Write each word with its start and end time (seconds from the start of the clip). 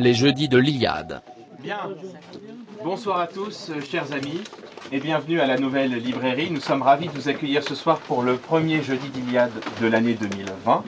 Les 0.00 0.14
jeudis 0.14 0.48
de 0.48 0.56
l'Iliade. 0.56 1.20
Bien. 1.62 1.78
Bonsoir 2.82 3.20
à 3.20 3.26
tous, 3.26 3.68
euh, 3.68 3.82
chers 3.82 4.14
amis, 4.14 4.40
et 4.92 4.98
bienvenue 4.98 5.40
à 5.40 5.46
la 5.46 5.58
nouvelle 5.58 5.92
librairie. 5.92 6.50
Nous 6.50 6.60
sommes 6.60 6.80
ravis 6.80 7.08
de 7.08 7.12
vous 7.12 7.28
accueillir 7.28 7.62
ce 7.62 7.74
soir 7.74 7.98
pour 7.98 8.22
le 8.22 8.36
premier 8.36 8.82
jeudi 8.82 9.10
d'Iliade 9.10 9.52
de 9.78 9.86
l'année 9.86 10.14
2020. 10.14 10.84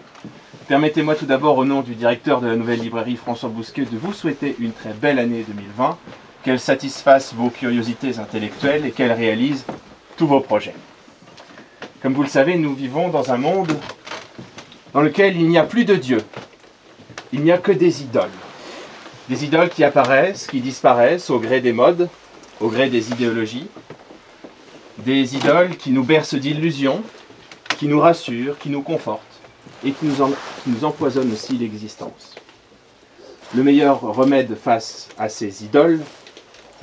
Permettez-moi 0.67 1.15
tout 1.15 1.27
d'abord, 1.27 1.59
au 1.59 1.67
nom 1.67 1.83
du 1.83 1.95
directeur 1.95 2.41
de 2.41 2.47
la 2.47 2.57
nouvelle 2.57 2.81
librairie, 2.81 3.17
François 3.17 3.51
Bousquet, 3.51 3.85
de 3.85 3.99
vous 3.99 4.15
souhaiter 4.15 4.57
une 4.59 4.73
très 4.73 4.95
belle 4.95 5.19
année 5.19 5.45
2020, 5.47 5.99
qu'elle 6.43 6.61
satisfasse 6.61 7.35
vos 7.35 7.51
curiosités 7.51 8.19
intellectuelles 8.19 8.87
et 8.87 8.91
qu'elle 8.91 9.13
réalise 9.13 9.65
tous 10.17 10.27
vos 10.27 10.41
projets. 10.41 10.75
Comme 12.03 12.15
vous 12.15 12.23
le 12.23 12.29
savez, 12.29 12.57
nous 12.57 12.75
vivons 12.75 13.09
dans 13.09 13.33
un 13.33 13.37
monde 13.37 13.77
dans 14.93 15.01
lequel 15.01 15.37
il 15.37 15.49
n'y 15.49 15.59
a 15.59 15.65
plus 15.65 15.85
de 15.85 15.95
Dieu. 15.95 16.19
Il 17.33 17.43
n'y 17.43 17.53
a 17.53 17.59
que 17.59 17.73
des 17.73 18.03
idoles. 18.03 18.29
Des 19.29 19.45
idoles 19.45 19.71
qui 19.71 19.85
apparaissent, 19.85 20.47
qui 20.47 20.61
disparaissent 20.61 21.31
au 21.31 21.39
gré 21.39 21.61
des 21.61 21.73
modes, 21.73 22.09
au 22.61 22.69
gré 22.69 22.91
des 22.91 23.11
idéologies. 23.11 23.69
Des 24.99 25.37
idoles 25.37 25.77
qui 25.77 25.91
nous 25.91 26.05
bercent 26.05 26.35
d'illusions, 26.35 27.03
qui 27.79 27.87
nous 27.87 28.01
rassurent, 28.01 28.59
qui 28.59 28.69
nous 28.69 28.83
confortent 28.83 29.23
et 29.85 29.93
qui 29.93 30.07
nous, 30.07 30.15
qui 30.17 30.71
nous 30.71 30.85
empoisonnent 30.85 31.33
aussi 31.33 31.57
l'existence. 31.57 32.35
Le 33.55 33.63
meilleur 33.63 34.01
remède 34.01 34.57
face 34.57 35.09
à 35.19 35.29
ces 35.29 35.65
idoles, 35.65 36.01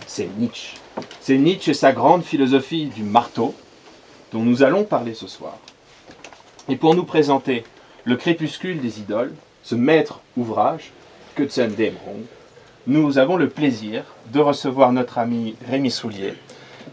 c'est 0.10 0.28
Nietzsche. 0.38 0.76
C'est 1.22 1.38
Nietzsche 1.38 1.70
et 1.72 1.76
sa 1.76 1.92
grande 1.92 2.24
philosophie 2.24 2.88
du 2.88 3.04
marteau 3.04 3.54
dont 4.34 4.42
nous 4.42 4.64
allons 4.64 4.84
parler 4.84 5.14
ce 5.14 5.28
soir. 5.28 5.56
Et 6.68 6.76
pour 6.76 6.96
nous 6.96 7.04
présenter 7.04 7.64
le 8.06 8.16
crépuscule 8.16 8.82
des 8.82 9.00
idoles, 9.00 9.34
ce 9.62 9.76
maître 9.76 10.22
ouvrage, 10.36 10.92
Kötzendemerung, 11.36 12.24
nous 12.88 13.20
avons 13.20 13.38
le 13.38 13.50
plaisir 13.50 14.04
de 14.34 14.40
recevoir 14.40 14.92
notre 14.94 15.20
ami 15.20 15.56
Rémi 15.70 15.92
Soulier, 15.92 16.34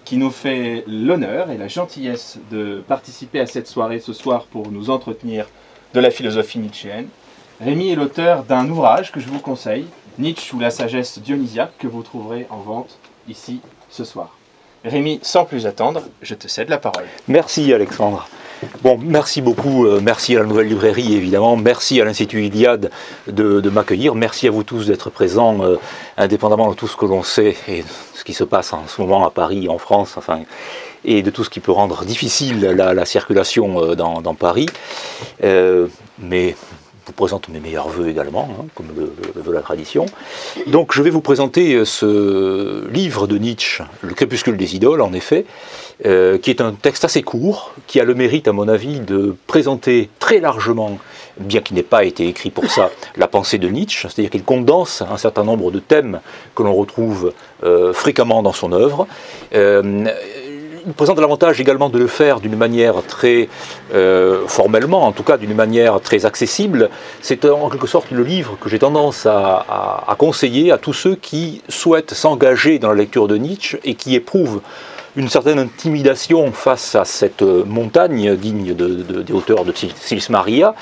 qui 0.05 0.19
nous 0.19 0.31
fait 0.31 0.85
l'honneur 0.87 1.51
et 1.51 1.57
la 1.57 1.69
gentillesse 1.69 2.39
de 2.51 2.85
participer 2.87 3.41
à 3.41 3.47
cette 3.47 3.67
soirée 3.67 4.01
ce 4.01 4.13
soir 4.13 4.45
pour 4.45 4.71
nous 4.71 4.91
entretenir 4.91 5.47
de 5.95 6.01
la 6.01 6.11
philosophie 6.11 6.59
nietzschéenne. 6.59 7.09
Rémi 7.63 7.89
est 7.89 7.97
l'auteur 7.97 8.45
d'un 8.45 8.69
ouvrage 8.69 9.11
que 9.11 9.21
je 9.21 9.29
vous 9.29 9.41
conseille, 9.41 9.87
Nietzsche 10.19 10.55
ou 10.55 10.59
la 10.59 10.71
sagesse 10.71 11.19
dionysiaque, 11.19 11.73
que 11.79 11.87
vous 11.87 12.03
trouverez 12.03 12.47
en 12.51 12.59
vente 12.59 12.99
ici 13.29 13.61
ce 13.91 14.05
soir. 14.05 14.37
Rémi, 14.85 15.19
sans 15.23 15.45
plus 15.45 15.67
attendre, 15.67 16.03
je 16.23 16.35
te 16.35 16.49
cède 16.49 16.69
la 16.69 16.79
parole. 16.79 17.05
Merci 17.29 17.73
Alexandre. 17.73 18.29
Bon, 18.83 18.99
merci 18.99 19.43
beaucoup, 19.43 19.87
euh, 19.87 20.01
merci 20.03 20.35
à 20.35 20.41
la 20.41 20.47
Nouvelle 20.47 20.69
Librairie 20.69 21.15
évidemment, 21.15 21.57
merci 21.57 22.01
à 22.01 22.07
l'Institut 22.07 22.47
Iliade 22.47 22.91
de, 23.27 23.69
m'accueillir, 23.69 24.15
merci 24.15 24.49
à 24.49 24.51
vous 24.51 24.63
tous 24.63 24.87
d'être 24.87 25.11
présents, 25.11 25.63
euh, 25.63 25.77
indépendamment 26.17 26.71
de 26.71 26.75
tout 26.75 26.89
ce 26.89 26.97
que 26.97 27.05
l'on 27.05 27.23
sait 27.23 27.55
et 27.69 27.85
ce 28.15 28.25
qui 28.25 28.33
se 28.33 28.45
passe 28.45 28.73
en 28.73 28.87
ce 28.87 29.01
moment 29.03 29.27
à 29.27 29.31
Paris, 29.31 29.69
en 29.69 29.77
France, 29.77 30.15
enfin, 30.17 30.41
et 31.05 31.23
de 31.23 31.31
tout 31.31 31.45
ce 31.45 31.51
qui 31.51 31.61
peut 31.61 31.73
rendre 31.73 32.07
difficile 32.07 32.61
la, 32.63 32.95
la 32.95 33.05
circulation 33.05 33.83
euh, 33.83 33.95
dans, 33.95 34.35
Paris. 34.35 34.69
Mais 36.19 36.57
vous 37.07 37.13
présente 37.13 37.49
mes 37.49 37.61
meilleurs 37.61 37.89
voeux 37.89 38.09
également, 38.09 38.49
hein, 38.51 38.65
comme 38.75 38.89
le, 38.97 39.13
veut 39.41 39.53
la 39.53 39.61
tradition. 39.61 40.07
Donc 40.67 40.93
je 40.93 41.03
vais 41.03 41.11
vous 41.11 41.21
présenter 41.21 41.75
euh, 41.75 41.85
ce 41.85 42.89
livre 42.91 43.29
de 43.29 43.39
Nietzsche, 43.39 43.85
Le 44.03 44.13
crépuscule 44.13 44.57
des 44.57 44.75
idoles, 44.75 45.01
en 45.01 45.13
effet, 45.13 45.47
euh, 46.05 46.37
qui 46.37 46.51
est 46.51 46.61
un 46.61 46.73
texte 46.73 47.05
assez 47.05 47.23
court, 47.23 47.73
qui 47.87 48.01
a 48.01 48.05
le 48.05 48.15
mérite, 48.15 48.49
à 48.49 48.53
mon 48.53 48.67
avis, 48.67 48.99
de 48.99 49.37
présenter 49.47 50.11
très 50.19 50.41
largement, 50.41 50.99
bien 51.39 51.61
qu'il 51.61 51.77
n'ait 51.77 51.85
pas 51.85 52.05
été 52.05 52.27
écrit 52.27 52.51
pour 52.51 52.69
ça, 52.71 52.91
la 53.17 53.29
pensée 53.29 53.59
de 53.59 53.69
Nietzsche, 53.69 54.09
c'est-à-dire 54.09 54.31
qu'il 54.31 54.45
condense 54.45 55.03
un 55.03 55.17
certain 55.17 55.45
nombre 55.45 55.71
de 55.71 55.79
thèmes 55.79 56.21
que 56.57 56.65
l'on 56.65 56.75
retrouve 56.75 57.33
euh, 57.63 57.93
fréquemment 57.93 58.43
dans 58.43 58.53
son 58.53 58.73
œuvre. 58.73 59.07
Il 60.87 60.93
présente 60.93 61.19
l'avantage 61.19 61.61
également 61.61 61.89
de 61.89 61.99
le 61.99 62.07
faire 62.07 62.39
d'une 62.41 62.57
manière 62.57 63.03
très 63.07 63.49
euh, 63.95 64.47
formellement, 64.47 65.03
en 65.05 65.13
tout 65.13 65.25
cas 65.25 65.37
d'une 65.37 65.55
manière 65.55 66.01
très 66.01 66.25
accessible. 66.27 66.91
C'est 67.21 67.45
en 67.45 67.69
quelque 67.69 67.87
sorte 67.89 68.11
le 68.13 68.23
livre 68.23 68.57
que 68.61 68.69
j'ai 68.69 68.79
tendance 68.79 69.27
à, 69.27 70.15
conseiller 70.19 70.71
à 70.71 70.79
tous 70.79 70.93
ceux 70.93 71.17
qui 71.17 71.63
souhaitent 71.69 72.15
s'engager 72.15 72.79
dans 72.79 72.89
la 72.89 72.95
lecture 72.95 73.27
de 73.27 73.37
Nietzsche 73.37 73.79
et 73.85 73.95
qui 73.95 74.15
éprouvent 74.15 74.61
une 75.17 75.29
certaine 75.31 75.59
intimidation 75.59 76.53
face 76.53 76.95
à 76.95 77.07
cette 77.07 77.41
euh, 77.41 77.65
montagne 77.65 78.37
digne 78.37 78.75
de- 78.75 79.03
de- 79.03 79.23
des 79.23 79.33
auteurs 79.33 79.65
de 79.65 79.73
Sil- 79.73 79.97
Sils 79.99 80.29
Maria, 80.29 80.75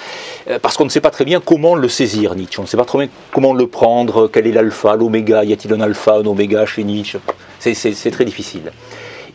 euh, 0.50 0.58
parce 0.60 0.76
qu'on 0.76 0.84
ne 0.84 0.90
sait 0.90 1.00
pas 1.00 1.10
très 1.12 1.24
bien 1.24 1.40
comment 1.40 1.76
le 1.76 1.88
saisir, 1.88 2.34
Nietzsche. 2.34 2.58
On 2.58 2.62
ne 2.64 2.66
sait 2.66 2.76
pas 2.76 2.84
très 2.84 2.98
bien 2.98 3.08
comment 3.32 3.54
le 3.54 3.68
prendre, 3.68 4.26
quel 4.26 4.48
est 4.48 4.52
l'alpha, 4.52 4.96
l'oméga, 4.96 5.44
y 5.44 5.52
a-t-il 5.52 5.72
un 5.72 5.80
alpha, 5.80 6.14
un 6.16 6.26
oméga 6.26 6.66
chez 6.66 6.82
Nietzsche? 6.82 7.18
C'est 7.60 8.10
très 8.10 8.24
difficile. 8.24 8.72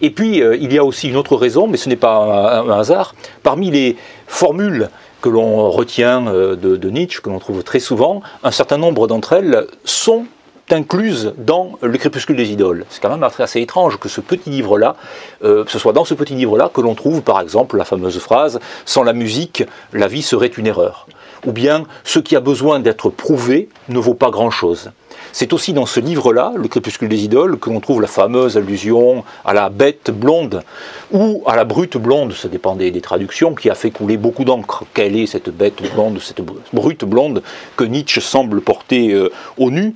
Et 0.02 0.12
puis, 0.12 0.42
euh, 0.42 0.56
il 0.56 0.74
y 0.74 0.78
a 0.78 0.84
aussi 0.84 1.10
une 1.10 1.18
autre 1.18 1.36
raison, 1.36 1.68
mais 1.68 1.78
ce 1.78 1.90
n'est 1.90 1.96
pas 1.96 2.62
un, 2.62 2.70
hasard. 2.70 3.16
Parmi 3.44 3.72
les 3.72 3.98
formules 4.28 4.90
que 5.22 5.30
l'on 5.30 5.70
retient 5.70 6.28
euh, 6.28 6.56
de, 6.56 6.90
Nietzsche, 6.90 7.22
que 7.22 7.30
l'on 7.30 7.40
trouve 7.40 7.64
très 7.64 7.80
souvent, 7.80 8.22
un 8.44 8.52
certain 8.52 8.78
nombre 8.78 9.08
d'entre 9.08 9.34
elles 9.34 9.66
sont 9.84 10.26
incluses 10.72 11.34
dans 11.38 11.78
le 11.82 11.98
crépuscule 11.98 12.36
des 12.36 12.52
idoles. 12.52 12.86
C'est 12.90 13.02
quand 13.02 13.10
même 13.10 13.24
assez, 13.24 13.42
assez 13.42 13.60
étrange 13.60 13.98
que 13.98 14.08
ce 14.08 14.22
petit 14.22 14.52
livre-là, 14.52 14.96
euh, 15.44 15.64
ce 15.68 15.80
soit 15.80 15.94
dans 15.94 16.06
ce 16.06 16.14
petit 16.14 16.36
livre-là 16.36 16.70
que 16.72 16.80
l'on 16.80 16.94
trouve 16.94 17.24
par 17.24 17.42
exemple 17.42 17.76
la 17.76 17.86
fameuse 17.86 18.20
phrase 18.20 18.60
«Sans 18.86 19.02
la 19.02 19.14
musique, 19.14 19.64
la 19.94 20.08
vie 20.08 20.22
serait 20.22 20.48
une 20.48 20.68
erreur» 20.68 21.08
ou 21.48 21.52
bien 21.52 21.86
«Ce 22.04 22.20
qui 22.20 22.36
a 22.36 22.40
besoin 22.40 22.80
d'être 22.80 23.10
prouvé 23.10 23.70
ne 23.88 23.98
vaut 23.98 24.14
pas 24.14 24.30
grand-chose». 24.30 24.92
C'est 25.32 25.54
aussi 25.54 25.74
dans 25.74 25.86
ce 25.86 26.00
livre-là, 26.00 26.54
Le 26.56 26.68
crépuscule 26.68 27.10
des 27.10 27.24
idoles, 27.24 27.60
que 27.60 27.70
l'on 27.70 27.80
trouve 27.80 28.02
la 28.02 28.08
fameuse 28.08 28.58
allusion 28.58 29.24
à 29.46 29.54
la 29.54 29.70
bête 29.70 30.12
blonde 30.12 30.64
ou 31.12 31.44
à 31.46 31.56
la 31.56 31.66
brute 31.66 31.98
blonde, 31.98 32.34
ça 32.34 32.48
dépendait 32.48 32.92
des 32.92 33.02
traductions, 33.02 33.54
qui 33.54 33.70
a 33.70 33.76
fait 33.76 33.92
couler 33.92 34.18
beaucoup 34.18 34.44
d'encre. 34.44 34.84
Quelle 34.94 35.16
est 35.16 35.28
cette 35.28 35.50
bête 35.50 35.82
blonde, 35.94 36.20
cette 36.20 36.42
brute 36.74 37.06
blonde 37.06 37.44
que 37.76 37.84
Nietzsche 37.84 38.22
semble 38.22 38.62
porter 38.62 39.14
euh, 39.14 39.32
au 39.58 39.72
nu? 39.72 39.94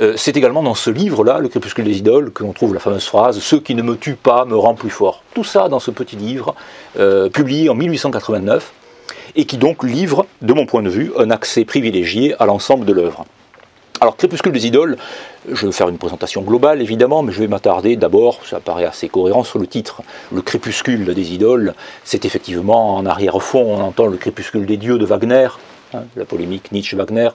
Euh, 0.00 0.14
C'est 0.16 0.36
également 0.36 0.62
dans 0.62 0.74
ce 0.74 0.90
livre-là, 0.90 1.38
Le 1.38 1.48
crépuscule 1.48 1.84
des 1.84 1.98
idoles, 1.98 2.32
que 2.32 2.44
l'on 2.44 2.52
trouve 2.52 2.74
la 2.74 2.80
fameuse 2.80 3.04
phrase 3.04 3.40
Ce 3.40 3.56
qui 3.56 3.74
ne 3.74 3.82
me 3.82 3.96
tue 3.96 4.14
pas 4.14 4.44
me 4.44 4.56
rend 4.56 4.74
plus 4.74 4.90
fort. 4.90 5.22
Tout 5.34 5.44
ça 5.44 5.68
dans 5.68 5.80
ce 5.80 5.90
petit 5.90 6.16
livre, 6.16 6.54
euh, 6.98 7.28
publié 7.28 7.68
en 7.68 7.74
1889, 7.74 8.72
et 9.34 9.44
qui 9.44 9.58
donc 9.58 9.82
livre, 9.84 10.26
de 10.42 10.52
mon 10.52 10.66
point 10.66 10.82
de 10.82 10.88
vue, 10.88 11.12
un 11.18 11.30
accès 11.30 11.64
privilégié 11.64 12.34
à 12.40 12.46
l'ensemble 12.46 12.84
de 12.84 12.92
l'œuvre. 12.92 13.26
Alors, 14.00 14.16
Crépuscule 14.16 14.52
des 14.52 14.66
idoles, 14.66 14.98
je 15.50 15.66
vais 15.66 15.72
faire 15.72 15.88
une 15.88 15.96
présentation 15.96 16.42
globale 16.42 16.82
évidemment, 16.82 17.22
mais 17.22 17.32
je 17.32 17.40
vais 17.40 17.48
m'attarder 17.48 17.96
d'abord, 17.96 18.40
ça 18.44 18.60
paraît 18.60 18.84
assez 18.84 19.08
cohérent 19.08 19.42
sur 19.42 19.58
le 19.58 19.66
titre. 19.66 20.02
Le 20.32 20.42
crépuscule 20.42 21.14
des 21.14 21.32
idoles, 21.32 21.74
c'est 22.04 22.26
effectivement 22.26 22.96
en 22.96 23.06
arrière-fond, 23.06 23.78
on 23.78 23.80
entend 23.80 24.06
le 24.06 24.18
crépuscule 24.18 24.66
des 24.66 24.76
dieux 24.76 24.98
de 24.98 25.06
Wagner, 25.06 25.48
hein, 25.94 26.02
la 26.14 26.26
polémique 26.26 26.72
Nietzsche-Wagner. 26.72 27.30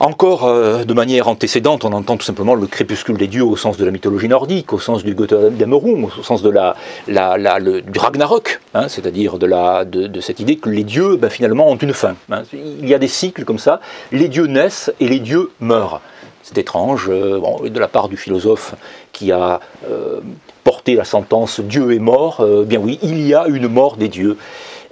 Encore 0.00 0.46
euh, 0.46 0.84
de 0.84 0.94
manière 0.94 1.28
antécédente, 1.28 1.84
on 1.84 1.92
entend 1.92 2.16
tout 2.16 2.24
simplement 2.24 2.54
le 2.54 2.66
crépuscule 2.66 3.18
des 3.18 3.26
dieux 3.26 3.44
au 3.44 3.54
sens 3.56 3.76
de 3.76 3.84
la 3.84 3.90
mythologie 3.90 4.28
nordique, 4.28 4.72
au 4.72 4.78
sens 4.78 5.04
du 5.04 5.14
Götterdämmerung, 5.14 6.04
au 6.18 6.22
sens 6.22 6.40
de 6.40 6.48
la, 6.48 6.74
la- 7.06 7.60
du 7.60 7.98
Ragnarok, 7.98 8.60
hein, 8.72 8.88
c'est-à-dire 8.88 9.36
de, 9.38 10.20
cette 10.22 10.40
idée 10.40 10.56
que 10.56 10.70
les 10.70 10.84
dieux 10.84 11.16
ben, 11.16 11.28
finalement 11.28 11.68
ont 11.68 11.76
une 11.76 11.92
fin. 11.92 12.14
hein. 12.32 12.44
Il 12.54 12.88
y 12.88 12.94
a 12.94 12.98
des 12.98 13.08
cycles 13.08 13.44
comme 13.44 13.58
ça, 13.58 13.80
les 14.10 14.28
dieux 14.28 14.46
naissent 14.46 14.90
et 15.00 15.06
les 15.08 15.20
dieux 15.20 15.50
meurent. 15.60 16.00
C'est 16.42 16.56
étrange, 16.56 17.08
euh, 17.10 17.68
de 17.68 17.78
la 17.78 17.86
part 17.88 18.08
du 18.08 18.16
philosophe 18.16 18.74
qui 19.12 19.32
a 19.32 19.60
euh, 19.90 20.20
porté 20.64 20.94
la 20.94 21.04
sentence 21.04 21.60
Dieu 21.60 21.92
est 21.92 21.98
mort, 21.98 22.42
bien 22.64 22.78
oui, 22.80 22.98
il 23.02 23.20
y 23.26 23.34
a 23.34 23.46
une 23.48 23.68
mort 23.68 23.96
des 23.98 24.08
dieux. 24.08 24.38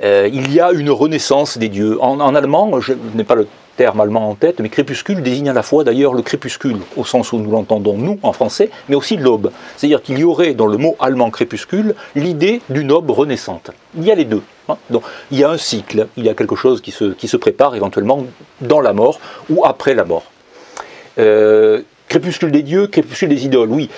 Il 0.02 0.52
y 0.54 0.60
a 0.60 0.70
une 0.72 0.90
renaissance 0.90 1.56
des 1.58 1.68
dieux. 1.68 1.98
En 2.02 2.34
allemand, 2.34 2.78
je 2.80 2.92
n'ai 3.14 3.24
pas 3.24 3.34
le 3.34 3.48
terme 3.78 4.00
allemand 4.00 4.28
en 4.28 4.34
tête, 4.34 4.58
mais 4.58 4.68
crépuscule 4.68 5.22
désigne 5.22 5.48
à 5.48 5.52
la 5.52 5.62
fois 5.62 5.84
d'ailleurs 5.84 6.12
le 6.12 6.22
crépuscule, 6.22 6.78
au 6.96 7.04
sens 7.04 7.32
où 7.32 7.38
nous 7.38 7.50
l'entendons 7.50 7.96
nous 7.96 8.18
en 8.24 8.32
français, 8.32 8.70
mais 8.88 8.96
aussi 8.96 9.16
l'aube. 9.16 9.52
C'est-à-dire 9.76 10.02
qu'il 10.02 10.18
y 10.18 10.24
aurait 10.24 10.52
dans 10.52 10.66
le 10.66 10.76
mot 10.76 10.96
allemand 10.98 11.30
crépuscule 11.30 11.94
l'idée 12.16 12.60
d'une 12.68 12.90
aube 12.90 13.10
renaissante. 13.10 13.70
Il 13.96 14.04
y 14.04 14.10
a 14.10 14.16
les 14.16 14.24
deux. 14.24 14.42
hein. 14.68 14.76
Donc 14.90 15.04
il 15.30 15.38
y 15.38 15.44
a 15.44 15.50
un 15.50 15.56
cycle, 15.56 16.08
il 16.16 16.24
y 16.26 16.28
a 16.28 16.34
quelque 16.34 16.56
chose 16.56 16.80
qui 16.80 16.90
se, 16.90 17.12
qui 17.12 17.28
se 17.28 17.36
prépare 17.36 17.76
éventuellement 17.76 18.26
dans 18.60 18.80
la 18.80 18.92
mort 18.92 19.20
ou 19.48 19.64
après 19.64 19.94
la 19.94 20.04
mort. 20.04 20.24
Euh, 21.20 21.82
crépuscule 22.08 22.50
des 22.50 22.62
dieux, 22.62 22.88
crépuscule 22.88 23.28
des 23.28 23.44
idoles, 23.44 23.70
oui. 23.70 23.90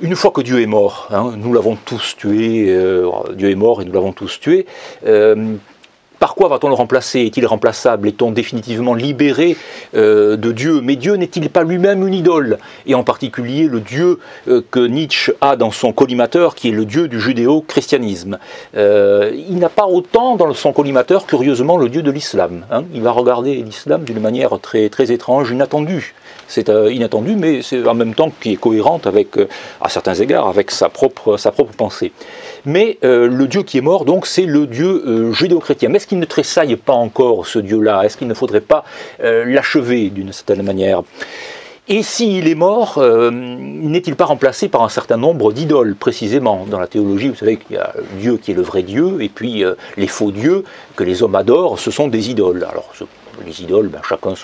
Une 0.00 0.16
fois 0.16 0.30
que 0.32 0.40
Dieu 0.40 0.60
est 0.60 0.66
mort, 0.66 1.08
hein, 1.10 1.34
nous 1.36 1.52
l'avons 1.52 1.76
tous 1.76 2.16
tué, 2.16 2.66
euh, 2.70 3.08
Dieu 3.34 3.50
est 3.50 3.54
mort 3.54 3.82
et 3.82 3.84
nous 3.84 3.92
l'avons 3.92 4.12
tous 4.12 4.40
tué, 4.40 4.66
euh, 5.06 5.54
par 6.18 6.34
quoi 6.34 6.48
va-t-on 6.48 6.68
le 6.68 6.74
remplacer? 6.74 7.20
Est-il 7.20 7.46
remplaçable? 7.46 8.08
Est-on 8.08 8.30
définitivement 8.30 8.94
libéré 8.94 9.56
euh, 9.94 10.36
de 10.36 10.52
Dieu? 10.52 10.80
Mais 10.82 10.96
Dieu 10.96 11.14
n'est-il 11.14 11.48
pas 11.50 11.62
lui-même 11.62 12.06
une 12.06 12.14
idole? 12.14 12.58
Et 12.86 12.94
en 12.94 13.04
particulier 13.04 13.68
le 13.68 13.80
Dieu 13.80 14.18
euh, 14.48 14.62
que 14.70 14.80
Nietzsche 14.80 15.32
a 15.40 15.56
dans 15.56 15.70
son 15.70 15.92
collimateur, 15.92 16.54
qui 16.54 16.68
est 16.68 16.72
le 16.72 16.84
Dieu 16.84 17.08
du 17.08 17.20
judéo-christianisme. 17.20 18.38
Euh, 18.76 19.30
il 19.34 19.58
n'a 19.58 19.68
pas 19.68 19.86
autant 19.86 20.36
dans 20.36 20.52
son 20.54 20.72
collimateur, 20.72 21.26
curieusement, 21.26 21.76
le 21.76 21.88
Dieu 21.88 22.02
de 22.02 22.10
l'islam. 22.10 22.64
Hein. 22.70 22.84
il 22.94 23.02
va 23.02 23.12
regarder 23.12 23.54
l'islam 23.56 24.04
d'une 24.04 24.20
manière 24.20 24.58
très, 24.60 24.88
très 24.88 25.12
étrange, 25.12 25.50
inattendue 25.50 26.14
c'est 26.48 26.68
inattendu, 26.68 27.36
mais 27.36 27.62
c'est 27.62 27.86
en 27.86 27.94
même 27.94 28.14
temps 28.14 28.32
qui 28.40 28.54
est 28.54 28.56
cohérente 28.56 29.06
avec, 29.06 29.36
à 29.80 29.88
certains 29.88 30.14
égards, 30.14 30.48
avec 30.48 30.70
sa 30.70 30.88
propre, 30.88 31.38
pensée. 31.76 32.12
Mais 32.64 32.98
euh, 33.04 33.28
le 33.28 33.46
Dieu 33.46 33.62
qui 33.62 33.78
est 33.78 33.82
mort, 33.82 34.04
donc, 34.04 34.26
c'est 34.26 34.46
le 34.46 34.66
Dieu 34.66 35.02
euh, 35.06 35.32
judéo-chrétien. 35.32 35.88
Mais 35.88 35.96
est-ce 35.96 36.06
qu'il 36.06 36.18
ne 36.18 36.24
tressaille 36.24 36.76
pas 36.76 36.92
encore 36.92 37.46
ce 37.46 37.58
Dieu-là? 37.58 38.02
Est-ce 38.02 38.16
qu'il 38.16 38.28
ne 38.28 38.34
faudrait 38.34 38.60
pas 38.60 38.84
euh, 39.22 39.44
l'achever 39.46 40.10
d'une 40.10 40.32
certaine 40.32 40.62
manière? 40.62 41.02
Et 41.90 42.02
s'il 42.02 42.46
est 42.48 42.54
mort, 42.54 43.02
n'est-il 43.32 44.14
pas 44.14 44.26
remplacé 44.26 44.68
par 44.68 44.82
un 44.82 44.90
certain 44.90 45.16
nombre 45.16 45.54
d'idoles, 45.54 45.94
précisément? 45.94 46.66
Dans 46.70 46.78
la 46.78 46.86
théologie, 46.86 47.30
vous 47.30 47.34
savez 47.34 47.56
qu'il 47.56 47.76
y 47.76 47.78
a 47.78 47.94
Dieu 48.20 48.36
qui 48.36 48.50
est 48.50 48.54
le 48.54 48.60
vrai 48.60 48.82
Dieu, 48.82 49.22
et 49.22 49.30
puis 49.30 49.64
les 49.96 50.06
faux 50.06 50.30
dieux 50.30 50.64
que 50.96 51.04
les 51.04 51.22
hommes 51.22 51.34
adorent, 51.34 51.78
ce 51.78 51.90
sont 51.90 52.08
des 52.08 52.28
idoles. 52.28 52.66
Les 53.44 53.62
idoles, 53.62 53.88
ben, 53.88 54.00
chacun 54.08 54.34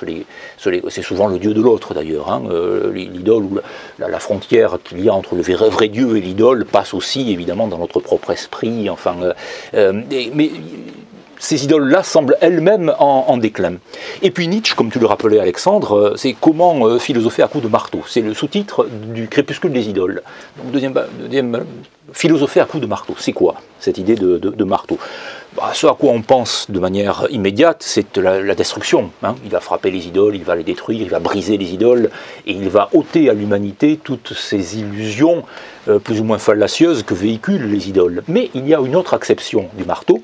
c'est 0.88 1.02
souvent 1.02 1.26
le 1.26 1.38
dieu 1.38 1.55
de 1.55 1.61
l'autre 1.61 1.94
d'ailleurs. 1.94 2.31
Hein. 2.31 2.43
Euh, 2.50 2.93
l'idole 2.93 3.44
ou 3.44 3.58
la, 3.99 4.19
frontière 4.19 4.79
qu'il 4.82 5.05
y 5.05 5.08
a 5.08 5.14
entre 5.14 5.35
le 5.35 5.43
vrai, 5.43 5.88
Dieu 5.88 6.17
et 6.17 6.20
l'idole 6.20 6.64
passe 6.64 6.94
aussi 6.94 7.31
évidemment 7.31 7.67
dans 7.67 7.79
notre 7.79 8.00
propre 8.00 8.31
esprit. 8.31 8.88
Enfin, 8.91 9.17
euh, 9.23 9.32
euh, 9.75 10.02
mais 10.35 10.50
ces 11.38 11.64
idoles-là 11.64 12.02
semblent 12.02 12.37
elles-mêmes 12.41 12.94
en, 12.99 13.37
déclin. 13.37 13.75
Et 14.23 14.31
puis 14.31 14.49
Nietzsche, 14.49 14.75
comme 14.75 14.91
tu 14.91 14.99
le 14.99 15.06
rappelais 15.06 15.38
Alexandre, 15.38 16.14
c'est 16.17 16.35
comment 16.38 16.99
philosopher 16.99 17.43
à 17.43 17.49
coups 17.49 17.64
de 17.64 17.69
marteau. 17.69 18.00
C'est 18.06 18.23
le 18.23 18.32
sous-titre 18.32 18.87
du 19.12 19.29
crépuscule 19.29 19.73
des 19.73 19.88
idoles. 19.88 20.23
Donc 20.56 20.73
deuxième, 20.73 20.99
deuxième 21.20 21.64
philosopher 22.12 22.61
à 22.61 22.64
coups 22.64 22.82
de 22.82 22.87
marteau. 22.87 23.14
C'est 23.19 23.32
quoi 23.32 23.56
cette 23.79 23.99
idée 23.99 24.14
de 24.14 24.64
marteau? 24.64 24.99
Bah, 25.56 25.71
ce 25.73 25.87
à 25.87 25.95
quoi 25.95 26.11
on 26.11 26.23
pense 26.23 26.69
de 26.69 26.81
manière 26.81 27.27
immédiate, 27.31 27.79
c'est 27.81 28.17
la, 28.17 28.55
destruction. 28.55 29.11
Hein. 29.23 29.37
Il 29.45 29.51
va 29.51 29.61
frapper 29.61 29.91
les 29.91 30.09
idoles, 30.09 30.35
il 30.35 30.43
va 30.43 30.56
les 30.56 30.65
détruire, 30.65 31.01
il 31.01 31.11
va 31.11 31.21
briser 31.21 31.56
les 31.56 31.73
idoles, 31.73 32.11
et 32.47 32.53
il 32.53 32.69
va 32.69 32.89
ôter 32.93 33.31
à 33.31 33.35
l'humanité 33.35 33.99
toutes 34.03 34.33
ces 34.33 34.79
illusions 34.79 35.45
euh, 35.89 35.99
plus 36.01 36.21
ou 36.21 36.25
moins 36.25 36.39
fallacieuses 36.39 37.05
que 37.05 37.15
véhiculent 37.15 37.71
les 37.71 37.89
idoles. 37.89 38.25
Mais 38.27 38.51
il 38.55 38.67
y 38.67 38.75
a 38.75 38.81
une 38.81 38.97
autre 38.97 39.15
acception 39.15 39.69
du 39.75 39.85
marteau, 39.85 40.23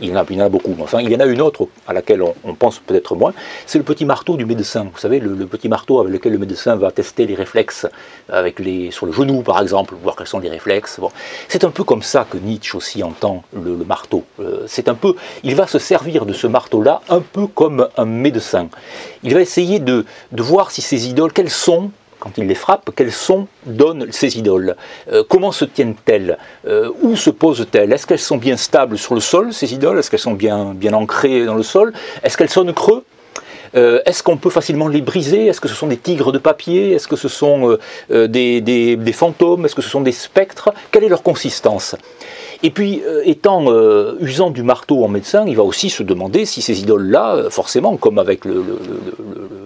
il 0.00 0.08
y, 0.08 0.12
en 0.12 0.16
a, 0.16 0.48
beaucoup, 0.48 0.74
enfin 0.80 1.00
il 1.00 1.10
y 1.10 1.16
en 1.16 1.20
a 1.20 1.26
une 1.26 1.40
autre 1.40 1.68
à 1.86 1.92
laquelle 1.92 2.22
on, 2.22 2.54
pense 2.54 2.78
peut-être 2.78 3.14
moins, 3.14 3.32
c'est 3.66 3.78
le 3.78 3.84
petit 3.84 4.04
marteau 4.04 4.36
du 4.36 4.46
médecin. 4.46 4.88
Vous 4.92 4.98
savez, 4.98 5.20
le, 5.20 5.46
petit 5.46 5.68
marteau 5.68 6.00
avec 6.00 6.12
lequel 6.12 6.32
le 6.32 6.38
médecin 6.38 6.76
va 6.76 6.90
tester 6.90 7.26
les 7.26 7.34
réflexes 7.34 7.86
avec 8.28 8.58
les, 8.58 8.90
sur 8.90 9.06
le 9.06 9.12
genou 9.12 9.42
par 9.42 9.60
exemple, 9.60 9.94
voir 10.02 10.16
quels 10.16 10.26
sont 10.26 10.40
les 10.40 10.48
réflexes. 10.48 10.98
Bon. 10.98 11.10
C'est 11.48 11.64
un 11.64 11.70
peu 11.70 11.84
comme 11.84 12.02
ça 12.02 12.26
que 12.28 12.38
Nietzsche 12.38 12.76
aussi 12.76 13.02
entend 13.02 13.44
le, 13.52 13.76
marteau. 13.84 14.24
Euh, 14.40 14.64
c'est 14.66 14.88
un 14.88 14.94
peu, 14.94 15.14
il 15.42 15.54
va 15.54 15.66
se 15.66 15.78
servir 15.78 16.24
de 16.24 16.32
ce 16.32 16.46
marteau-là 16.46 17.02
un 17.08 17.20
peu 17.20 17.46
comme 17.46 17.88
un 17.96 18.04
médecin. 18.04 18.68
Il 19.22 19.34
va 19.34 19.40
essayer 19.40 19.78
de, 19.78 20.04
de 20.30 20.42
voir 20.42 20.70
si 20.70 20.82
ces 20.82 21.08
idoles, 21.08 21.32
quelles 21.32 21.50
sont 21.50 21.90
quand 22.22 22.38
il 22.38 22.46
les 22.46 22.54
frappe, 22.54 22.90
quels 22.94 23.10
son 23.10 23.48
donnent 23.66 24.12
ces 24.12 24.38
idoles 24.38 24.76
euh, 25.12 25.24
Comment 25.28 25.50
se 25.50 25.64
tiennent-elles 25.64 26.38
euh, 26.68 26.88
Où 27.02 27.16
se 27.16 27.30
posent-elles 27.30 27.92
Est-ce 27.92 28.06
qu'elles 28.06 28.20
sont 28.20 28.36
bien 28.36 28.56
stables 28.56 28.96
sur 28.96 29.14
le 29.14 29.20
sol, 29.20 29.52
ces 29.52 29.74
idoles 29.74 29.98
Est-ce 29.98 30.08
qu'elles 30.08 30.20
sont 30.20 30.34
bien, 30.34 30.76
ancrées 30.92 31.44
dans 31.44 31.56
le 31.56 31.64
sol 31.64 31.92
Est-ce 32.22 32.36
qu'elles 32.36 32.48
sonnent 32.48 32.72
creux 32.72 33.04
euh, 33.74 34.00
Est-ce 34.06 34.22
qu'on 34.22 34.36
peut 34.36 34.50
facilement 34.50 34.86
les 34.86 35.00
briser 35.00 35.46
Est-ce 35.46 35.60
que 35.60 35.66
ce 35.66 35.74
sont 35.74 35.88
des 35.88 35.96
tigres 35.96 36.30
de 36.30 36.38
papier 36.38 36.92
Est-ce 36.92 37.08
que 37.08 37.16
ce 37.16 37.28
sont 37.28 37.76
des, 38.08 39.12
fantômes 39.12 39.64
Est-ce 39.64 39.74
que 39.74 39.82
ce 39.82 39.90
sont 39.90 40.02
des 40.02 40.12
spectres 40.12 40.72
Quelle 40.92 41.02
est 41.02 41.08
leur 41.08 41.24
consistance 41.24 41.96
et 42.64 42.70
puis, 42.70 43.02
euh, 43.04 43.22
étant 43.24 43.64
euh, 43.66 44.16
usant 44.20 44.50
du 44.50 44.62
marteau 44.62 45.04
en 45.04 45.08
médecin, 45.08 45.44
il 45.48 45.56
va 45.56 45.64
aussi 45.64 45.90
se 45.90 46.04
demander 46.04 46.46
si 46.46 46.62
ces 46.62 46.80
idoles-là, 46.80 47.34
euh, 47.34 47.50
forcément, 47.50 47.96
comme 47.96 48.20
avec 48.20 48.44
le, 48.44 48.62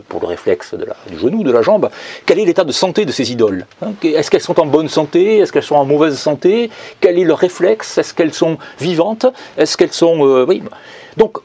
pour 0.08 0.20
le 0.20 0.26
réflexe 0.26 0.74
du 1.10 1.18
genou, 1.18 1.42
de 1.42 1.52
la 1.52 1.60
jambe, 1.60 1.90
quel 2.24 2.38
est 2.38 2.46
l'état 2.46 2.64
de 2.64 2.72
santé 2.72 3.04
de 3.04 3.12
ces 3.12 3.32
idoles 3.32 3.66
hein? 3.82 3.92
Est-ce 4.02 4.30
qu'elles 4.30 4.40
sont 4.40 4.58
en 4.58 4.66
bonne 4.66 4.88
santé? 4.88 5.38
Est-ce 5.38 5.52
qu'elles 5.52 5.62
sont 5.62 5.76
en 5.76 5.84
mauvaise 5.84 6.16
santé? 6.18 6.70
Quel 7.00 7.18
est 7.18 7.24
leur 7.24 7.38
réflexe? 7.38 7.98
Est-ce 7.98 8.14
qu'elles 8.14 8.34
sont 8.34 8.56
vivantes? 8.80 9.26
Est-ce 9.58 9.76
qu'elles 9.76 9.92
sont... 9.92 10.46
Donc, 11.18 11.38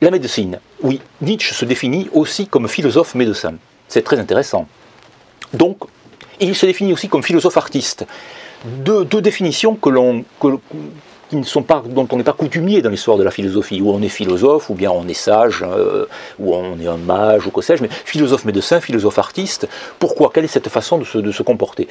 la 0.00 0.10
médecine, 0.10 0.58
oui, 0.82 1.00
Nietzsche 1.20 1.54
se 1.54 1.64
définit 1.64 2.08
aussi 2.12 2.46
comme 2.48 2.66
philosophe 2.68 3.14
médecin. 3.14 3.54
C'est 3.86 4.02
très 4.02 4.18
intéressant. 4.18 4.66
Donc, 5.54 5.78
il 6.40 6.56
se 6.56 6.66
définit 6.66 6.92
aussi 6.92 7.08
comme 7.08 7.22
philosophe 7.22 7.56
artiste 7.58 8.06
deux, 8.64 9.04
définitions 9.20 9.74
que 9.74 9.88
l'on, 9.88 10.24
qui 11.30 11.36
ne 11.36 11.44
sont 11.44 11.62
pas, 11.62 11.80
dont 11.86 12.08
on 12.10 12.16
n'est 12.16 12.24
pas 12.24 12.32
coutumier 12.32 12.82
dans 12.82 12.90
l'histoire 12.90 13.16
de 13.16 13.22
la 13.22 13.30
philosophie, 13.30 13.80
où 13.80 13.92
on 13.92 14.02
est 14.02 14.08
philosophe, 14.08 14.68
ou 14.68 14.74
bien 14.74 14.90
on 14.90 15.06
est 15.06 15.14
sage, 15.14 15.64
euh, 15.64 16.06
ou 16.40 16.56
on 16.56 16.78
est 16.80 16.88
un 16.88 16.96
mage, 16.96 17.46
ou 17.46 17.52
que 17.52 17.62
sais-je, 17.62 17.82
mais 17.82 17.88
philosophe 17.88 18.44
médecin, 18.44 18.80
philosophe 18.80 19.18
artiste, 19.18 19.68
pourquoi 20.00 20.32
Quelle 20.34 20.44
est 20.44 20.48
cette 20.48 20.68
façon 20.68 20.98
de 20.98 21.04
se, 21.04 21.42
comporter? 21.44 21.86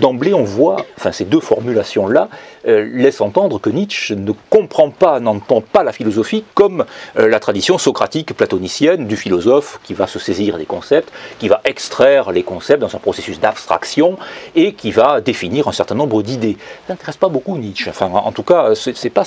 D'emblée, 0.00 0.32
on 0.32 0.42
voit, 0.42 0.76
enfin 0.96 1.12
ces 1.12 1.26
deux 1.26 1.40
formulations-là 1.40 2.30
euh, 2.66 2.88
laissent 2.94 3.20
entendre 3.20 3.60
que 3.60 3.68
Nietzsche 3.68 4.16
ne 4.16 4.32
comprend 4.48 4.88
pas, 4.88 5.20
n'entend 5.20 5.60
pas 5.60 5.82
la 5.82 5.92
philosophie 5.92 6.44
comme 6.54 6.86
euh, 7.18 7.28
la 7.28 7.40
tradition 7.40 7.76
socratique 7.76 8.32
platonicienne 8.32 9.06
du 9.06 9.18
philosophe 9.18 9.80
qui 9.84 9.92
va 9.92 10.06
se 10.06 10.18
saisir 10.18 10.56
des 10.56 10.66
concepts, 10.66 11.12
qui 11.38 11.48
va 11.48 11.60
extraire 11.66 12.32
les 12.32 12.42
concepts 12.42 12.80
dans 12.80 12.96
un 12.96 13.00
processus 13.00 13.38
d'abstraction 13.38 14.16
et 14.54 14.72
qui 14.72 14.92
va 14.92 15.20
définir 15.20 15.68
un 15.68 15.72
certain 15.72 15.94
nombre 15.94 16.22
d'idées. 16.22 16.56
Ça 16.86 16.94
n'intéresse 16.94 17.18
pas 17.18 17.28
beaucoup 17.28 17.58
Nietzsche, 17.58 17.90
enfin 17.90 18.06
en 18.06 18.32
tout 18.32 18.42
cas 18.42 18.74
c'est 18.78 19.10
pas, 19.10 19.24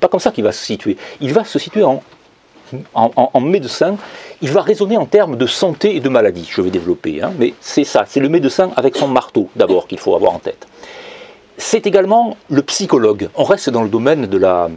pas 0.00 0.08
comme 0.08 0.20
ça 0.20 0.30
qu'il 0.30 0.44
va 0.44 0.52
se 0.52 0.64
situer. 0.64 0.96
Il 1.20 1.32
va 1.32 1.44
se 1.44 1.58
situer 1.58 1.82
en, 1.82 2.02
en, 2.94 3.40
médecin, 3.40 3.96
il 4.42 4.50
va 4.50 4.62
raisonner 4.62 4.96
en 4.96 5.06
termes 5.06 5.36
de 5.36 5.46
santé 5.46 5.96
et 5.96 6.00
de 6.00 6.08
maladie. 6.08 6.48
Je 6.50 6.60
vais 6.60 6.70
développer, 6.70 7.22
hein, 7.22 7.32
mais 7.38 7.54
c'est 7.60 7.84
ça, 7.84 8.04
c'est 8.06 8.20
le 8.20 8.28
médecin 8.28 8.70
avec 8.76 8.96
son 8.96 9.08
marteau 9.08 9.48
d'abord 9.56 9.86
qu'il 9.86 9.98
faut 9.98 10.14
avoir 10.14 10.32
en 10.34 10.38
tête. 10.38 10.66
C'est 11.58 11.86
également 11.86 12.36
le 12.50 12.62
psychologue. 12.62 13.28
On 13.34 13.44
reste 13.44 13.70
dans 13.70 13.82
le 13.82 13.88
domaine 13.88 14.26
de 14.26 14.36
la, 14.36 14.68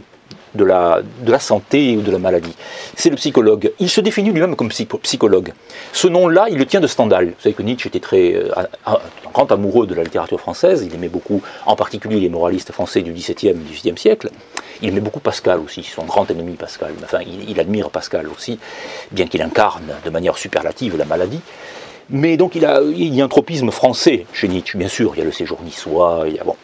de 0.54 0.64
la, 0.64 1.02
de 1.02 1.30
la 1.30 1.38
santé 1.38 1.96
ou 1.96 2.00
de 2.00 2.10
la 2.10 2.18
maladie. 2.18 2.54
C'est 2.96 3.10
le 3.10 3.16
psychologue. 3.16 3.72
Il 3.78 3.90
se 3.90 4.00
définit 4.00 4.30
lui-même 4.30 4.56
comme 4.56 4.70
psychologue. 4.70 5.52
Ce 5.92 6.08
nom-là, 6.08 6.46
il 6.50 6.58
le 6.58 6.64
tient 6.64 6.80
de 6.80 6.86
Stendhal. 6.86 7.26
Vous 7.26 7.34
savez 7.42 7.54
que 7.54 7.62
Nietzsche 7.62 7.88
était 7.88 8.00
très 8.00 8.34
euh, 8.34 8.48
grand 9.32 9.50
amoureux 9.52 9.86
de 9.86 9.94
la 9.94 10.02
littérature 10.02 10.40
française. 10.40 10.82
Il 10.86 10.94
aimait 10.94 11.08
beaucoup, 11.08 11.42
en 11.66 11.76
particulier 11.76 12.20
les 12.20 12.28
moralistes 12.28 12.72
français 12.72 13.02
du 13.02 13.12
XVIIe 13.12 13.50
et 13.50 13.54
XVIIIe 13.54 13.98
siècle. 13.98 14.30
Il 14.82 14.88
aimait 14.88 15.00
beaucoup 15.00 15.20
Pascal 15.20 15.60
aussi, 15.60 15.82
son 15.82 16.04
grand 16.04 16.30
ennemi 16.30 16.54
Pascal. 16.54 16.92
Enfin, 17.04 17.20
il, 17.20 17.58
admire 17.60 17.90
Pascal 17.90 18.28
aussi, 18.28 18.58
bien 19.10 19.26
qu'il 19.26 19.42
incarne 19.42 19.94
de 20.04 20.10
manière 20.10 20.38
superlative 20.38 20.96
la 20.96 21.04
maladie. 21.04 21.40
Mais 22.08 22.36
donc 22.36 22.54
il, 22.54 22.64
a, 22.64 22.80
il 22.82 23.14
y 23.14 23.20
a 23.20 23.24
un 23.24 23.28
tropisme 23.28 23.70
français 23.70 24.26
chez 24.32 24.48
Nietzsche, 24.48 24.76
bien 24.76 24.88
sûr. 24.88 25.12
Il 25.14 25.18
y 25.18 25.22
a 25.22 25.24
le 25.24 25.32
séjour 25.32 25.60
niçois, 25.62 26.24
il 26.26 26.34
y 26.34 26.38
a, 26.40 26.44
bon, 26.44 26.56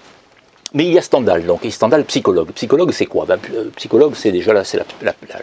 mais 0.74 0.84
il 0.84 0.92
y 0.92 0.98
a 0.98 1.02
Stendhal, 1.02 1.46
donc, 1.46 1.64
et 1.64 1.70
Stendhal, 1.70 2.04
psychologue. 2.04 2.50
Psychologue, 2.52 2.90
c'est 2.92 3.06
quoi? 3.06 3.24
Ben, 3.24 3.38
euh, 3.54 3.70
Psychologue, 3.76 4.12
c'est 4.14 4.32
déjà 4.32 4.52
la, 4.52 4.62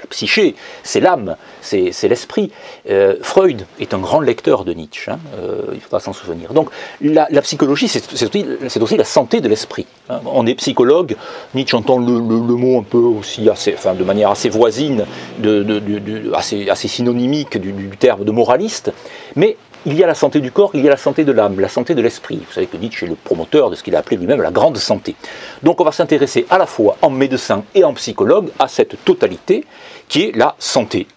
psyché, 0.10 0.56
c'est 0.84 1.00
l'âme, 1.00 1.38
c'est 1.62 2.08
l'esprit. 2.08 2.52
Euh, 2.90 3.16
Freud 3.22 3.66
est 3.80 3.94
un 3.94 4.00
grand 4.00 4.20
lecteur 4.20 4.66
de 4.66 4.74
Nietzsche, 4.74 5.10
hein, 5.10 5.20
euh, 5.38 5.64
il 5.74 5.80
faudra 5.80 6.00
s'en 6.00 6.14
souvenir. 6.14 6.54
Donc, 6.54 6.70
la, 7.02 7.28
psychologie, 7.42 7.88
c'est 7.88 8.82
aussi, 8.82 8.98
la 8.98 9.06
santé 9.06 9.40
de 9.40 9.48
l'esprit. 9.48 9.88
Hein. 10.10 10.20
On 10.26 10.46
est 10.46 10.56
psychologue, 10.56 11.16
Nietzsche 11.54 11.78
entend 11.78 12.00
le, 12.00 12.20
mot 12.20 12.80
un 12.80 12.84
peu 12.84 12.98
aussi, 12.98 13.50
enfin, 13.50 13.94
de 13.94 14.04
manière 14.04 14.30
assez 14.30 14.50
voisine, 14.50 15.06
assez, 16.34 16.88
synonymique 16.88 17.58
du, 17.58 17.72
du 17.72 17.98
terme 17.98 18.26
de 18.26 18.32
moraliste, 18.32 18.92
mais 19.36 19.58
il 19.86 19.96
y 19.96 20.04
a 20.04 20.08
la 20.08 20.16
santé 20.16 20.40
du 20.40 20.52
corps, 20.52 20.72
il 20.74 20.84
y 20.84 20.88
a 20.88 20.92
la 20.92 20.98
santé 20.98 21.26
de 21.26 21.32
l'âme, 21.32 21.60
la 21.60 21.70
santé 21.70 21.96
de 21.96 22.02
l'esprit. 22.02 22.38
Vous 22.38 22.54
savez 22.54 22.68
que 22.68 22.78
Nietzsche 22.78 23.06
est 23.06 23.10
le 23.10 23.16
promoteur 23.16 23.70
de 23.70 23.76
ce 23.76 23.84
qu'il 23.84 23.96
a 23.96 24.00
appelé 24.00 24.18
lui-même 24.18 24.42
la 24.42 24.52
grande 24.52 24.78
santé. 24.78 25.16
Donc 25.62 25.82
on 25.82 25.84
va 25.84 25.92
s'intéresser 25.92 26.46
à 26.50 26.58
la 26.58 26.66
fois 26.66 26.98
en 27.02 27.10
médecin 27.10 27.64
et 27.76 27.84
en 27.84 27.94
psychologue 27.94 28.50
à 28.60 28.68
cette 28.68 29.04
totalité 29.04 29.66
qui 30.08 30.24
est 30.24 30.36
la 30.36 30.56
santé. 30.60 31.08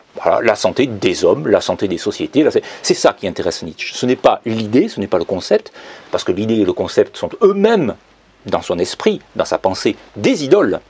la 0.42 0.54
santé 0.56 0.86
des 0.86 1.24
hommes, 1.24 1.46
la 1.46 1.60
santé 1.60 1.88
des 1.88 1.98
sociétés, 1.98 2.48
c'est 2.82 2.94
ça 2.94 3.12
qui 3.12 3.28
intéresse 3.28 3.62
Nietzsche. 3.62 3.92
Ce 3.94 4.06
n'est 4.06 4.16
pas 4.16 4.40
l'idée, 4.46 4.88
ce 4.88 4.98
n'est 4.98 5.06
pas 5.06 5.18
le 5.18 5.24
concept, 5.24 5.72
parce 6.10 6.24
que 6.24 6.32
l'idée 6.32 6.54
et 6.54 6.64
le 6.64 6.72
concept 6.72 7.16
sont 7.16 7.28
eux-mêmes, 7.42 7.94
dans 8.46 8.62
son 8.62 8.78
esprit, 8.78 9.20
dans 9.34 9.44
sa 9.44 9.58
pensée, 9.58 9.96
des 10.16 10.44
idoles. 10.44 10.80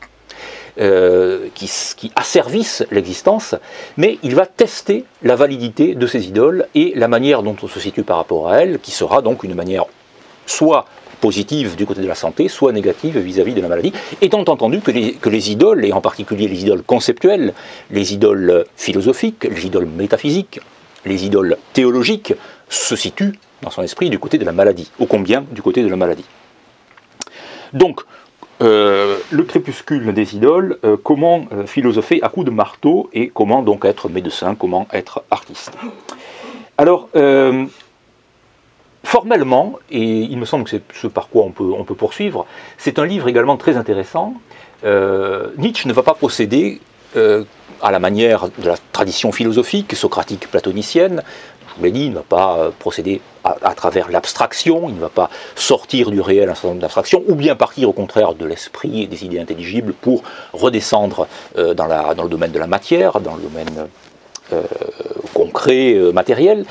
Euh, 0.78 1.48
qui, 1.54 2.12
asservissent 2.16 2.84
l'existence, 2.90 3.54
mais 3.96 4.18
il 4.22 4.34
va 4.34 4.44
tester 4.44 5.06
la 5.22 5.34
validité 5.34 5.94
de 5.94 6.06
ces 6.06 6.26
idoles 6.26 6.66
et 6.74 6.92
la 6.94 7.08
manière 7.08 7.42
dont 7.42 7.56
on 7.62 7.66
se 7.66 7.80
situe 7.80 8.02
par 8.02 8.18
rapport 8.18 8.50
à 8.50 8.58
elles, 8.58 8.78
qui 8.78 8.90
sera 8.90 9.22
donc 9.22 9.42
une 9.42 9.54
manière 9.54 9.86
soit 10.44 10.84
positive 11.22 11.76
du 11.76 11.86
côté 11.86 12.02
de 12.02 12.06
la 12.06 12.14
santé, 12.14 12.48
soit 12.48 12.72
négative 12.72 13.16
vis-à-vis 13.18 13.54
de 13.54 13.62
la 13.62 13.68
maladie, 13.68 13.94
étant 14.20 14.40
entendu 14.40 14.80
que 14.80 14.90
les, 14.90 15.14
que 15.14 15.30
les 15.30 15.50
idoles, 15.50 15.82
et 15.82 15.94
en 15.94 16.02
particulier 16.02 16.46
les 16.46 16.60
idoles 16.60 16.82
conceptuelles, 16.82 17.54
les 17.90 18.12
idoles 18.12 18.66
philosophiques, 18.76 19.44
les 19.44 19.64
idoles 19.64 19.86
métaphysiques, 19.86 20.60
les 21.06 21.24
idoles 21.24 21.56
théologiques, 21.72 22.34
se 22.68 22.96
situent 22.96 23.38
dans 23.62 23.70
son 23.70 23.82
esprit 23.82 24.10
du 24.10 24.18
côté 24.18 24.36
de 24.36 24.44
la 24.44 24.52
maladie, 24.52 24.90
ô 24.98 25.06
combien 25.06 25.42
du 25.52 25.62
côté 25.62 25.82
de 25.82 25.88
la 25.88 25.96
maladie. 25.96 26.26
Donc, 27.72 28.02
euh, 28.62 29.18
le 29.30 29.42
crépuscule 29.42 30.14
des 30.14 30.34
idoles, 30.34 30.78
euh, 30.82 30.96
comment 31.02 31.44
euh, 31.52 31.66
philosopher 31.66 32.20
à 32.22 32.30
coups 32.30 32.46
de 32.46 32.50
marteau 32.50 33.10
et 33.12 33.28
comment 33.28 33.62
donc 33.62 33.84
être 33.84 34.08
médecin, 34.08 34.54
comment 34.54 34.88
être 34.92 35.24
artiste. 35.30 35.72
Alors, 36.78 37.08
formellement, 39.02 39.78
et 39.90 40.02
il 40.02 40.36
me 40.36 40.44
semble 40.44 40.64
que 40.64 40.70
c'est 40.70 40.82
ce 40.92 41.06
par 41.06 41.28
quoi 41.28 41.44
on 41.44 41.50
peut, 41.50 41.72
on 41.76 41.84
peut 41.84 41.94
poursuivre, 41.94 42.46
c'est 42.76 42.98
un 42.98 43.06
livre 43.06 43.28
également 43.28 43.56
très 43.56 43.78
intéressant. 43.78 44.34
Nietzsche 44.84 45.88
ne 45.88 45.94
va 45.94 46.02
pas 46.02 46.12
procéder 46.12 46.82
à 47.14 47.90
la 47.90 47.98
manière 47.98 48.48
de 48.58 48.66
la 48.66 48.76
tradition 48.92 49.32
philosophique 49.32 49.94
socratique 49.94 50.50
platonicienne, 50.50 51.22
il 51.82 52.10
ne 52.10 52.14
va 52.16 52.22
pas 52.22 52.56
euh, 52.58 52.70
procéder 52.78 53.20
à, 53.44 53.74
travers 53.74 54.10
l'abstraction, 54.10 54.88
il 54.88 54.96
ne 54.96 55.00
va 55.00 55.08
pas 55.08 55.30
sortir 55.54 56.10
du 56.10 56.20
réel 56.20 56.48
un 56.48 56.54
certain 56.54 56.68
nombre 56.68 56.80
d'abstractions, 56.80 57.22
ou 57.28 57.36
bien 57.36 57.54
partir 57.54 57.88
au 57.88 57.92
contraire 57.92 58.34
de 58.34 58.44
l'esprit 58.44 59.02
et 59.02 59.06
des 59.06 59.24
idées 59.24 59.38
intelligibles 59.38 59.92
pour 59.92 60.24
redescendre 60.52 61.28
euh, 61.56 61.72
dans, 61.72 61.86
le 61.86 62.28
domaine 62.28 62.50
de 62.50 62.58
la 62.58 62.66
matière, 62.66 63.20
dans 63.20 63.36
le 63.36 63.42
domaine 63.42 63.88
euh, 64.52 64.62
concret, 65.32 65.96
matériel. 66.12 66.64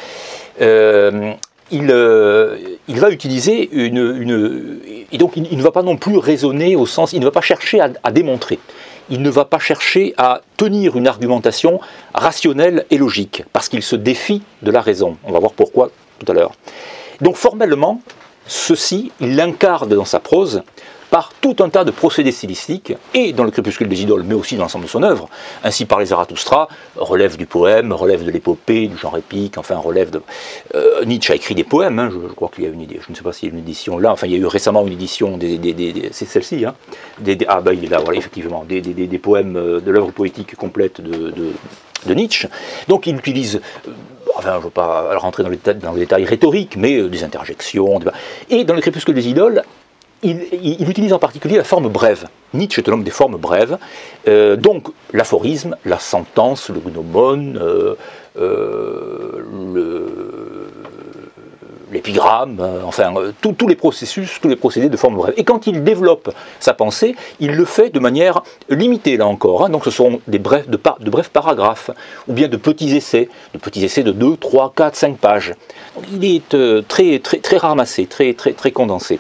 Il, 1.71 1.89
il, 2.88 3.00
va 3.00 3.09
utiliser 3.09 3.69
une, 3.71 4.79
et 5.12 5.17
donc 5.17 5.35
il, 5.35 5.57
ne 5.57 5.63
va 5.63 5.71
pas 5.71 5.81
non 5.81 5.97
plus 5.97 6.17
raisonner 6.17 6.75
au 6.75 6.85
sens, 6.85 7.13
il 7.13 7.19
ne 7.19 7.25
va 7.25 7.31
pas 7.31 7.41
chercher 7.41 7.79
à 7.81 8.12
démontrer 8.12 8.59
il 9.09 9.21
ne 9.21 9.29
va 9.29 9.45
pas 9.45 9.59
chercher 9.59 10.13
à 10.17 10.41
tenir 10.57 10.95
une 10.97 11.07
argumentation 11.07 11.79
rationnelle 12.13 12.85
et 12.89 12.97
logique, 12.97 13.43
parce 13.53 13.69
qu'il 13.69 13.83
se 13.83 13.95
défie 13.95 14.41
de 14.62 14.71
la 14.71 14.81
raison. 14.81 15.17
On 15.24 15.31
va 15.31 15.39
voir 15.39 15.53
pourquoi 15.53 15.91
tout 16.19 16.31
à 16.31 16.35
l'heure. 16.35 16.53
Donc 17.21 17.35
formellement, 17.35 18.01
ceci, 18.47 19.12
il 19.19 19.35
l'incarne 19.35 19.89
dans 19.89 20.05
sa 20.05 20.19
prose 20.19 20.63
par 21.09 21.31
tout 21.41 21.55
un 21.59 21.69
tas 21.69 21.83
de 21.83 21.91
procédés 21.91 22.31
stylistiques, 22.31 22.93
et 23.13 23.33
dans 23.33 23.43
le 23.43 23.51
crépuscule 23.51 23.88
des 23.88 24.01
idoles, 24.01 24.24
mais 24.24 24.33
aussi 24.33 24.55
dans 24.55 24.63
l'ensemble 24.63 24.85
de 24.85 24.89
son 24.89 25.03
œuvre. 25.03 25.29
Ainsi 25.63 25.85
par 25.85 26.00
les 26.00 26.07
Zarathustra, 26.07 26.67
relève 26.95 27.38
du 27.38 27.45
poème, 27.45 27.93
relève 27.93 28.24
de 28.24 28.31
l'épopée, 28.31 28.88
du 28.88 28.97
genre 28.97 29.17
épique, 29.17 29.57
enfin 29.57 29.77
relève 29.77 30.09
de... 30.09 30.21
Euh, 30.74 31.05
Nietzsche 31.05 31.31
a 31.31 31.35
écrit 31.35 31.55
des 31.55 31.63
poèmes, 31.63 32.00
hein, 32.00 32.09
je, 32.12 32.33
crois 32.33 32.50
qu'il 32.53 32.63
y 32.63 32.67
a 32.67 32.69
une 32.69 32.81
idée, 32.81 33.00
je 33.05 33.12
ne 33.12 33.15
sais 33.15 33.24
pas 33.24 33.33
s'il 33.33 33.50
y 33.50 33.51
a 33.51 33.53
une 33.53 33.59
édition 33.59 33.97
là, 33.97 34.12
enfin 34.12 34.27
il 34.27 34.33
y 34.33 34.35
a 34.35 34.39
eu 34.39 34.45
récemment 34.45 34.85
une 34.85 34.93
édition, 34.93 35.38
des, 35.38 36.09
c'est 36.12 36.25
celle-ci, 36.25 36.65
hein, 36.65 36.75
ah 37.47 37.62
ben 37.62 37.74
il 37.74 37.85
est 37.85 37.89
là, 37.89 38.00
voilà, 38.00 38.19
effectivement, 38.19 38.65
des, 38.67 38.81
poèmes 39.19 39.55
euh, 39.55 39.79
de 39.79 39.91
l'œuvre 39.91 40.12
poétique 40.12 40.55
complète 40.55 41.01
de, 41.01 41.31
de, 41.31 42.13
Nietzsche. 42.13 42.47
Donc 42.88 43.07
il 43.07 43.15
utilise... 43.15 43.62
Euh, 43.88 43.91
enfin, 44.35 44.53
je 44.53 44.57
ne 44.57 44.63
veux 44.63 44.69
pas 44.69 45.17
rentrer 45.17 45.43
dans 45.43 45.50
les, 45.50 45.59
dans 45.75 45.93
les 45.93 46.01
détails 46.01 46.25
rhétoriques, 46.25 46.75
mais 46.77 47.01
des 47.09 47.24
interjections. 47.24 48.00
Et 48.50 48.63
dans 48.63 48.75
le 48.75 48.81
crépuscule 48.81 49.15
des 49.15 49.27
idoles, 49.27 49.63
il, 50.25 50.89
utilise 50.89 51.13
en 51.13 51.20
particulier 51.20 51.58
la 51.58 51.63
forme 51.63 51.88
brève. 51.89 52.27
Nietzsche 52.53 52.82
est 52.82 52.89
un 52.89 52.94
homme 52.94 53.03
des 53.03 53.12
formes 53.12 53.38
brèves. 53.38 53.77
Euh, 54.27 54.55
donc 54.55 54.88
l'aphorisme, 55.13 55.75
la 55.86 56.00
sentence, 56.00 56.70
le 56.70 56.79
gnomone, 56.79 57.60
euh, 57.62 57.96
euh, 58.39 59.44
l'épigramme, 61.91 62.60
enfin 62.84 63.13
tous 63.41 63.67
les 63.67 63.75
processus, 63.75 64.39
tous 64.41 64.48
les 64.48 64.55
procédés 64.55 64.89
de 64.89 64.98
forme 64.98 65.15
brève. 65.15 65.34
Et 65.38 65.44
quand 65.44 65.67
il 65.67 65.84
développe 65.84 66.34
sa 66.60 66.74
pensée, 66.74 67.15
il 67.39 67.51
le 67.51 67.65
fait 67.65 67.89
de 67.89 68.00
manière 68.00 68.41
limitée 68.70 69.17
là 69.17 69.27
encore. 69.27 69.65
Hein. 69.65 69.70
Donc 69.70 69.86
ce 69.86 69.91
sont 69.91 70.20
des 70.27 70.39
brefs, 70.39 70.67
de, 70.67 71.10
brefs 71.10 71.29
paragraphes, 71.29 71.91
ou 72.27 72.34
bien 72.34 72.48
de 72.48 72.58
petits 72.58 72.96
essais, 72.96 73.29
de 73.53 73.60
petits 73.60 73.86
essais 73.86 74.03
de 74.03 74.12
2, 74.12 74.38
3, 74.38 74.74
4, 74.75 74.96
5 74.96 75.17
pages. 75.17 75.53
il 76.12 76.25
est 76.25 76.86
très, 76.88 77.20
très, 77.20 77.38
très 77.38 77.58
ramassé, 77.58 78.08
très, 78.08 78.34
très, 78.34 78.53
très 78.53 78.72
condensé. 78.72 79.20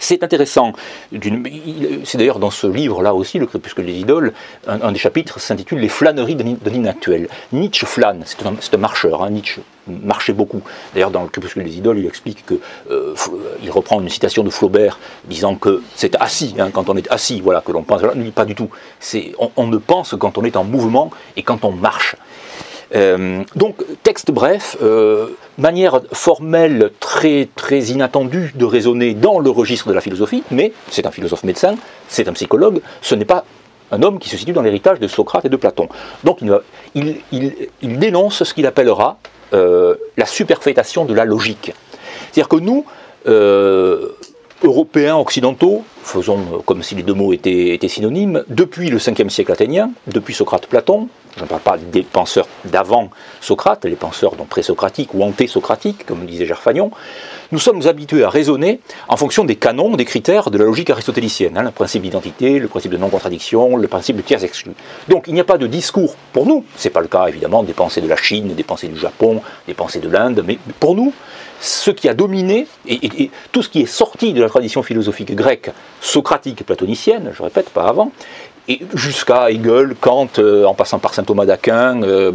C'est 0.00 0.24
intéressant. 0.24 0.72
C'est 1.12 2.16
d'ailleurs 2.16 2.38
dans 2.38 2.50
ce 2.50 2.66
livre-là 2.66 3.14
aussi, 3.14 3.38
Le 3.38 3.46
crépuscule 3.46 3.86
des 3.86 3.98
idoles, 3.98 4.32
un, 4.66 4.90
des 4.90 4.98
chapitres 4.98 5.38
s'intitule 5.38 5.78
Les 5.78 5.90
flâneries 5.90 6.34
de, 6.34 6.70
l'inactuel. 6.70 7.28
Nietzsche 7.52 7.86
flâne, 7.86 8.24
c'est 8.26 8.74
un, 8.74 8.78
marcheur, 8.78 9.22
hein, 9.22 9.30
Nietzsche 9.30 9.60
marchait 9.86 10.32
beaucoup. 10.32 10.62
D'ailleurs, 10.94 11.10
dans 11.10 11.22
Le 11.22 11.28
crépuscule 11.28 11.64
des 11.64 11.76
idoles, 11.76 11.98
il 11.98 12.06
explique 12.06 12.46
que 12.46 12.54
euh, 12.90 13.14
il 13.62 13.70
reprend 13.70 14.00
une 14.00 14.08
citation 14.08 14.42
de 14.42 14.50
Flaubert 14.50 14.98
disant 15.26 15.54
que 15.54 15.82
c'est 15.94 16.16
assis, 16.16 16.54
hein, 16.58 16.70
quand 16.72 16.88
on 16.88 16.96
est 16.96 17.10
assis, 17.12 17.42
voilà, 17.42 17.60
que 17.60 17.70
l'on 17.70 17.82
pense. 17.82 18.02
Non, 18.02 18.30
pas 18.30 18.46
du 18.46 18.54
tout. 18.54 18.70
On, 19.38 19.50
on 19.56 19.66
ne 19.66 19.76
pense 19.76 20.14
quand 20.18 20.38
on 20.38 20.44
est 20.44 20.56
en 20.56 20.64
mouvement 20.64 21.10
et 21.36 21.42
quand 21.42 21.64
on 21.66 21.72
marche. 21.72 22.16
Euh, 22.94 23.44
donc, 23.54 23.76
texte 24.02 24.30
bref, 24.30 24.76
euh, 24.82 25.28
manière 25.58 26.00
formelle 26.12 26.90
très, 27.00 27.48
très 27.54 27.80
inattendue 27.84 28.52
de 28.54 28.64
raisonner 28.64 29.14
dans 29.14 29.38
le 29.38 29.50
registre 29.50 29.88
de 29.88 29.94
la 29.94 30.00
philosophie, 30.00 30.42
mais 30.50 30.72
c'est 30.90 31.06
un 31.06 31.10
philosophe 31.10 31.44
médecin, 31.44 31.76
c'est 32.08 32.28
un 32.28 32.32
psychologue, 32.32 32.80
ce 33.02 33.14
n'est 33.14 33.24
pas 33.24 33.44
un 33.92 34.02
homme 34.02 34.18
qui 34.18 34.28
se 34.28 34.36
situe 34.36 34.52
dans 34.52 34.62
l'héritage 34.62 35.00
de 35.00 35.08
Socrate 35.08 35.44
et 35.44 35.48
de 35.48 35.56
Platon. 35.56 35.88
Donc 36.24 36.38
il, 36.94 37.18
dénonce 37.82 38.44
ce 38.44 38.54
qu'il 38.54 38.66
appellera 38.66 39.18
euh, 39.52 39.96
la 40.16 40.26
superfétation 40.26 41.04
de 41.04 41.14
la 41.14 41.24
logique. 41.24 41.72
C'est-à-dire 42.32 42.48
que 42.48 42.56
nous, 42.56 42.84
Européens, 44.62 45.16
occidentaux, 45.16 45.84
faisons 46.02 46.62
comme 46.66 46.82
si 46.82 46.94
les 46.94 47.02
deux 47.02 47.14
mots 47.14 47.32
étaient, 47.32 47.78
synonymes, 47.88 48.44
depuis 48.48 48.90
le 48.90 48.98
5e 48.98 49.28
siècle 49.28 49.52
athénien, 49.52 49.90
depuis 50.06 50.34
Socrate-Platon, 50.34 51.08
je 51.36 51.42
ne 51.42 51.48
parle 51.48 51.60
pas 51.60 51.76
des 51.78 52.02
penseurs 52.02 52.46
d'avant 52.64 53.10
Socrate, 53.40 53.84
les 53.84 53.96
penseurs 53.96 54.32
pré-socratiques 54.32 55.14
ou 55.14 55.22
anté-socratiques, 55.22 56.04
comme 56.06 56.26
disait 56.26 56.46
Gerfagnon, 56.46 56.90
nous 57.52 57.58
sommes 57.58 57.86
habitués 57.86 58.24
à 58.24 58.30
raisonner 58.30 58.80
en 59.08 59.16
fonction 59.16 59.44
des 59.44 59.56
canons, 59.56 59.96
des 59.96 60.04
critères 60.04 60.50
de 60.50 60.58
la 60.58 60.64
logique 60.64 60.90
aristotélicienne, 60.90 61.56
hein, 61.56 61.62
le 61.62 61.70
principe 61.70 62.02
d'identité, 62.02 62.58
le 62.58 62.68
principe 62.68 62.92
de 62.92 62.96
non-contradiction, 62.96 63.76
le 63.76 63.88
principe 63.88 64.16
de 64.16 64.22
tiers 64.22 64.42
exclu. 64.44 64.72
Donc 65.08 65.24
il 65.26 65.34
n'y 65.34 65.40
a 65.40 65.44
pas 65.44 65.58
de 65.58 65.66
discours 65.66 66.14
pour 66.32 66.46
nous, 66.46 66.64
ce 66.76 66.88
n'est 66.88 66.92
pas 66.92 67.00
le 67.00 67.08
cas 67.08 67.26
évidemment 67.26 67.62
des 67.62 67.72
pensées 67.72 68.00
de 68.00 68.08
la 68.08 68.16
Chine, 68.16 68.54
des 68.54 68.62
pensées 68.62 68.88
du 68.88 68.98
Japon, 68.98 69.42
des 69.66 69.74
pensées 69.74 70.00
de 70.00 70.08
l'Inde, 70.08 70.44
mais 70.46 70.58
pour 70.78 70.94
nous, 70.94 71.12
ce 71.60 71.90
qui 71.90 72.08
a 72.08 72.14
dominé, 72.14 72.66
et, 72.86 73.30
tout 73.52 73.62
ce 73.62 73.68
qui 73.68 73.82
est 73.82 73.86
sorti 73.86 74.32
de 74.32 74.40
la 74.40 74.48
tradition 74.48 74.82
philosophique 74.82 75.34
grecque, 75.34 75.70
socratique 76.00 76.62
et 76.62 76.64
platonicienne, 76.64 77.32
je 77.36 77.42
répète, 77.42 77.68
pas 77.70 77.86
avant, 77.86 78.12
jusqu'à 78.94 79.50
Hegel, 79.50 79.94
Kant, 80.00 80.28
euh, 80.38 80.64
en 80.64 80.74
passant 80.74 80.98
par 80.98 81.14
saint 81.14 81.24
Thomas 81.24 81.44
d'Aquin. 81.44 82.02
Euh, 82.02 82.32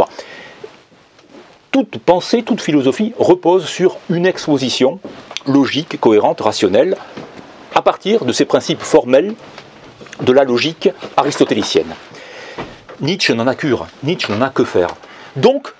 toute 1.71 1.97
pensée, 1.99 2.43
toute 2.43 2.61
philosophie 2.61 3.13
repose 3.17 3.65
sur 3.65 3.97
une 4.09 4.25
exposition 4.25 4.99
logique, 5.45 5.99
cohérente, 5.99 6.41
rationnelle, 6.41 6.97
à 7.73 7.81
partir 7.81 8.25
de 8.25 8.31
ces 8.31 8.45
principes 8.45 8.81
formels 8.81 9.33
de 10.21 10.31
la 10.31 10.43
logique 10.43 10.89
aristotélicienne. 11.17 11.93
Nietzsche 13.01 13.33
n'en 13.33 13.47
a 13.47 13.55
cure, 13.55 13.87
Nietzsche 14.03 14.31
n'en 14.31 14.41
a 14.41 14.49
que 14.49 14.63
faire. 14.63 14.89
Donc, 15.35 15.73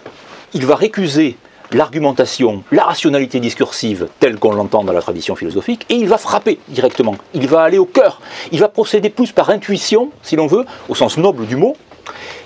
il 0.54 0.66
va 0.66 0.76
récuser 0.76 1.38
l'argumentation, 1.76 2.64
la 2.72 2.86
rationalité 2.86 3.42
discursive 3.42 4.08
telle 4.22 4.40
qu'on 4.40 4.54
l'entend 4.54 4.86
dans 4.86 4.94
la 4.94 5.02
tradition 5.02 5.36
philosophique, 5.36 5.86
et 5.90 5.96
il 5.96 6.08
va 6.08 6.18
frapper 6.18 6.58
directement, 6.70 7.16
il 7.34 7.48
va 7.48 7.64
aller 7.64 7.78
au 7.78 7.86
cœur, 7.86 8.22
il 8.54 8.62
va 8.62 8.70
procéder 8.70 9.10
plus 9.10 9.34
par 9.34 9.50
intuition, 9.50 10.10
si 10.24 10.38
l'on 10.38 10.48
veut, 10.48 10.66
au 10.88 10.96
sens 10.96 11.18
noble 11.18 11.46
du 11.46 11.58
mot, 11.58 11.76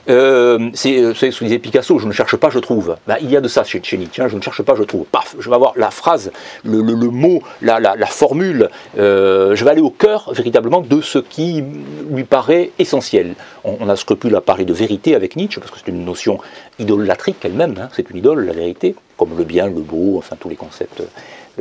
euh, 0.10 0.70
c'est 0.74 1.14
ce 1.14 1.40
que 1.40 1.44
disait 1.44 1.60
Picasso, 1.60 2.00
je 2.00 2.08
ne 2.08 2.12
cherche 2.12 2.36
pas, 2.36 2.50
je 2.50 2.60
trouve. 2.60 2.96
Ben, 3.08 3.18
il 3.22 3.30
y 3.30 3.38
a 3.38 3.42
de 3.42 3.48
ça 3.48 3.64
chez, 3.64 3.80
Nietzsche, 3.98 4.22
hein, 4.22 4.28
je 4.28 4.36
ne 4.36 4.42
cherche 4.42 4.64
pas, 4.64 4.76
je 4.76 4.84
trouve. 4.84 5.06
Paf, 5.06 5.36
je 5.40 5.50
vais 5.50 5.56
avoir 5.56 5.74
la 5.76 5.92
phrase, 5.92 6.32
le, 6.64 6.82
mot, 6.82 7.42
la, 7.62 7.80
formule, 8.08 8.70
euh, 8.98 9.56
je 9.56 9.64
vais 9.64 9.72
aller 9.72 9.82
au 9.82 9.92
cœur 9.92 10.32
véritablement 10.34 10.82
de 10.82 11.02
ce 11.02 11.20
qui 11.20 11.64
lui 12.10 12.24
paraît 12.24 12.72
essentiel. 12.80 13.36
On, 13.64 13.88
a 13.88 13.96
scrupule 13.96 14.36
à 14.36 14.42
parler 14.42 14.66
de 14.66 14.74
vérité 14.74 15.16
avec 15.16 15.36
Nietzsche, 15.36 15.60
parce 15.60 15.72
que 15.72 15.78
c'est 15.78 15.92
une 15.92 16.06
notion 16.06 16.40
idolâtrique 16.80 17.38
elle-même, 17.44 17.76
hein, 17.80 17.90
c'est 17.96 18.10
une 18.10 18.18
idole, 18.18 18.46
la 18.46 18.54
vérité, 18.54 18.96
comme 19.18 19.38
le 19.38 19.44
bien, 19.44 19.68
le 19.68 19.82
beau, 19.82 20.16
enfin 20.18 20.36
tous 20.40 20.50
les 20.50 20.56
concepts 20.56 21.04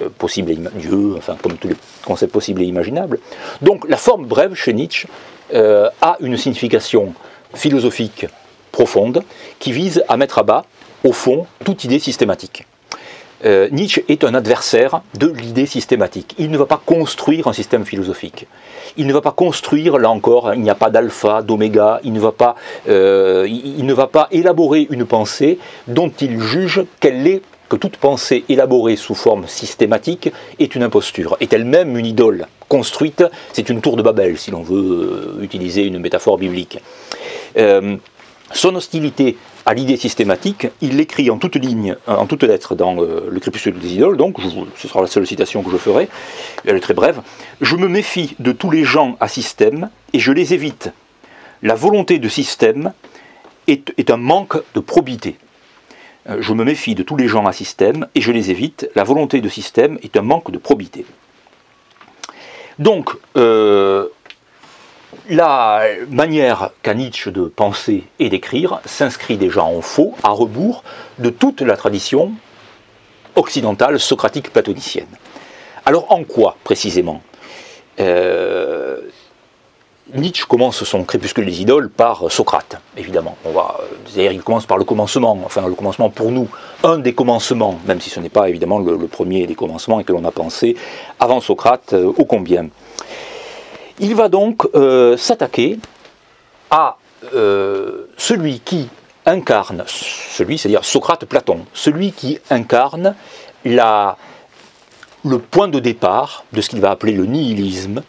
euh, 0.00 0.08
possibles, 0.16 0.52
et 0.52 0.58
Dieu, 0.76 1.14
enfin 1.16 1.36
comme 1.42 1.58
tous 1.58 1.68
les 1.68 1.76
concepts 2.04 2.32
possibles 2.32 2.62
et 2.62 2.66
imaginables. 2.66 3.18
Donc 3.60 3.86
la 3.88 3.96
forme 3.96 4.26
brève 4.26 4.54
chez 4.54 4.72
Nietzsche 4.72 5.06
a 5.50 6.18
une 6.20 6.36
signification 6.36 7.14
philosophique 7.54 8.26
profonde 8.72 9.22
qui 9.58 9.72
vise 9.72 10.04
à 10.08 10.16
mettre 10.16 10.38
à 10.38 10.42
bas, 10.42 10.64
au 11.04 11.12
fond, 11.12 11.46
toute 11.64 11.84
idée 11.84 11.98
systématique. 11.98 12.66
Euh, 13.44 13.68
Nietzsche 13.70 14.04
est 14.08 14.24
un 14.24 14.34
adversaire 14.34 15.02
de 15.16 15.28
l'idée 15.28 15.66
systématique. 15.66 16.34
Il 16.38 16.50
ne 16.50 16.58
va 16.58 16.66
pas 16.66 16.80
construire 16.84 17.46
un 17.46 17.52
système 17.52 17.84
philosophique. 17.84 18.48
Il 18.96 19.06
ne 19.06 19.12
va 19.12 19.20
pas 19.20 19.30
construire, 19.30 19.98
là 19.98 20.10
encore, 20.10 20.54
il 20.54 20.60
n'y 20.60 20.70
a 20.70 20.74
pas 20.74 20.90
d'alpha, 20.90 21.42
d'oméga, 21.42 22.00
il, 22.02 22.20
euh, 22.88 23.46
il 23.48 23.86
ne 23.86 23.94
va 23.94 24.06
pas 24.08 24.28
élaborer 24.32 24.88
une 24.90 25.06
pensée 25.06 25.58
dont 25.86 26.10
il 26.20 26.40
juge 26.40 26.84
qu'elle 26.98 27.26
est 27.28 27.42
que 27.68 27.76
toute 27.76 27.96
pensée 27.96 28.44
élaborée 28.48 28.96
sous 28.96 29.14
forme 29.14 29.46
systématique 29.46 30.30
est 30.58 30.74
une 30.74 30.82
imposture, 30.82 31.36
est 31.40 31.52
elle-même 31.52 31.96
une 31.96 32.06
idole 32.06 32.46
construite, 32.68 33.24
c'est 33.52 33.68
une 33.68 33.80
tour 33.80 33.96
de 33.96 34.02
Babel, 34.02 34.38
si 34.38 34.50
l'on 34.50 34.62
veut 34.62 35.36
euh, 35.38 35.42
utiliser 35.42 35.84
une 35.84 35.98
métaphore 35.98 36.38
biblique. 36.38 36.78
Euh, 37.56 37.96
son 38.52 38.74
hostilité 38.74 39.36
à 39.66 39.74
l'idée 39.74 39.96
systématique, 39.96 40.68
il 40.80 40.96
l'écrit 40.96 41.30
en 41.30 41.38
toutes 41.38 41.56
lignes, 41.56 41.96
en 42.06 42.26
toutes 42.26 42.44
lettres 42.44 42.74
dans 42.74 43.02
euh, 43.02 43.28
le 43.30 43.40
crépuscule 43.40 43.78
des 43.78 43.94
idoles, 43.94 44.16
donc 44.16 44.36
ce 44.76 44.88
sera 44.88 45.02
la 45.02 45.06
seule 45.06 45.26
citation 45.26 45.62
que 45.62 45.70
je 45.70 45.76
ferai, 45.76 46.08
elle 46.64 46.76
est 46.76 46.80
très 46.80 46.94
brève. 46.94 47.20
Je 47.60 47.76
me 47.76 47.88
méfie 47.88 48.34
de 48.38 48.52
tous 48.52 48.70
les 48.70 48.84
gens 48.84 49.16
à 49.20 49.28
système 49.28 49.90
et 50.12 50.18
je 50.18 50.32
les 50.32 50.54
évite. 50.54 50.90
La 51.62 51.74
volonté 51.74 52.18
de 52.18 52.28
système 52.28 52.92
est 53.66 54.10
un 54.10 54.16
manque 54.16 54.56
de 54.74 54.80
probité. 54.80 55.36
Euh, 56.28 56.38
je 56.40 56.52
me 56.52 56.64
méfie 56.64 56.94
de 56.94 57.02
tous 57.02 57.16
les 57.16 57.28
gens 57.28 57.46
à 57.46 57.52
système 57.52 58.06
et 58.14 58.20
je 58.20 58.32
les 58.32 58.50
évite. 58.50 58.90
La 58.94 59.04
volonté 59.04 59.40
de 59.40 59.48
système 59.48 59.98
est 60.02 60.16
un 60.16 60.22
manque 60.22 60.50
de 60.50 60.58
probité. 60.58 61.04
Donc, 62.78 63.10
euh, 63.36 64.08
la 65.28 65.82
manière 66.10 66.70
qu'a 66.82 66.94
Nietzsche 66.94 67.30
de 67.30 67.44
penser 67.44 68.04
et 68.18 68.28
d'écrire 68.28 68.80
s'inscrit 68.84 69.36
déjà 69.36 69.62
en 69.62 69.80
faux, 69.80 70.14
à 70.22 70.30
rebours 70.30 70.84
de 71.18 71.30
toute 71.30 71.60
la 71.62 71.76
tradition 71.76 72.32
occidentale 73.34 73.98
socratique 73.98 74.52
platonicienne. 74.52 75.08
Alors 75.84 76.10
en 76.12 76.24
quoi 76.24 76.56
précisément? 76.64 77.22
Euh, 78.00 79.00
Nietzsche 80.14 80.46
commence 80.48 80.84
son 80.84 81.04
crépuscule 81.04 81.44
des 81.44 81.60
idoles 81.60 81.90
par 81.90 82.32
Socrate, 82.32 82.80
évidemment. 82.96 83.36
On 83.44 83.50
va, 83.50 83.78
il 84.16 84.42
commence 84.42 84.64
par 84.64 84.78
le 84.78 84.84
commencement, 84.84 85.38
enfin 85.44 85.66
le 85.66 85.74
commencement 85.74 86.08
pour 86.08 86.30
nous, 86.30 86.48
un 86.82 86.98
des 86.98 87.12
commencements, 87.12 87.78
même 87.86 88.00
si 88.00 88.08
ce 88.08 88.18
n'est 88.18 88.30
pas 88.30 88.48
évidemment 88.48 88.78
le, 88.78 89.06
premier 89.06 89.46
des 89.46 89.54
commencements 89.54 90.00
et 90.00 90.04
que 90.04 90.12
l'on 90.12 90.24
a 90.24 90.30
pensé 90.30 90.76
avant 91.20 91.40
Socrate, 91.40 91.92
euh, 91.92 92.12
ô 92.16 92.24
combien. 92.24 92.68
Il 93.98 94.14
va 94.14 94.28
donc 94.28 94.66
euh, 94.74 95.16
s'attaquer 95.18 95.78
à 96.70 96.96
euh, 97.34 98.06
celui 98.16 98.60
qui 98.60 98.88
incarne, 99.26 99.84
celui, 99.86 100.56
c'est-à-dire 100.56 100.86
Socrate 100.86 101.26
Platon, 101.26 101.66
celui 101.74 102.12
qui 102.12 102.38
incarne 102.48 103.14
le 103.64 105.38
point 105.38 105.68
de 105.68 105.80
départ 105.80 106.44
de 106.52 106.62
ce 106.62 106.70
qu'il 106.70 106.80
va 106.80 106.90
appeler 106.90 107.12
le 107.12 107.26
nihilisme, 107.26 108.02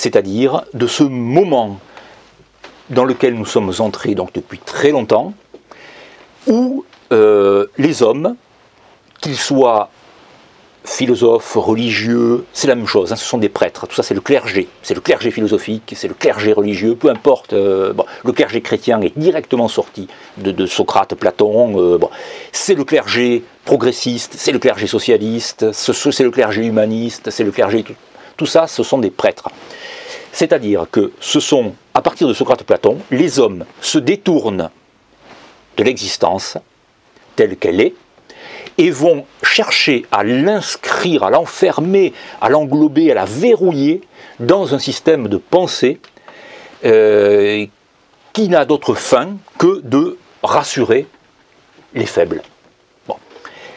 c'est-à-dire 0.00 0.64
de 0.72 0.86
ce 0.86 1.02
moment 1.02 1.78
dans 2.88 3.04
lequel 3.04 3.34
nous 3.34 3.44
sommes 3.44 3.70
entrés 3.80 4.14
donc 4.14 4.32
depuis 4.32 4.58
très 4.58 4.92
longtemps, 4.92 5.34
où 6.46 6.86
euh, 7.12 7.66
les 7.76 8.02
hommes, 8.02 8.34
qu'ils 9.20 9.36
soient 9.36 9.90
philosophes, 10.86 11.52
religieux, 11.54 12.46
c'est 12.54 12.66
la 12.66 12.76
même 12.76 12.86
chose, 12.86 13.12
hein, 13.12 13.16
ce 13.16 13.26
sont 13.26 13.36
des 13.36 13.50
prêtres, 13.50 13.86
tout 13.86 13.94
ça 13.94 14.02
c'est 14.02 14.14
le 14.14 14.22
clergé, 14.22 14.68
c'est 14.82 14.94
le 14.94 15.02
clergé 15.02 15.30
philosophique, 15.30 15.92
c'est 15.94 16.08
le 16.08 16.14
clergé 16.14 16.54
religieux, 16.54 16.94
peu 16.94 17.10
importe, 17.10 17.52
euh, 17.52 17.92
le 18.24 18.32
clergé 18.32 18.62
chrétien 18.62 19.02
est 19.02 19.12
directement 19.18 19.68
sorti 19.68 20.08
de, 20.38 20.64
Socrate, 20.64 21.14
Platon, 21.14 21.78
euh, 21.78 21.98
c'est 22.52 22.74
le 22.74 22.84
clergé 22.84 23.44
progressiste, 23.66 24.36
c'est 24.38 24.52
le 24.52 24.58
clergé 24.58 24.86
socialiste, 24.86 25.72
c'est 25.72 26.24
le 26.24 26.30
clergé 26.30 26.64
humaniste, 26.64 27.28
c'est 27.28 27.44
le 27.44 27.50
clergé... 27.50 27.84
Tout 28.38 28.46
ça, 28.46 28.66
ce 28.66 28.82
sont 28.82 28.96
des 28.96 29.10
prêtres. 29.10 29.50
C'est-à-dire 30.32 30.86
que 30.90 31.12
ce 31.20 31.40
sont, 31.40 31.74
à 31.94 32.02
partir 32.02 32.28
de 32.28 32.34
Socrate 32.34 32.62
et 32.62 32.64
Platon, 32.64 32.98
les 33.10 33.38
hommes 33.38 33.64
se 33.80 33.98
détournent 33.98 34.70
de 35.76 35.84
l'existence 35.84 36.56
telle 37.36 37.56
qu'elle 37.56 37.80
est 37.80 37.94
et 38.78 38.90
vont 38.90 39.26
chercher 39.42 40.06
à 40.12 40.22
l'inscrire, 40.24 41.24
à 41.24 41.30
l'enfermer, 41.30 42.12
à 42.40 42.48
l'englober, 42.48 43.10
à 43.10 43.14
la 43.14 43.24
verrouiller 43.24 44.00
dans 44.38 44.74
un 44.74 44.78
système 44.78 45.28
de 45.28 45.36
pensée 45.36 46.00
euh, 46.84 47.66
qui 48.32 48.48
n'a 48.48 48.64
d'autre 48.64 48.94
fin 48.94 49.36
que 49.58 49.80
de 49.82 50.16
rassurer 50.42 51.06
les 51.94 52.06
faibles. 52.06 52.42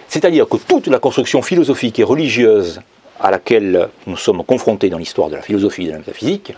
C'est-à-dire 0.08 0.48
que 0.48 0.58
toute 0.58 0.88
la 0.88 1.00
construction 1.00 1.42
philosophique 1.42 2.00
et 2.00 2.04
religieuse 2.04 2.82
à 3.20 3.32
laquelle 3.32 3.90
nous 4.08 4.18
sommes 4.18 4.44
confrontés 4.44 4.90
dans 4.90 4.98
l'histoire 4.98 5.30
de 5.30 5.36
la 5.36 5.42
philosophie 5.42 5.84
et 5.84 5.88
de 5.88 5.92
la 5.92 6.00
métaphysique, 6.00 6.54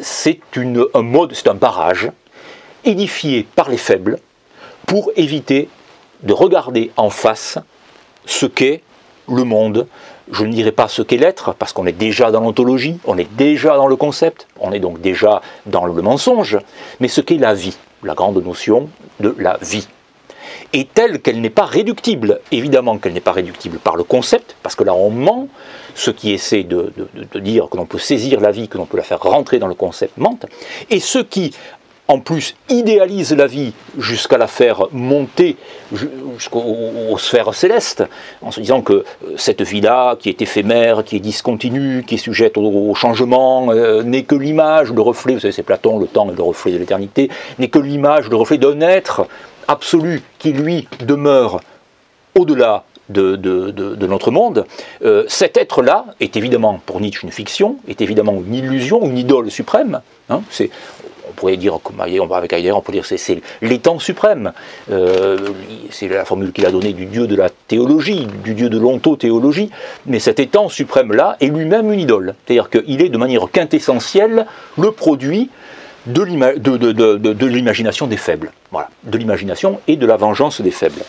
c'est 0.00 0.40
un 0.94 1.02
mode, 1.02 1.34
c'est 1.34 1.48
un 1.48 1.54
barrage 1.54 2.10
édifié 2.84 3.46
par 3.54 3.70
les 3.70 3.76
faibles 3.76 4.18
pour 4.86 5.10
éviter 5.16 5.68
de 6.22 6.32
regarder 6.32 6.90
en 6.96 7.10
face 7.10 7.58
ce 8.26 8.46
qu'est 8.46 8.82
le 9.28 9.44
monde. 9.44 9.86
Je 10.30 10.44
ne 10.44 10.52
dirais 10.52 10.72
pas 10.72 10.88
ce 10.88 11.00
qu'est 11.00 11.16
l'être, 11.16 11.54
parce 11.54 11.72
qu'on 11.72 11.86
est 11.86 11.92
déjà 11.92 12.30
dans 12.30 12.40
l'ontologie, 12.40 12.98
on 13.06 13.16
est 13.16 13.32
déjà 13.36 13.76
dans 13.76 13.86
le 13.86 13.96
concept, 13.96 14.46
on 14.60 14.72
est 14.72 14.80
donc 14.80 15.00
déjà 15.00 15.40
dans 15.66 15.86
le 15.86 16.02
mensonge, 16.02 16.58
mais 17.00 17.08
ce 17.08 17.20
qu'est 17.20 17.38
la 17.38 17.54
vie, 17.54 17.76
la 18.02 18.14
grande 18.14 18.42
notion 18.44 18.90
de 19.20 19.34
la 19.38 19.58
vie 19.62 19.88
et 20.72 20.84
telle 20.84 21.20
qu'elle 21.20 21.40
n'est 21.40 21.50
pas 21.50 21.64
réductible. 21.64 22.40
Évidemment 22.52 22.98
qu'elle 22.98 23.12
n'est 23.12 23.20
pas 23.20 23.32
réductible 23.32 23.78
par 23.78 23.96
le 23.96 24.04
concept, 24.04 24.56
parce 24.62 24.74
que 24.74 24.84
là 24.84 24.94
on 24.94 25.10
ment, 25.10 25.48
ceux 25.94 26.12
qui 26.12 26.32
essaient 26.32 26.64
de, 26.64 26.92
dire 27.36 27.68
que 27.70 27.76
l'on 27.76 27.86
peut 27.86 27.98
saisir 27.98 28.40
la 28.40 28.50
vie, 28.50 28.68
que 28.68 28.78
l'on 28.78 28.86
peut 28.86 28.96
la 28.96 29.02
faire 29.02 29.20
rentrer 29.20 29.58
dans 29.58 29.66
le 29.66 29.74
concept 29.74 30.16
mentent, 30.18 30.46
et 30.90 31.00
ceux 31.00 31.24
qui 31.24 31.52
en 32.10 32.20
plus 32.20 32.56
idéalisent 32.70 33.34
la 33.34 33.46
vie 33.46 33.74
jusqu'à 33.98 34.38
la 34.38 34.46
faire 34.46 34.86
monter 34.92 35.56
jusqu'aux 35.92 37.18
sphères 37.18 37.52
célestes, 37.52 38.02
en 38.40 38.50
se 38.50 38.60
disant 38.60 38.80
que 38.80 38.94
euh, 38.94 39.04
cette 39.36 39.60
vie-là, 39.60 40.16
qui 40.18 40.30
est 40.30 40.40
éphémère, 40.40 41.04
qui 41.04 41.16
est 41.16 41.20
discontinue, 41.20 42.02
qui 42.06 42.14
est 42.14 42.18
sujette 42.18 42.56
au, 42.56 42.94
changement, 42.94 43.70
euh, 43.72 44.02
n'est 44.02 44.22
que 44.22 44.34
l'image, 44.34 44.90
le 44.90 45.02
reflet, 45.02 45.34
vous 45.34 45.40
savez 45.40 45.52
c'est 45.52 45.62
Platon, 45.62 45.98
le 45.98 46.06
temps 46.06 46.30
est 46.30 46.36
le 46.36 46.42
reflet 46.42 46.72
de 46.72 46.78
l'éternité, 46.78 47.28
n'est 47.58 47.68
que 47.68 47.78
l'image, 47.78 48.30
le 48.30 48.36
reflet 48.36 48.56
d'un 48.56 48.80
être 48.80 49.26
absolu 49.68 50.22
qui, 50.38 50.52
lui, 50.52 50.88
demeure 51.00 51.60
au-delà 52.34 52.84
de, 53.08 54.06
notre 54.06 54.30
monde, 54.30 54.66
euh, 55.04 55.24
cet 55.28 55.56
être-là 55.56 56.06
est 56.20 56.36
évidemment 56.36 56.80
pour 56.84 57.00
Nietzsche 57.00 57.24
une 57.24 57.32
fiction, 57.32 57.76
est 57.88 58.00
évidemment 58.00 58.34
une 58.34 58.54
illusion, 58.54 59.02
une 59.04 59.18
idole 59.18 59.50
suprême. 59.50 60.00
Hein. 60.28 60.42
on 61.28 61.32
pourrait 61.32 61.56
dire, 61.56 61.78
comme 61.82 62.00
avec 62.00 62.52
Heidegger, 62.52 62.72
on 62.72 62.80
pourrait 62.80 62.98
dire 62.98 63.06
c'est, 63.06 63.16
c'est 63.16 63.40
l'étang 63.62 63.98
suprême. 63.98 64.52
Euh, 64.90 65.38
c'est 65.90 66.08
la 66.08 66.24
formule 66.24 66.52
qu'il 66.52 66.66
a 66.66 66.70
donnée 66.70 66.92
du 66.92 67.06
dieu 67.06 67.26
de 67.26 67.34
la 67.34 67.48
théologie, 67.48 68.26
du 68.44 68.54
dieu 68.54 68.68
de 68.68 68.78
l'ontothéologie. 68.78 69.70
Mais 70.06 70.18
cet 70.18 70.38
étang 70.38 70.68
suprême-là 70.68 71.36
est 71.40 71.46
lui-même 71.46 71.92
une 71.92 72.00
idole. 72.00 72.34
C'est-à-dire 72.44 72.68
qu'il 72.68 73.02
est 73.02 73.08
de 73.08 73.18
manière 73.18 73.50
quintessentielle 73.50 74.46
le 74.76 74.92
produit 74.92 75.50
de 76.06 76.22
l'imagination 77.46 78.06
des 78.06 78.16
faibles. 78.16 78.52
De 79.08 79.18
l'imagination 79.18 79.80
et 79.88 79.96
de 79.96 80.06
la 80.06 80.16
vengeance 80.16 80.60
des 80.60 80.70
faibles. 80.70 81.02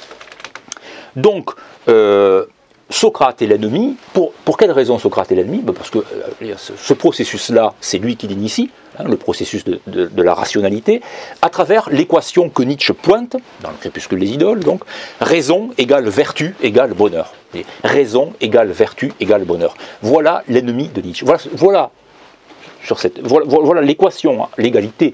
Donc, 1.15 1.51
euh, 1.87 2.45
Socrate 2.89 3.41
est 3.41 3.47
l'ennemi. 3.47 3.97
Pour, 4.13 4.57
quelle 4.57 4.71
raison 4.71 4.97
Socrate 4.97 5.31
est 5.31 5.35
l'ennemi? 5.35 5.59
Ben, 5.59 5.73
Parce 5.73 5.89
que 5.89 5.99
euh, 5.99 6.53
ce, 6.57 6.93
processus-là, 6.93 7.73
c'est 7.79 7.99
lui 7.99 8.15
qui 8.15 8.27
l'initie, 8.27 8.71
hein, 8.97 9.03
le 9.07 9.15
processus 9.15 9.63
de, 9.63 10.21
la 10.21 10.33
rationalité, 10.33 11.01
à 11.41 11.49
travers 11.49 11.89
l'équation 11.91 12.49
que 12.49 12.63
Nietzsche 12.63 12.93
pointe, 12.93 13.37
dans 13.61 13.69
le 13.69 13.77
crépuscule 13.79 14.19
des 14.19 14.31
idoles, 14.31 14.61
donc, 14.61 14.81
raison 15.21 15.69
égale 15.77 16.09
vertu 16.09 16.55
égale 16.61 16.93
bonheur. 16.93 17.33
raison 17.83 18.33
égale 18.41 18.71
vertu 18.71 19.13
égale 19.19 19.43
bonheur. 19.43 19.75
Voilà 20.01 20.43
l'ennemi 20.47 20.87
de 20.87 21.01
Nietzsche. 21.01 21.25
Voilà 21.53 21.91
sur 22.83 22.99
cette. 22.99 23.19
Voilà, 23.19 23.81
l'équation, 23.81 24.43
hein, 24.43 24.49
l'égalité 24.57 25.13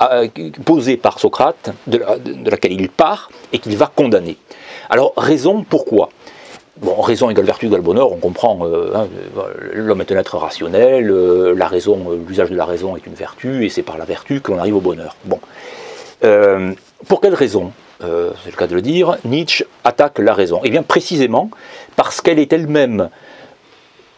euh, 0.00 0.28
posée 0.64 0.96
par 0.96 1.18
Socrate, 1.18 1.70
de, 1.86 2.00
laquelle 2.48 2.72
il 2.72 2.88
part 2.88 3.30
et 3.52 3.58
qu'il 3.58 3.76
va 3.76 3.90
condamner. 3.94 4.36
Alors, 4.90 5.12
raison, 5.16 5.64
pourquoi? 5.68 6.10
Bon, 6.78 7.00
raison 7.00 7.30
égale 7.30 7.44
vertu 7.44 7.66
égale 7.66 7.82
bonheur, 7.82 8.10
on 8.10 8.16
comprend, 8.16 8.66
euh, 8.66 8.92
hein, 8.96 9.06
l'homme 9.72 10.00
est 10.00 10.10
un 10.10 10.16
être 10.16 10.36
rationnel, 10.36 11.08
euh, 11.08 11.54
la 11.54 11.68
raison, 11.68 12.18
l'usage 12.26 12.50
de 12.50 12.56
la 12.56 12.64
raison 12.64 12.96
est 12.96 13.06
une 13.06 13.14
vertu, 13.14 13.64
et 13.64 13.68
c'est 13.68 13.84
par 13.84 13.96
la 13.96 14.04
vertu 14.04 14.40
que 14.40 14.50
l'on 14.50 14.58
arrive 14.58 14.76
au 14.76 14.80
bonheur. 14.80 15.16
Bon. 15.24 15.38
pour 17.08 17.20
quelle 17.20 17.34
raison 17.34 17.72
c'est 18.00 18.50
le 18.50 18.56
cas 18.56 18.66
de 18.66 18.74
le 18.74 18.82
dire, 18.82 19.16
Nietzsche 19.24 19.64
attaque 19.84 20.18
la 20.18 20.34
raison? 20.34 20.60
Eh 20.64 20.70
bien 20.70 20.82
précisément 20.82 21.48
parce 21.96 22.20
qu'elle 22.20 22.38
est 22.38 22.52
elle-même 22.52 23.08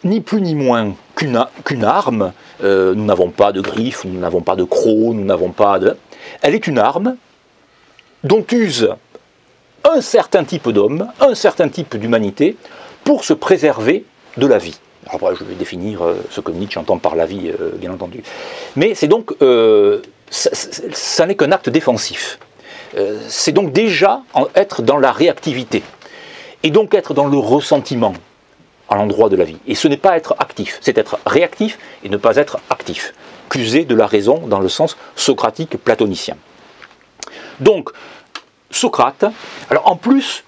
ni 0.02 0.20
plus 0.20 0.40
ni 0.40 0.54
moins 0.54 0.94
qu'une 1.16 1.84
arme. 1.84 2.32
Euh, 2.62 2.94
nous 2.94 3.04
n'avons 3.04 3.30
pas 3.30 3.50
de 3.50 3.60
griffes, 3.60 4.04
nous 4.04 4.20
n'avons 4.20 4.42
pas 4.42 4.54
de 4.54 4.62
crocs, 4.62 5.14
nous 5.14 5.24
n'avons 5.24 5.50
pas 5.50 5.80
de... 5.80 5.96
Elle 6.42 6.54
est 6.54 6.66
une 6.66 6.78
arme 6.78 7.16
dont 8.22 8.44
use 8.52 8.88
un 9.84 10.00
certain 10.00 10.44
type 10.44 10.68
d'homme, 10.68 11.08
un 11.20 11.34
certain 11.34 11.68
type 11.68 11.96
d'humanité, 11.96 12.56
pour 13.04 13.24
se 13.24 13.32
préserver 13.32 14.04
de 14.36 14.46
la 14.46 14.58
vie. 14.58 14.78
Après, 15.08 15.34
je 15.36 15.44
vais 15.44 15.54
définir 15.54 16.04
euh, 16.04 16.16
ce 16.30 16.40
que 16.40 16.50
Nietzsche 16.50 16.78
entend 16.78 16.98
par 16.98 17.14
la 17.14 17.26
vie, 17.26 17.50
euh, 17.60 17.70
bien 17.76 17.92
entendu. 17.92 18.22
Mais 18.74 18.94
c'est 18.94 19.08
donc, 19.08 19.32
ça, 20.30 21.26
n'est 21.26 21.36
qu'un 21.36 21.52
acte 21.52 21.70
défensif. 21.70 22.38
c'est 23.28 23.52
donc 23.52 23.72
déjà 23.72 24.22
être 24.54 24.82
dans 24.82 24.98
la 24.98 25.12
réactivité. 25.12 25.82
et 26.62 26.70
donc 26.70 26.94
être 26.94 27.14
dans 27.14 27.28
le 27.28 27.38
ressentiment 27.38 28.14
à 28.88 28.96
l'endroit 28.96 29.28
de 29.28 29.36
la 29.36 29.44
vie. 29.44 29.58
Et 29.66 29.74
ce 29.74 29.88
n'est 29.88 29.96
pas 29.96 30.16
être 30.16 30.34
actif, 30.38 30.78
c'est 30.80 30.98
être 30.98 31.18
réactif 31.26 31.78
et 32.04 32.08
ne 32.08 32.16
pas 32.16 32.36
être 32.36 32.58
actif. 32.70 33.12
Qu'user 33.48 33.84
de 33.84 33.94
la 33.94 34.06
raison 34.06 34.46
dans 34.46 34.60
le 34.60 34.68
sens 34.68 34.96
socratique 35.14 35.76
platonicien. 35.76 36.36
Donc, 37.60 37.90
Socrate, 38.70 39.24
alors 39.70 39.90
en 39.90 39.96
plus, 39.96 40.44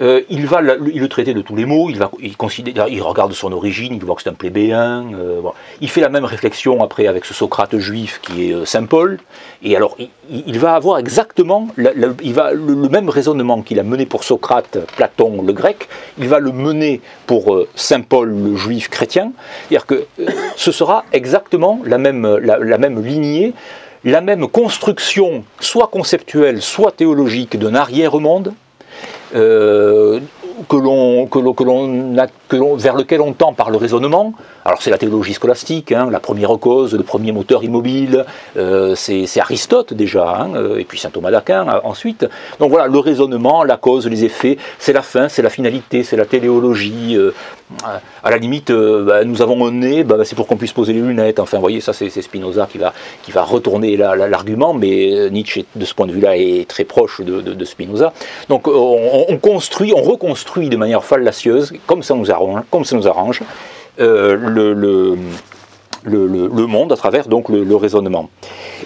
euh, 0.00 0.22
il 0.30 0.46
va 0.46 0.62
le, 0.62 1.06
traiter 1.08 1.34
de 1.34 1.42
tous 1.42 1.54
les 1.54 1.66
mots, 1.66 1.90
il, 1.90 1.98
va, 1.98 2.10
il, 2.18 2.36
considère, 2.36 2.88
il 2.88 3.02
regarde 3.02 3.32
son 3.34 3.52
origine, 3.52 3.94
il 3.94 4.02
voit 4.02 4.14
que 4.14 4.22
c'est 4.22 4.30
un 4.30 4.34
plébéien. 4.34 5.04
Euh, 5.14 5.40
Il 5.82 5.90
fait 5.90 6.00
la 6.00 6.08
même 6.08 6.24
réflexion 6.24 6.82
après 6.82 7.06
avec 7.06 7.26
ce 7.26 7.34
Socrate 7.34 7.76
juif 7.78 8.18
qui 8.22 8.48
est 8.48 8.54
euh, 8.54 8.64
Saint 8.64 8.86
Paul. 8.86 9.18
Et 9.62 9.76
alors, 9.76 9.96
il, 10.30 10.58
va 10.58 10.74
avoir 10.74 10.98
exactement 10.98 11.68
il 11.76 12.32
va, 12.32 12.52
le, 12.52 12.74
même 12.88 13.10
raisonnement 13.10 13.60
qu'il 13.60 13.78
a 13.78 13.82
mené 13.82 14.06
pour 14.06 14.24
Socrate, 14.24 14.78
Platon, 14.96 15.42
le 15.42 15.52
grec, 15.52 15.88
il 16.18 16.28
va 16.28 16.38
le 16.38 16.52
mener 16.52 17.00
pour 17.26 17.64
Saint 17.74 18.00
Paul, 18.00 18.30
le 18.30 18.56
juif 18.56 18.88
chrétien. 18.88 19.32
C'est-à-dire 19.68 19.86
que 19.86 20.06
ce 20.56 20.72
sera 20.72 21.04
exactement 21.12 21.80
la 21.84 21.98
même, 21.98 22.26
la, 22.38 22.78
même 22.78 23.04
lignée 23.04 23.52
la 24.04 24.20
même 24.20 24.48
construction, 24.48 25.44
soit 25.60 25.86
conceptuelle, 25.86 26.60
soit 26.60 26.90
théologique, 26.90 27.56
d'un 27.56 27.76
arrière-monde, 27.76 28.52
l'on, 29.34 30.20
que 30.68 30.76
l'on, 30.76 31.26
que 31.26 31.38
que 32.48 32.56
l'on, 32.56 32.76
vers 32.76 32.96
lequel 32.96 33.20
on 33.20 33.32
tend 33.32 33.52
par 33.52 33.70
le 33.70 33.78
raisonnement. 33.78 34.32
Alors 34.64 34.80
c'est 34.80 34.90
la 34.90 34.98
théologie 34.98 35.34
scolastique, 35.34 35.90
hein, 35.90 36.08
la 36.10 36.20
première 36.20 36.56
cause, 36.60 36.94
le 36.94 37.02
premier 37.02 37.32
moteur 37.32 37.64
immobile, 37.64 38.24
euh, 38.56 38.94
c'est, 38.94 39.26
Aristote 39.40 39.92
déjà, 39.92 40.36
hein, 40.42 40.76
et 40.78 40.84
puis 40.84 40.98
saint 40.98 41.10
Thomas 41.10 41.32
d'Aquin 41.32 41.80
ensuite. 41.82 42.26
Donc 42.60 42.70
voilà, 42.70 42.86
le 42.86 42.98
raisonnement, 42.98 43.64
la 43.64 43.76
cause, 43.76 44.06
les 44.06 44.24
effets, 44.24 44.58
c'est 44.78 44.92
la 44.92 45.02
fin, 45.02 45.28
c'est 45.28 45.42
la 45.42 45.50
finalité, 45.50 46.04
c'est 46.04 46.16
la 46.16 46.26
téléologie. 46.26 47.16
Euh, 47.16 47.32
à 48.22 48.30
la 48.30 48.36
limite, 48.36 48.70
euh, 48.70 49.04
bah, 49.04 49.24
nous 49.24 49.42
avons 49.42 49.66
un 49.66 49.72
nez, 49.72 50.04
bah, 50.04 50.18
c'est 50.24 50.36
pour 50.36 50.46
qu'on 50.46 50.58
puisse 50.58 50.74
poser 50.74 50.92
les 50.92 51.00
lunettes. 51.00 51.40
Enfin, 51.40 51.56
vous 51.56 51.62
voyez, 51.62 51.80
ça 51.80 51.92
c'est, 51.92 52.10
Spinoza 52.10 52.68
qui 52.70 52.78
va, 52.78 52.92
qui 53.22 53.32
va 53.32 53.42
retourner 53.42 53.96
la, 53.96 54.14
la, 54.14 54.28
l'argument, 54.28 54.74
mais 54.74 55.30
Nietzsche, 55.30 55.64
de 55.74 55.84
ce 55.84 55.94
point 55.94 56.06
de 56.06 56.12
vue-là, 56.12 56.36
est 56.36 56.68
très 56.68 56.84
proche 56.84 57.20
de, 57.20 57.64
Spinoza. 57.64 58.12
Donc 58.48 58.68
on, 58.68 59.24
on 59.28 59.38
construit, 59.38 59.92
on 59.96 60.02
reconstruit 60.02 60.68
de 60.68 60.76
manière 60.76 61.02
fallacieuse, 61.02 61.72
comme 61.86 62.02
ça 62.02 62.14
nous 62.14 62.30
arrange, 62.30 63.40
euh, 64.00 64.36
le, 66.04 66.66
monde 66.66 66.92
à 66.92 66.96
travers 66.96 67.28
donc 67.28 67.48
le, 67.48 67.76
raisonnement. 67.76 68.30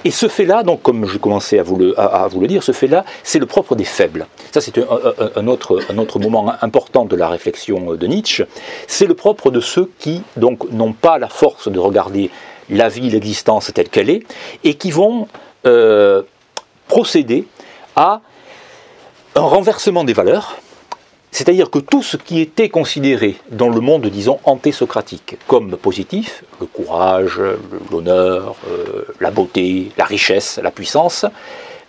Et 0.05 0.11
ce 0.11 0.29
fait-là, 0.29 0.63
donc 0.63 0.83
comme 0.83 1.07
je 1.07 1.19
commençais 1.19 1.59
à 1.59 1.63
vous 1.63 1.77
le, 1.77 1.99
à, 1.99 2.29
vous 2.29 2.41
le 2.41 2.47
dire, 2.47 2.63
ce 2.63 2.73
fait-là, 2.73 3.05
c'est 3.23 3.39
le 3.39 3.47
propre 3.47 3.75
des 3.75 3.85
faibles. 3.85 4.27
Ça, 4.53 4.61
c'est 4.61 4.79
un, 4.79 5.47
autre, 5.47 5.81
un 5.91 5.99
autre 5.99 6.19
moment 6.19 6.53
important 6.61 7.05
de 7.05 7.17
la 7.17 7.29
réflexion 7.29 7.95
de 7.95 8.07
Nietzsche. 8.07 8.45
C'est 8.87 9.07
le 9.07 9.15
propre 9.15 9.51
de 9.51 9.61
ceux 9.61 9.91
qui 9.99 10.23
donc 10.37 10.71
n'ont 10.71 10.93
pas 10.93 11.19
la 11.19 11.29
force 11.29 11.69
de 11.69 11.79
regarder 11.79 12.31
la 12.69 12.89
vie, 12.89 13.11
l'existence 13.11 13.73
telle 13.73 13.89
qu'elle 13.89 14.11
est, 14.11 14.23
et 14.65 14.75
qui 14.75 14.91
vont 14.91 15.29
euh, 15.67 16.23
procéder 16.89 17.47
à 17.95 18.21
un 19.35 19.41
renversement 19.41 20.05
des 20.05 20.13
valeurs, 20.13 20.57
c'est-à-dire 21.37 21.69
que 21.69 21.79
tout 21.79 22.03
ce 22.03 22.17
qui 22.17 22.41
était 22.41 22.71
considéré 22.71 23.37
dans 23.51 23.69
le 23.69 23.81
monde, 23.83 24.07
disons, 24.07 24.39
anté-socratique, 24.45 25.37
comme 25.47 25.77
positif, 25.77 26.45
le 26.63 26.67
courage, 26.67 27.39
l'honneur, 27.93 28.57
euh, 28.71 29.05
la 29.21 29.31
beauté, 29.31 29.93
la 29.99 30.07
richesse, 30.07 30.59
la 30.63 30.71
puissance, 30.71 31.27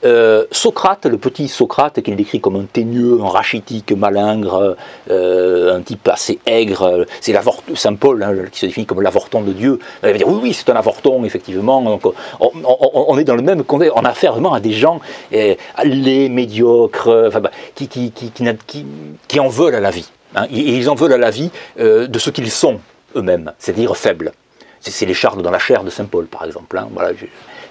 euh, 0.05 0.45
Socrate, 0.51 1.05
le 1.05 1.17
petit 1.17 1.47
Socrate, 1.47 2.01
qu'il 2.01 2.15
décrit 2.15 2.39
comme 2.39 2.55
un 2.55 2.65
teigneux, 2.65 3.19
un 3.21 3.29
rachitique 3.29 3.91
malingre, 3.91 4.75
euh, 5.09 5.75
un 5.75 5.81
type 5.81 6.07
assez 6.07 6.39
aigre, 6.45 7.05
c'est 7.21 7.35
Saint 7.75 7.95
Paul 7.95 8.23
hein, 8.23 8.33
qui 8.51 8.59
se 8.59 8.65
définit 8.65 8.85
comme 8.85 9.01
l'avorton 9.01 9.41
de 9.41 9.53
Dieu. 9.53 9.79
Il 10.03 10.11
va 10.11 10.17
dire 10.17 10.27
oui, 10.27 10.39
oui, 10.41 10.53
c'est 10.53 10.69
un 10.69 10.75
avorton, 10.75 11.23
effectivement. 11.25 11.81
Donc, 11.81 12.03
on, 12.39 13.17
est 13.17 13.23
dans 13.23 13.35
le 13.35 13.41
même 13.41 13.63
contexte. 13.63 13.93
On 13.95 14.03
a 14.03 14.09
affaire 14.09 14.33
vraiment 14.33 14.53
à 14.53 14.59
des 14.59 14.73
gens 14.73 14.99
euh, 15.33 15.55
les 15.83 16.29
médiocres, 16.29 17.29
bah, 17.39 17.51
qui, 17.75 17.87
qui, 17.87 19.39
en 19.39 19.47
veulent 19.47 19.75
à 19.75 19.79
la 19.79 19.91
vie. 19.91 20.09
Hein, 20.35 20.45
et 20.51 20.75
ils 20.75 20.89
en 20.89 20.95
veulent 20.95 21.13
à 21.13 21.17
la 21.17 21.31
vie 21.31 21.51
euh, 21.79 22.07
de 22.07 22.19
ce 22.19 22.29
qu'ils 22.29 22.51
sont 22.51 22.79
eux-mêmes, 23.15 23.53
c'est-à-dire 23.59 23.95
faibles. 23.95 24.31
C'est 24.79 25.05
les 25.05 25.13
charles 25.13 25.41
dans 25.41 25.51
la 25.51 25.59
chair 25.59 25.83
de 25.83 25.89
Saint 25.89 26.05
Paul, 26.05 26.27
par 26.27 26.45
exemple. 26.45 26.77
Hein, 26.77 26.87
voilà, 26.93 27.11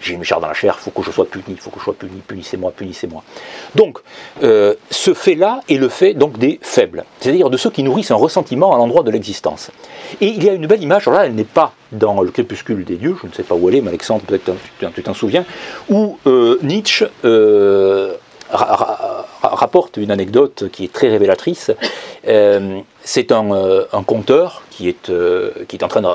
j'ai 0.00 0.14
une 0.14 0.24
chair 0.24 0.40
dans 0.40 0.48
la 0.48 0.54
chair, 0.54 0.76
il 0.78 0.82
faut 0.82 0.90
que 0.90 1.02
je 1.02 1.10
sois 1.10 1.26
puni, 1.26 1.44
il 1.48 1.58
faut 1.58 1.70
que 1.70 1.78
je 1.78 1.84
sois 1.84 1.94
puni, 1.94 2.22
punissez-moi, 2.26 2.72
punissez-moi. 2.76 3.22
Donc, 3.74 3.98
euh, 4.42 4.74
ce 4.90 5.14
fait-là 5.14 5.60
est 5.68 5.76
le 5.76 5.88
fait 5.88 6.14
donc 6.14 6.38
des 6.38 6.58
faibles, 6.62 7.04
c'est-à-dire 7.20 7.50
de 7.50 7.56
ceux 7.56 7.70
qui 7.70 7.82
nourrissent 7.82 8.10
un 8.10 8.16
ressentiment 8.16 8.74
à 8.74 8.78
l'endroit 8.78 9.02
de 9.02 9.10
l'existence. 9.10 9.70
Et 10.20 10.28
il 10.28 10.44
y 10.44 10.48
a 10.48 10.52
une 10.52 10.66
belle 10.66 10.82
image, 10.82 11.08
alors 11.08 11.20
là, 11.20 11.26
elle 11.26 11.34
n'est 11.34 11.44
pas 11.44 11.72
dans 11.92 12.20
le 12.22 12.30
crépuscule 12.30 12.84
des 12.84 12.96
dieux, 12.96 13.16
je 13.22 13.28
ne 13.28 13.32
sais 13.32 13.42
pas 13.42 13.54
où 13.54 13.68
elle 13.68 13.76
est, 13.76 13.80
mais 13.80 13.88
Alexandre, 13.88 14.22
peut-être 14.26 14.52
tu 14.94 15.02
t'en 15.02 15.14
souviens, 15.14 15.44
où 15.88 16.18
euh, 16.26 16.58
Nietzsche 16.62 17.06
euh, 17.24 18.14
ra 18.50 18.76
ra 18.76 19.26
rapporte 19.42 19.96
une 19.96 20.10
anecdote 20.10 20.64
qui 20.72 20.84
est 20.84 20.92
très 20.92 21.08
révélatrice. 21.08 21.70
C'est 22.24 23.32
un, 23.32 24.02
conteur 24.04 24.62
qui 24.70 24.88
est, 24.88 25.12
qui 25.68 25.76
est 25.76 25.84
en 25.84 25.88
train 25.88 26.02
de 26.02 26.08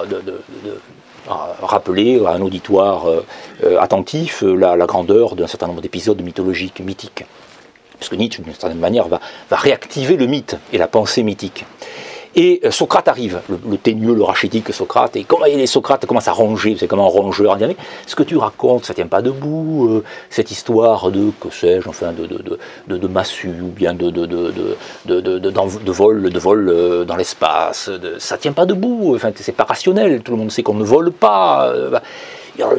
rappeler 1.61 2.21
à 2.25 2.31
un 2.31 2.41
auditoire 2.41 3.09
euh, 3.09 3.79
attentif 3.79 4.43
la, 4.43 4.75
la 4.75 4.85
grandeur 4.85 5.35
d'un 5.35 5.47
certain 5.47 5.67
nombre 5.67 5.81
d'épisodes 5.81 6.21
mythologiques, 6.21 6.79
mythiques. 6.79 7.25
Parce 8.01 8.09
que 8.09 8.15
Nietzsche, 8.15 8.41
d'une 8.41 8.55
certaine 8.55 8.79
manière, 8.79 9.07
va, 9.07 9.19
réactiver 9.51 10.17
le 10.17 10.25
mythe 10.25 10.57
et 10.73 10.79
la 10.79 10.87
pensée 10.87 11.21
mythique. 11.21 11.65
Et 12.35 12.61
euh, 12.63 12.71
Socrate 12.71 13.09
arrive, 13.09 13.41
le, 13.49 13.59
le 13.69 13.77
teigneux, 13.77 14.15
le 14.15 14.23
rachitique 14.23 14.71
Socrate, 14.73 15.17
et 15.17 15.67
Socrate 15.67 16.05
commence 16.05 16.29
à 16.29 16.31
ronger, 16.31 16.77
c'est 16.79 16.87
comme 16.87 16.99
un 16.99 17.03
rongeur, 17.03 17.57
mais 17.57 17.75
ce 18.07 18.15
que 18.15 18.23
tu 18.23 18.37
racontes, 18.37 18.85
ça 18.85 18.93
tient 18.93 19.07
pas 19.07 19.21
debout, 19.21 19.87
euh, 19.89 20.03
cette 20.29 20.49
histoire 20.49 21.11
de, 21.11 21.31
que 21.41 21.49
sais-je, 21.49 21.89
enfin, 21.89 22.13
de, 22.13 23.07
massue, 23.07 23.49
ou 23.61 23.67
bien 23.67 23.93
de, 23.93 24.05
vol, 25.91 26.29
de 26.29 26.39
vol 26.39 26.69
euh, 26.69 27.03
dans 27.03 27.17
l'espace, 27.17 27.89
ça 28.17 28.37
tient 28.37 28.53
pas 28.53 28.65
debout, 28.65 29.17
c'est 29.35 29.51
pas 29.51 29.65
rationnel, 29.65 30.21
tout 30.21 30.31
le 30.31 30.37
monde 30.37 30.51
sait 30.51 30.63
qu'on 30.63 30.75
ne 30.75 30.85
vole 30.85 31.11
pas. 31.11 31.73
Alors, 32.59 32.73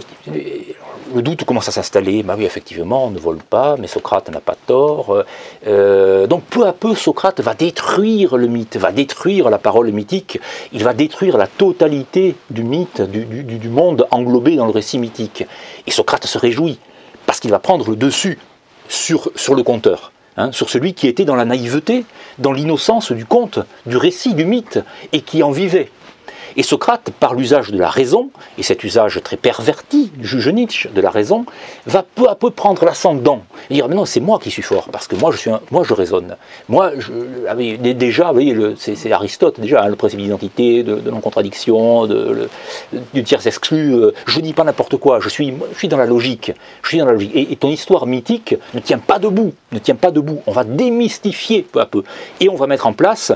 le 1.15 1.23
doute 1.23 1.45
commence 1.45 1.69
à 1.69 1.73
s'installer. 1.73 2.23
Bah 2.23 2.35
oui, 2.37 2.45
effectivement, 2.45 3.07
on 3.07 3.11
ne 3.11 3.19
vole 3.19 3.39
pas, 3.39 3.77
mais 3.79 3.87
Socrate 3.87 4.31
n'a 4.31 4.41
pas 4.41 4.57
tort. 4.67 5.25
Euh, 5.67 6.27
donc 6.27 6.45
peu 6.45 6.67
à 6.67 6.73
peu, 6.73 6.95
Socrate 6.95 7.41
va 7.41 7.55
détruire 7.55 8.37
le 8.37 8.47
mythe, 8.47 8.77
va 8.77 8.93
détruire 8.93 9.51
la 9.51 9.59
parole 9.59 9.91
mythique. 9.91 10.41
Il 10.73 10.85
va 10.85 10.95
détruire 10.95 11.37
la 11.37 11.47
totalité 11.47 12.37
du 12.51 12.65
mythe, 12.65 13.03
du, 13.03 13.69
monde 13.69 14.07
englobé 14.11 14.57
dans 14.57 14.67
le 14.67 14.73
récit 14.73 14.99
mythique. 14.99 15.45
Et 15.87 15.91
Socrate 15.91 16.27
se 16.27 16.39
réjouit 16.39 16.79
parce 17.27 17.41
qu'il 17.41 17.51
va 17.51 17.59
prendre 17.59 17.89
le 17.91 17.97
dessus 17.97 18.39
sur, 18.89 19.31
sur 19.35 19.55
le 19.55 19.63
conteur. 19.63 20.13
Hein, 20.39 20.51
sur 20.51 20.71
celui 20.71 20.95
qui 20.95 21.09
était 21.09 21.27
dans 21.27 21.35
la 21.35 21.45
naïveté, 21.45 22.07
dans 22.39 22.53
l'innocence 22.53 23.13
du 23.13 23.27
conte, 23.27 23.59
du 23.85 23.99
récit, 23.99 24.33
du 24.33 24.47
mythe, 24.47 24.81
et 25.13 25.21
qui 25.21 25.43
en 25.43 25.51
vivait. 25.51 25.91
Et 26.57 26.63
Socrate, 26.63 27.11
par 27.19 27.35
l'usage 27.35 27.71
de 27.71 27.79
la 27.79 27.89
raison, 27.89 28.31
et 28.59 28.63
cet 28.63 28.85
usage 28.85 29.21
très 29.23 29.37
perverti, 29.37 30.13
juge 30.21 30.49
Nietzsche, 30.49 30.89
de 30.89 31.01
la 31.01 31.11
raison, 31.11 31.45
va 31.87 32.03
peu 32.03 32.29
à 32.29 32.35
peu 32.35 32.51
prendre 32.51 32.85
l'ascendant. 32.85 33.43
Et 33.71 33.75
dire, 33.75 33.89
mais 33.89 33.95
non, 33.95 34.05
c'est 34.05 34.21
moi 34.21 34.39
qui 34.39 34.51
suis 34.51 34.63
fort, 34.63 34.89
parce 34.91 35.07
que 35.07 35.17
moi 35.17 35.31
je, 35.33 35.39
suis 35.39 35.51
moi, 35.71 35.83
je 35.85 35.95
raisonne. 35.95 36.37
Moi, 36.69 36.93
ah 37.49 37.55
déjà, 37.55 38.29
vous 38.29 38.35
voyez, 38.35 38.57
c'est 38.77 39.13
Aristote, 39.13 39.61
déjà, 39.61 39.83
hein, 39.83 39.89
le 39.89 39.97
principe 39.97 40.21
d'identité, 40.21 40.83
de, 40.83 40.97
de 40.97 41.11
non-contradiction, 41.11 42.07
de, 42.07 42.49
du 43.15 43.25
tiers 43.25 43.47
exclu. 43.47 43.95
Euh, 43.95 44.13
je 44.27 44.41
dis 44.41 44.53
pas 44.53 44.65
n'importe 44.65 44.97
quoi, 44.97 45.21
je 45.21 45.29
suis, 45.29 45.55
je 45.73 45.79
suis 45.79 45.89
dans 45.89 45.97
la 45.97 46.07
logique. 46.07 46.53
Je 46.83 46.89
suis 46.89 46.99
dans 46.99 47.07
la 47.07 47.13
logique. 47.13 47.33
Et, 47.35 47.53
et 47.53 47.57
ton 47.57 47.69
histoire 47.69 48.07
mythique 48.07 48.55
ne 48.75 48.81
tient 48.81 48.99
pas 48.99 49.19
debout, 49.19 49.53
ne 49.73 49.79
tient 49.79 49.95
pas 49.95 50.11
debout. 50.11 50.43
On 50.47 50.53
va 50.53 50.65
démystifier 50.65 51.63
peu 51.63 51.81
à 51.81 51.87
peu. 51.87 52.03
Et 52.41 52.49
on 52.49 52.57
va 52.57 52.67
mettre 52.67 52.87
en 52.87 52.93
place 52.93 53.33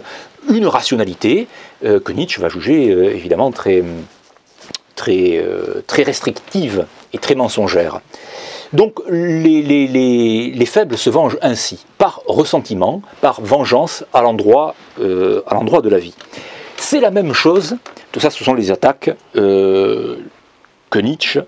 une 0.49 0.67
rationalité 0.67 1.49
euh, 1.85 2.01
que 2.01 2.13
Nietzsche 2.13 2.41
va 2.41 2.49
juger 2.49 2.91
euh, 2.91 3.15
évidemment 3.15 3.53
euh, 3.67 3.83
très 5.87 6.03
restrictive 6.03 6.87
et 7.13 7.19
très 7.19 7.35
mensongère. 7.35 8.01
Donc 8.73 9.01
les, 9.09 9.63
les, 9.63 9.87
les, 9.87 10.51
les, 10.51 10.67
faibles 10.67 10.99
se 10.99 11.09
vengent 11.11 11.39
ainsi, 11.41 11.85
par 11.99 12.21
ressentiment, 12.27 13.01
par 13.21 13.41
vengeance 13.41 14.05
à 14.13 14.23
l'endroit 14.23 14.75
de 14.99 15.89
la 15.89 15.99
vie. 15.99 16.15
C'est 16.77 17.01
la 17.01 17.13
même 17.13 17.33
chose, 17.33 17.77
tout 18.11 18.19
ça 18.19 18.31
ce 18.31 18.43
sont 18.43 18.55
les 18.55 18.73
attaques 18.73 19.15
que 19.35 20.99
Nietzsche, 20.99 21.41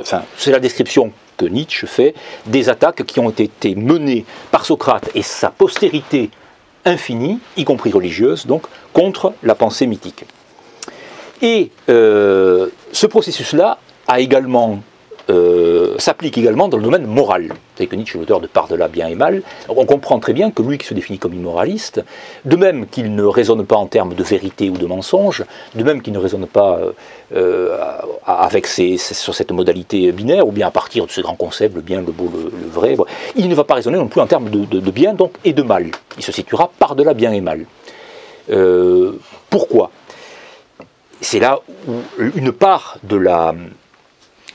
enfin 0.00 0.22
c'est 0.36 0.50
la 0.50 0.58
description 0.58 1.12
que 1.36 1.46
Nietzsche 1.46 1.86
fait 1.86 2.14
des 2.46 2.68
attaques 2.68 3.04
qui 3.04 3.20
ont 3.20 3.30
été 3.30 3.76
menées 3.76 4.24
par 4.50 4.64
Socrate 4.66 5.10
et 5.14 5.22
sa 5.22 5.50
postérité 5.50 6.30
infinie, 6.86 7.40
y 7.56 7.64
compris 7.64 7.92
religieuse, 7.92 8.46
donc, 8.46 8.62
contre 8.94 9.34
la 9.42 9.54
pensée 9.54 9.86
mythique. 9.86 10.24
Et 11.42 11.70
euh, 11.90 12.68
ce 12.92 13.06
processus-là 13.06 13.78
a 14.08 14.20
également 14.20 14.80
euh, 15.28 15.96
s'applique 15.98 16.38
également 16.38 16.68
dans 16.68 16.76
le 16.76 16.84
domaine 16.84 17.06
moral. 17.06 17.52
C'est 17.76 17.86
que 17.86 17.96
Nietzsche 17.96 18.16
est 18.16 18.20
l'auteur 18.20 18.40
de 18.40 18.46
Par-delà 18.46 18.86
bien 18.86 19.08
et 19.08 19.16
mal. 19.16 19.42
On 19.68 19.84
comprend 19.84 20.20
très 20.20 20.32
bien 20.32 20.52
que 20.52 20.62
lui 20.62 20.78
qui 20.78 20.86
se 20.86 20.94
définit 20.94 21.18
comme 21.18 21.34
immoraliste, 21.34 22.04
de 22.44 22.56
même 22.56 22.86
qu'il 22.86 23.14
ne 23.14 23.24
raisonne 23.24 23.66
pas 23.66 23.76
en 23.76 23.86
termes 23.86 24.14
de 24.14 24.22
vérité 24.22 24.70
ou 24.70 24.76
de 24.76 24.86
mensonge, 24.86 25.44
de 25.74 25.82
même 25.82 26.00
qu'il 26.00 26.12
ne 26.12 26.18
raisonne 26.18 26.46
pas 26.46 26.78
euh, 26.78 26.92
euh, 27.34 27.76
avec 28.24 28.68
sur 28.68 29.34
cette 29.34 29.50
modalité 29.50 30.12
binaire, 30.12 30.46
ou 30.46 30.52
bien 30.52 30.68
à 30.68 30.70
partir 30.70 31.06
de 31.06 31.10
ce 31.10 31.20
grand 31.20 31.34
concept, 31.34 31.74
le 31.74 31.80
bien, 31.80 32.02
le 32.02 32.12
beau, 32.12 32.30
le, 32.32 32.68
vrai, 32.68 32.96
il 33.34 33.48
ne 33.48 33.54
va 33.54 33.64
pas 33.64 33.74
raisonner 33.74 33.98
non 33.98 34.06
plus 34.06 34.20
en 34.20 34.26
termes 34.26 34.48
de, 34.48 34.90
bien 34.90 35.12
donc, 35.12 35.32
et 35.44 35.52
de 35.52 35.62
mal. 35.62 35.90
Il 36.16 36.22
se 36.22 36.30
situera 36.30 36.70
par-delà 36.78 37.14
bien 37.14 37.32
et 37.32 37.40
mal. 37.40 37.66
pourquoi? 39.50 39.90
C'est 41.20 41.40
là 41.40 41.60
où 41.88 41.94
une 42.36 42.52
part 42.52 42.98
de 43.02 43.16
la 43.16 43.54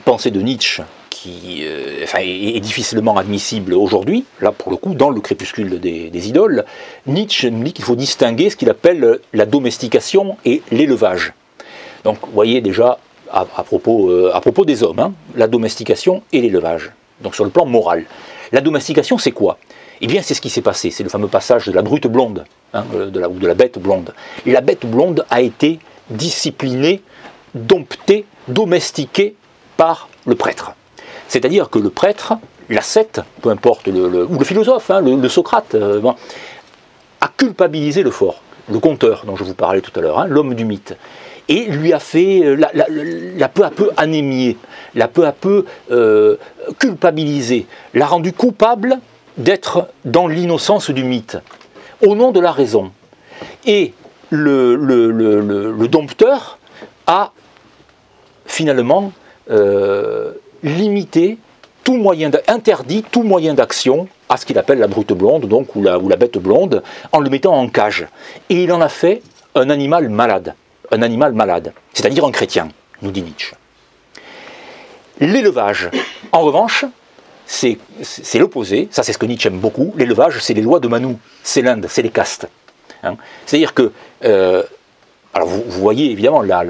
pensée 0.04 0.30
de 0.30 0.40
Nietzsche 0.40 0.82
qui 1.22 1.62
euh, 1.62 2.04
est, 2.18 2.60
difficilement 2.60 3.16
admissible 3.16 3.74
aujourd'hui, 3.74 4.24
là 4.40 4.50
pour 4.50 4.72
le 4.72 4.76
coup, 4.76 4.94
dans 4.94 5.10
le 5.10 5.20
crépuscule 5.20 5.78
des, 5.78 6.28
idoles, 6.28 6.64
Nietzsche 7.06 7.48
dit 7.50 7.72
qu'il 7.72 7.84
faut 7.84 7.94
distinguer 7.94 8.50
ce 8.50 8.56
qu'il 8.56 8.70
appelle 8.70 9.20
la 9.32 9.46
domestication 9.46 10.36
et 10.44 10.62
l'élevage. 10.72 11.32
Donc 12.02 12.18
vous 12.22 12.32
voyez 12.32 12.60
déjà, 12.60 12.98
à, 13.30 13.44
propos, 13.44 14.10
euh, 14.10 14.32
propos, 14.40 14.64
des 14.64 14.82
hommes, 14.82 14.98
hein, 14.98 15.12
la 15.36 15.46
domestication 15.46 16.22
et 16.32 16.40
l'élevage, 16.40 16.90
donc 17.20 17.36
sur 17.36 17.44
le 17.44 17.50
plan 17.50 17.66
moral. 17.66 18.04
La 18.50 18.60
domestication, 18.60 19.16
c'est 19.16 19.30
quoi? 19.30 19.58
Eh 20.00 20.08
bien, 20.08 20.22
c'est 20.22 20.34
ce 20.34 20.40
qui 20.40 20.50
s'est 20.50 20.62
passé, 20.62 20.90
c'est 20.90 21.04
le 21.04 21.08
fameux 21.08 21.28
passage 21.28 21.66
de 21.66 21.72
la 21.72 21.82
brute 21.82 22.08
blonde, 22.08 22.44
hein, 22.74 22.84
la, 23.14 23.28
ou 23.28 23.38
de 23.38 23.46
la 23.46 23.54
bête 23.54 23.78
blonde. 23.78 24.12
La 24.44 24.60
bête 24.60 24.84
blonde 24.84 25.24
a 25.30 25.40
été 25.40 25.78
disciplinée, 26.10 27.00
domptée, 27.54 28.24
domestiquée 28.48 29.36
par 29.76 30.08
le 30.26 30.34
prêtre. 30.34 30.72
C'est-à-dire 31.28 31.70
que 31.70 31.78
le 31.78 31.90
prêtre, 31.90 32.34
l'ascète, 32.68 33.20
peu 33.40 33.50
importe, 33.50 33.86
le, 33.86 34.26
ou 34.26 34.38
le 34.38 34.44
philosophe, 34.44 34.90
hein, 34.90 35.00
le, 35.00 35.28
Socrate, 35.28 35.74
euh, 35.74 36.00
a 37.20 37.28
culpabilisé 37.28 38.02
le 38.02 38.10
fort, 38.10 38.42
le 38.70 38.78
conteur 38.78 39.24
dont 39.26 39.36
je 39.36 39.44
vous 39.44 39.54
parlais 39.54 39.80
tout 39.80 39.92
à 39.98 40.02
l'heure, 40.02 40.18
hein, 40.18 40.26
l'homme 40.26 40.54
du 40.54 40.64
mythe. 40.64 40.96
Et 41.48 41.64
lui 41.64 41.92
a 41.92 41.98
fait, 41.98 42.44
euh, 42.44 42.54
la, 42.54 43.48
peu 43.48 43.64
à 43.64 43.70
peu 43.70 43.90
anémié, 43.96 44.56
l'a 44.94 45.08
peu 45.08 45.26
à 45.26 45.32
peu 45.32 45.64
euh, 45.90 46.36
culpabilisé, 46.78 47.66
l'a 47.94 48.06
rendu 48.06 48.32
coupable 48.32 48.98
d'être 49.38 49.88
dans 50.04 50.28
l'innocence 50.28 50.90
du 50.90 51.04
mythe, 51.04 51.38
au 52.06 52.14
nom 52.14 52.30
de 52.30 52.40
la 52.40 52.52
raison. 52.52 52.92
Et 53.64 53.92
le, 54.30 54.76
le 54.76 55.88
dompteur 55.88 56.58
a 57.06 57.32
finalement 58.46 59.12
euh, 59.50 60.32
tout 61.84 61.96
moyen 61.96 62.30
interdit 62.48 63.02
tout 63.02 63.22
moyen 63.22 63.54
d'action 63.54 64.08
à 64.28 64.36
ce 64.36 64.46
qu'il 64.46 64.58
appelle 64.58 64.78
la 64.78 64.86
brute 64.86 65.12
blonde, 65.12 65.46
donc 65.46 65.74
ou 65.76 65.82
la, 65.82 65.98
ou 65.98 66.08
la 66.08 66.16
bête 66.16 66.38
blonde, 66.38 66.82
en 67.12 67.20
le 67.20 67.28
mettant 67.28 67.54
en 67.54 67.68
cage. 67.68 68.06
Et 68.48 68.62
il 68.62 68.72
en 68.72 68.80
a 68.80 68.88
fait 68.88 69.22
un 69.54 69.68
animal 69.68 70.08
malade, 70.08 70.54
un 70.90 71.02
animal 71.02 71.32
malade, 71.32 71.72
c'est-à-dire 71.92 72.24
un 72.24 72.30
chrétien, 72.30 72.68
nous 73.02 73.10
dit 73.10 73.22
Nietzsche. 73.22 73.54
L'élevage, 75.20 75.90
en 76.32 76.40
revanche, 76.40 76.84
c'est 77.44 77.78
l'opposé, 78.34 78.88
ça 78.90 79.02
c'est 79.02 79.12
ce 79.12 79.18
que 79.18 79.26
Nietzsche 79.26 79.48
aime 79.48 79.58
beaucoup, 79.58 79.92
l'élevage 79.96 80.38
c'est 80.40 80.54
les 80.54 80.62
lois 80.62 80.80
de 80.80 80.88
Manu, 80.88 81.16
c'est 81.42 81.62
l'Inde, 81.62 81.86
c'est 81.88 82.02
les 82.02 82.10
castes. 82.10 82.48
Hein. 83.02 83.16
C'est-à-dire 83.44 83.74
que, 83.74 83.92
euh, 84.24 84.62
alors 85.34 85.48
vous, 85.48 85.62
voyez 85.68 86.10
évidemment 86.10 86.42
la 86.42 86.62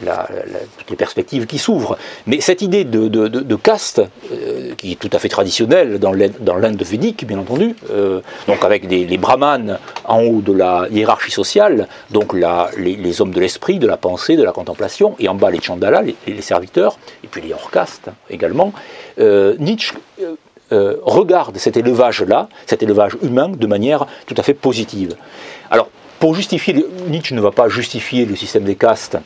toutes 0.00 0.90
les 0.90 0.96
perspectives 0.96 1.46
qui 1.46 1.58
s'ouvrent. 1.58 1.98
Mais 2.26 2.40
cette 2.40 2.62
idée 2.62 2.84
de, 2.84 3.56
caste, 3.56 4.02
euh, 4.32 4.74
qui 4.76 4.92
est 4.92 4.96
tout 4.96 5.10
à 5.12 5.18
fait 5.18 5.28
traditionnelle 5.28 5.98
dans 5.98 6.12
l'Inde 6.12 6.82
védique, 6.82 7.26
bien 7.26 7.38
entendu, 7.38 7.74
euh, 7.90 8.20
donc 8.46 8.64
avec 8.64 8.88
les 8.90 9.18
brahmanes 9.18 9.78
en 10.04 10.22
haut 10.22 10.40
de 10.40 10.52
la 10.52 10.86
hiérarchie 10.90 11.30
sociale, 11.30 11.88
donc 12.10 12.32
les, 12.32 13.20
hommes 13.20 13.32
de 13.32 13.40
l'esprit, 13.40 13.78
de 13.78 13.86
la 13.86 13.96
pensée, 13.96 14.36
de 14.36 14.44
la 14.44 14.52
contemplation, 14.52 15.14
et 15.18 15.28
en 15.28 15.34
bas 15.34 15.50
les 15.50 15.60
chandalas, 15.60 16.02
les, 16.02 16.42
serviteurs, 16.42 16.98
et 17.24 17.26
puis 17.26 17.42
les 17.42 17.52
hors-castes 17.52 18.10
également, 18.30 18.72
euh, 19.20 19.54
Nietzsche 19.58 19.94
regarde 20.70 21.56
cet 21.56 21.78
élevage-là, 21.78 22.48
cet 22.66 22.82
élevage 22.82 23.16
humain, 23.22 23.48
de 23.48 23.66
manière 23.66 24.06
tout 24.26 24.34
à 24.36 24.42
fait 24.42 24.52
positive. 24.52 25.16
Alors, 25.70 25.88
pour 26.18 26.34
justifier, 26.34 26.84
Nietzsche 27.08 27.34
ne 27.34 27.40
va 27.40 27.52
pas 27.52 27.68
justifier 27.68 28.26
le 28.26 28.34
système 28.36 28.64
des 28.64 28.74
castes 28.74 29.18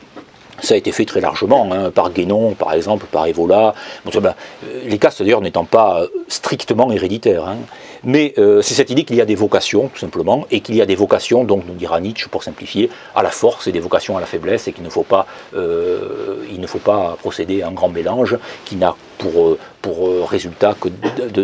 ça 0.61 0.75
a 0.75 0.77
été 0.77 0.91
fait 0.91 1.05
très 1.05 1.21
largement, 1.21 1.69
hein, 1.71 1.91
par 1.91 2.11
Guénon, 2.11 2.53
par 2.53 2.73
exemple, 2.73 3.05
par 3.11 3.25
Evola. 3.25 3.73
Ben, 4.05 4.35
euh, 4.63 4.81
les 4.85 4.97
castes, 4.97 5.21
d'ailleurs, 5.21 5.41
n'étant 5.41 5.65
pas 5.65 6.01
euh, 6.01 6.07
strictement 6.27 6.91
héréditaires. 6.91 7.47
Hein. 7.47 7.57
Mais 8.03 8.33
euh, 8.37 8.61
c'est 8.61 8.73
cette 8.73 8.89
idée 8.89 9.03
qu'il 9.03 9.15
y 9.15 9.21
a 9.21 9.25
des 9.25 9.35
vocations, 9.35 9.87
tout 9.87 9.99
simplement, 9.99 10.45
et 10.51 10.59
qu'il 10.59 10.75
y 10.75 10.81
a 10.81 10.85
des 10.85 10.95
vocations, 10.95 11.43
donc 11.43 11.63
nous 11.67 11.73
dira 11.73 11.99
Nietzsche, 11.99 12.27
pour 12.29 12.43
simplifier, 12.43 12.89
à 13.15 13.23
la 13.23 13.31
force 13.31 13.67
et 13.67 13.71
des 13.71 13.79
vocations 13.79 14.17
à 14.17 14.19
la 14.19 14.25
faiblesse, 14.25 14.67
et 14.67 14.73
qu'il 14.73 14.83
ne 14.83 14.89
faut 14.89 15.03
pas, 15.03 15.25
il 15.53 16.59
ne 16.59 16.67
faut 16.67 16.79
pas 16.79 17.17
procéder 17.19 17.61
à 17.61 17.67
un 17.67 17.71
grand 17.71 17.89
mélange 17.89 18.37
qui 18.65 18.75
n'a 18.75 18.95
pour, 19.23 19.57
pour 19.81 20.29
résultat 20.29 20.75
que 20.79 20.89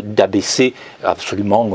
d'abaisser 0.01 0.73
absolument 1.03 1.69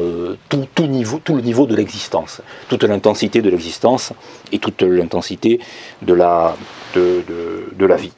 tout, 0.49 0.67
tout, 0.75 0.87
niveau, 0.87 1.19
tout 1.25 1.35
le 1.35 1.43
niveau 1.43 1.67
de 1.67 1.75
l'existence, 1.75 2.43
toute 2.69 2.85
l'intensité 2.85 3.41
de 3.41 3.49
l'existence 3.49 4.13
et 4.53 4.59
toute 4.59 4.83
l'intensité 4.83 5.61
de 6.03 6.15
la 6.15 6.57
de, 6.95 7.87
la 7.87 7.97
vie. 7.97 8.13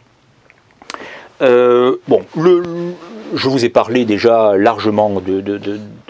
Euh, 1.43 1.97
bon, 2.09 2.25
je 2.37 3.49
vous 3.49 3.65
ai 3.65 3.69
parlé 3.69 4.05
déjà 4.05 4.57
largement 4.57 5.21
de, 5.21 5.41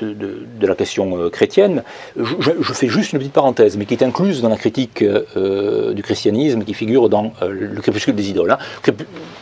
la 0.01 0.75
question 0.75 1.19
euh, 1.19 1.31
chrétienne. 1.31 1.83
Je, 2.17 2.73
fais 2.73 2.89
juste 2.89 3.13
une 3.13 3.19
petite 3.19 3.33
parenthèse, 3.33 3.77
mais 3.77 3.87
qui 3.87 3.95
est 3.95 4.03
incluse 4.03 4.43
dans 4.43 4.49
la 4.49 4.57
critique 4.57 5.03
euh, 5.03 5.93
du 5.93 6.03
christianisme 6.03 6.65
qui 6.65 6.75
figure 6.75 7.09
dans 7.09 7.33
le 7.43 7.81
crépuscule 7.81 8.15
des 8.15 8.31
idoles. 8.31 8.51
Hein. 8.51 8.59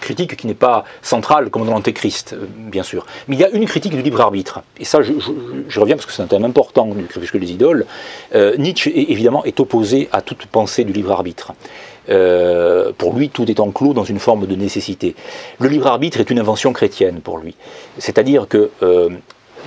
Critique 0.01 0.37
qui 0.37 0.47
n'est 0.47 0.55
pas 0.55 0.85
centrale 1.03 1.51
comme 1.51 1.65
dans 1.65 1.73
l'Antéchrist, 1.73 2.37
bien 2.59 2.83
sûr. 2.83 3.07
Mais 3.29 3.37
il 3.37 3.41
y 3.41 3.45
a 3.45 3.51
une 3.51 3.67
critique 3.67 3.95
du 3.95 4.03
libre 4.03 4.21
arbitre. 4.21 4.63
Et 4.79 4.85
ça, 4.85 5.01
je, 5.03 5.81
reviens 5.81 5.97
parce 5.97 6.07
que 6.07 6.13
c'est 6.13 6.23
un 6.23 6.27
thème 6.27 6.45
important 6.45 6.87
du 6.87 7.05
crépuscule 7.05 7.41
des 7.41 7.53
idoles. 7.53 7.87
Nietzsche, 8.59 8.91
évidemment, 9.11 9.45
est 9.45 9.61
opposé 9.61 10.09
à 10.13 10.21
toute 10.21 10.47
pensée 10.47 10.85
du 10.85 10.93
libre 10.93 11.13
arbitre. 11.13 11.53
Euh, 12.11 12.93
pour 12.97 13.15
lui, 13.15 13.31
tout 13.31 13.51
est 13.51 13.61
enclos 13.61 13.95
dans 13.95 14.05
une 14.05 14.19
forme 14.19 14.47
de 14.47 14.55
nécessité. 14.55 15.15
Le 15.59 15.69
libre 15.69 15.87
arbitre 15.87 16.21
est 16.21 16.31
une 16.31 16.39
invention 16.39 16.73
chrétienne 16.73 17.21
pour 17.21 17.39
lui. 17.39 17.55
C'est-à-dire 17.99 18.47
que 18.49 18.71
euh, 18.83 19.09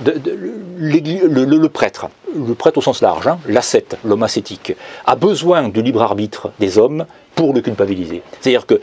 le, 0.04 1.66
prêtre, 1.68 2.08
le 2.34 2.54
prêtre 2.54 2.78
au 2.78 2.82
sens 2.82 3.02
large, 3.02 3.26
hein, 3.26 3.38
l'ascète, 3.46 3.96
l'homme 4.04 4.22
ascétique, 4.22 4.74
a 5.06 5.16
besoin 5.16 5.68
du 5.68 5.82
libre 5.82 6.02
arbitre 6.02 6.50
des 6.58 6.78
hommes 6.78 7.06
pour 7.34 7.52
le 7.54 7.60
culpabiliser. 7.60 8.22
C'est-à-dire 8.40 8.66
que 8.66 8.74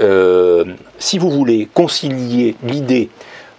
euh, 0.00 0.64
si 0.98 1.18
vous 1.18 1.30
voulez 1.30 1.68
concilier 1.72 2.56
l'idée 2.62 3.10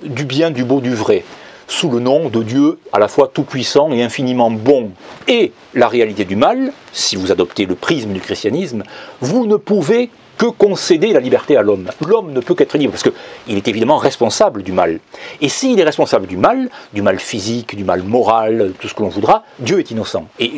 du 0.03 0.25
bien, 0.25 0.51
du 0.51 0.63
beau, 0.63 0.81
du 0.81 0.93
vrai, 0.93 1.23
sous 1.67 1.89
le 1.89 1.99
nom 1.99 2.29
de 2.29 2.43
Dieu 2.43 2.79
à 2.91 2.99
la 2.99 3.07
fois 3.07 3.31
tout-puissant 3.33 3.91
et 3.91 4.03
infiniment 4.03 4.51
bon, 4.51 4.91
et 5.27 5.53
la 5.73 5.87
réalité 5.87 6.25
du 6.25 6.35
mal, 6.35 6.73
si 6.91 7.15
vous 7.15 7.31
adoptez 7.31 7.65
le 7.65 7.75
prisme 7.75 8.11
du 8.11 8.19
christianisme, 8.19 8.83
vous 9.21 9.45
ne 9.45 9.55
pouvez 9.55 10.09
que 10.41 10.47
concéder 10.47 11.13
la 11.13 11.19
liberté 11.19 11.55
à 11.55 11.61
l'homme. 11.61 11.87
L'homme 12.03 12.33
ne 12.33 12.39
peut 12.39 12.55
qu'être 12.55 12.75
libre, 12.75 12.93
parce 12.93 13.03
qu'il 13.03 13.57
est 13.57 13.67
évidemment 13.67 13.97
responsable 13.97 14.63
du 14.63 14.71
mal. 14.71 14.99
Et 15.39 15.49
s'il 15.49 15.79
est 15.79 15.83
responsable 15.83 16.25
du 16.25 16.35
mal, 16.35 16.67
du 16.93 17.03
mal 17.03 17.19
physique, 17.19 17.75
du 17.75 17.83
mal 17.83 18.01
moral, 18.01 18.71
tout 18.79 18.87
ce 18.87 18.95
que 18.95 19.03
l'on 19.03 19.09
voudra, 19.09 19.43
Dieu 19.59 19.77
est 19.77 19.91
innocent. 19.91 20.25
Et 20.39 20.51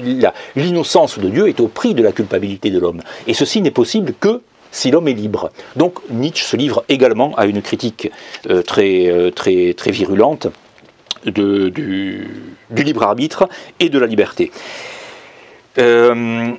l'innocence 0.56 1.20
de 1.20 1.28
Dieu 1.28 1.50
est 1.50 1.60
au 1.60 1.68
prix 1.68 1.94
de 1.96 2.02
la 2.02 2.14
culpabilité 2.14 2.70
de 2.70 2.80
l'homme. 2.80 3.02
Et 3.28 3.34
ceci 3.34 3.62
n'est 3.62 3.72
possible 3.72 4.14
que 4.18 4.42
si 4.72 4.90
l'homme 4.90 5.10
est 5.10 5.14
libre. 5.14 5.52
Donc 5.76 6.00
Nietzsche 6.10 6.46
se 6.46 6.56
livre 6.56 6.86
également 6.88 7.36
à 7.36 7.46
une 7.46 7.62
critique 7.62 8.10
euh, 8.50 8.62
très, 8.62 9.10
euh, 9.10 9.32
très, 9.32 9.74
très 9.74 9.92
virulente 9.92 10.48
du, 11.26 12.30
libre 12.74 13.04
arbitre 13.04 13.50
et 13.82 13.90
de 13.90 14.00
la 14.00 14.08
liberté. 14.08 14.50
Euh, 15.78 16.54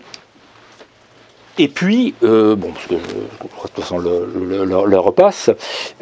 et 1.59 1.69
puis, 1.69 2.14
euh, 2.23 2.57
bon, 2.57 2.73
parce 2.73 2.87
que 2.87 2.95
je, 2.95 2.99
de 2.99 3.69
toute 3.75 3.85
façon 3.85 3.99
le, 3.99 4.99
repasse, 4.99 5.51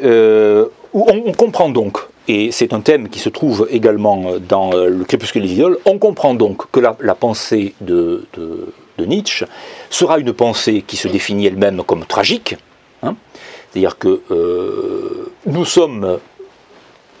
euh, 0.03 0.67
on, 0.93 1.31
comprend 1.33 1.69
donc, 1.69 1.99
et 2.27 2.51
c'est 2.51 2.73
un 2.73 2.81
thème 2.81 3.09
qui 3.09 3.19
se 3.19 3.29
trouve 3.29 3.67
également 3.69 4.33
dans 4.39 4.71
le 4.73 5.03
crépuscule 5.03 5.43
des 5.43 5.53
idoles, 5.53 5.77
on 5.85 5.99
comprend 5.99 6.33
donc 6.33 6.69
que 6.71 6.79
la, 6.79 7.15
pensée 7.15 7.75
de, 7.81 8.25
Nietzsche 8.99 9.45
sera 9.89 10.19
une 10.19 10.33
pensée 10.33 10.83
qui 10.85 10.97
se 10.97 11.07
définit 11.07 11.47
elle-même 11.47 11.83
comme 11.83 12.05
tragique, 12.05 12.55
hein. 13.03 13.15
c'est-à-dire 13.71 13.97
que 13.97 14.21
nous 15.45 15.65
sommes 15.65 16.19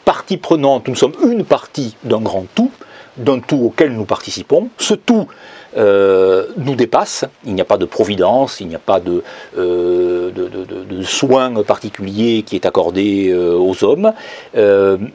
partie 0.05 0.37
prenante, 0.37 0.87
nous 0.87 0.95
sommes 0.95 1.13
une 1.23 1.45
partie 1.45 1.95
d'un 2.03 2.21
grand 2.21 2.45
tout, 2.55 2.71
d'un 3.17 3.39
tout 3.39 3.57
auquel 3.57 3.93
nous 3.93 4.05
participons. 4.05 4.69
Ce 4.77 4.93
tout 4.93 5.27
nous 5.75 6.75
dépasse. 6.75 7.25
Il 7.45 7.55
n'y 7.55 7.61
a 7.61 7.65
pas 7.65 7.77
de 7.77 7.85
providence, 7.85 8.59
il 8.59 8.67
n'y 8.67 8.75
a 8.75 8.79
pas 8.79 8.99
de, 8.99 9.23
de, 9.55 10.31
de, 10.31 11.03
soin 11.03 11.51
particulier 11.63 12.43
qui 12.43 12.55
est 12.55 12.65
accordé 12.65 13.33
aux 13.33 13.83
hommes, 13.83 14.13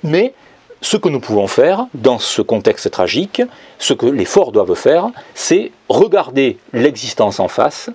mais 0.03 0.35
ce 0.81 0.97
que 0.97 1.09
nous 1.09 1.21
pouvons 1.21 1.47
faire 1.47 1.87
dans 1.95 2.19
ce 2.19 2.43
contexte 2.43 2.91
tragique, 2.91 3.43
ce 3.79 3.95
que 3.95 4.07
les 4.07 4.25
forts 4.25 4.53
doivent 4.53 4.75
faire, 4.75 5.11
c'est 5.35 5.73
regarder 5.89 6.59
l'existence 6.73 7.41
en 7.41 7.49
face, 7.49 7.91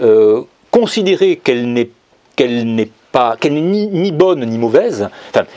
euh, 0.00 0.42
considérer 0.70 1.36
qu'elle 1.36 1.72
n'est 1.72 1.90
n'est 2.38 2.90
pas, 3.12 3.36
qu'elle 3.38 3.54
n'est 3.54 3.60
ni, 3.60 4.12
bonne 4.12 4.44
ni 4.44 4.58
mauvaise. 4.58 5.08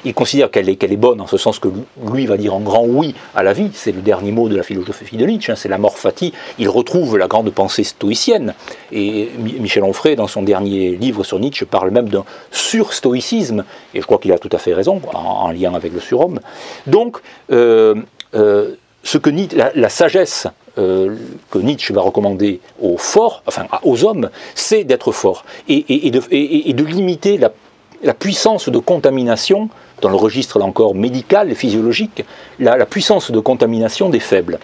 Il 0.05 0.13
considère 0.13 0.51
qu'elle 0.51 0.69
est, 0.69 0.75
qu'elle 0.75 0.93
est 0.93 0.97
bonne 0.97 1.21
en 1.21 1.27
ce 1.27 1.37
sens 1.37 1.59
que 1.59 1.69
lui 2.11 2.25
va 2.25 2.37
dire 2.37 2.53
en 2.53 2.59
grand 2.59 2.85
oui 2.85 3.15
à 3.35 3.43
la 3.43 3.53
vie. 3.53 3.69
C'est 3.73 3.91
le 3.91 4.01
dernier 4.01 4.31
mot 4.31 4.49
de 4.49 4.55
la 4.55 4.63
philosophie 4.63 5.17
de 5.17 5.25
Nietzsche. 5.25 5.51
Hein, 5.51 5.55
c'est 5.55 5.69
la 5.69 5.77
mort 5.77 5.97
fati. 5.97 6.33
Il 6.59 6.69
retrouve 6.69 7.17
la 7.17 7.27
grande 7.27 7.51
pensée 7.51 7.83
stoïcienne. 7.83 8.53
Et 8.91 9.29
Michel 9.37 9.83
Onfray, 9.83 10.15
dans 10.15 10.27
son 10.27 10.43
dernier 10.43 10.95
livre 10.95 11.23
sur 11.23 11.39
Nietzsche, 11.39 11.65
parle 11.65 11.91
même 11.91 12.09
d'un 12.09 12.25
surstoïcisme. 12.51 13.65
Et 13.93 14.01
je 14.01 14.05
crois 14.05 14.17
qu'il 14.17 14.31
a 14.31 14.39
tout 14.39 14.49
à 14.51 14.57
fait 14.57 14.73
raison 14.73 15.01
en, 15.13 15.51
lien 15.51 15.73
avec 15.73 15.93
le 15.93 15.99
surhomme. 15.99 16.39
Donc, 16.87 17.17
euh, 17.51 17.95
euh, 18.35 18.75
ce 19.03 19.17
que 19.17 19.29
la 19.75 19.89
sagesse 19.89 20.47
euh, 20.79 21.15
que 21.51 21.59
Nietzsche 21.59 21.93
va 21.93 22.01
recommander 22.01 22.59
aux 22.81 22.97
forts, 22.97 23.43
enfin 23.45 23.67
aux 23.83 24.05
hommes, 24.05 24.31
c'est 24.55 24.83
d'être 24.85 25.11
fort 25.11 25.45
et, 25.69 26.09
de, 26.09 26.83
limiter 26.83 27.37
la, 27.37 28.13
puissance 28.15 28.69
de 28.69 28.79
contamination, 28.79 29.69
dans 30.01 30.09
le 30.09 30.15
registre 30.15 30.59
encore 30.63 30.95
médical 30.95 31.51
et 31.51 31.55
physiologique, 31.55 32.25
la, 32.57 32.87
puissance 32.87 33.29
de 33.29 33.39
contamination 33.39 34.09
des 34.09 34.19
faibles. 34.19 34.57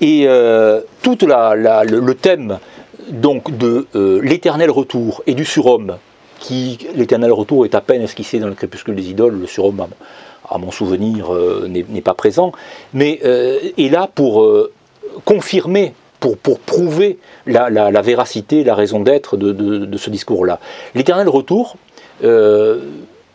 Et 0.00 0.26
euh, 0.28 0.82
tout 1.02 1.18
le, 1.20 2.12
thème 2.12 2.60
donc 3.08 3.56
de 3.58 3.88
euh, 3.96 4.20
l'éternel 4.22 4.70
retour 4.70 5.24
et 5.26 5.34
du 5.34 5.44
surhomme, 5.44 5.96
qui 6.38 6.78
l'éternel 6.94 7.32
retour 7.32 7.64
est 7.64 7.74
à 7.74 7.80
peine 7.80 8.02
esquissé 8.02 8.38
dans 8.38 8.46
le 8.46 8.54
crépuscule 8.54 8.94
des 8.94 9.10
idoles, 9.10 9.40
le 9.40 9.48
surhomme 9.48 9.88
à 10.50 10.58
mon 10.58 10.70
souvenir, 10.70 11.32
euh, 11.32 11.68
n'est 11.68 12.00
pas 12.00 12.14
présent, 12.14 12.52
mais 12.92 13.20
euh, 13.24 13.58
est 13.78 13.88
là 13.88 14.08
pour 14.12 14.42
euh, 14.42 14.72
confirmer, 15.24 15.94
pour, 16.18 16.36
prouver 16.36 17.18
la, 17.46 18.02
véracité, 18.02 18.64
la 18.64 18.74
raison 18.74 19.00
d'être 19.00 19.36
de, 19.36 19.96
ce 19.96 20.10
discours-là. 20.10 20.58
L'éternel 20.94 21.28
retour, 21.30 21.76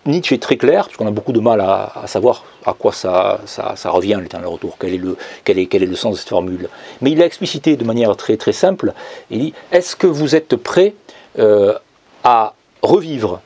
Nietzsche 0.06 0.36
est 0.36 0.40
très 0.40 0.58
clair, 0.58 0.86
parce 0.86 0.98
qu'on 0.98 1.08
a 1.08 1.12
beaucoup 1.12 1.32
de 1.32 1.40
mal 1.40 1.62
à, 1.62 2.04
savoir 2.06 2.44
à 2.64 2.74
quoi 2.74 2.92
ça, 2.92 3.40
revient, 3.86 4.20
l'éternel 4.22 4.50
retour, 4.50 4.78
quel 4.80 4.94
est, 4.94 4.98
le, 4.98 5.18
quel, 5.44 5.68
quel 5.68 5.82
est 5.82 5.88
le 5.88 5.96
sens 5.96 6.14
de 6.14 6.20
cette 6.20 6.30
formule. 6.30 6.70
Mais 7.02 7.10
il 7.10 7.18
l'a 7.18 7.26
explicité 7.26 7.76
de 7.76 7.84
manière 7.84 8.16
très, 8.16 8.38
très 8.38 8.54
simple, 8.54 8.94
il 9.32 9.40
dit, 9.40 9.54
est-ce 9.72 9.96
que 9.96 10.06
vous 10.06 10.36
êtes 10.36 10.56
prêt 10.56 10.94
à 12.24 12.54
revivre 12.84 13.42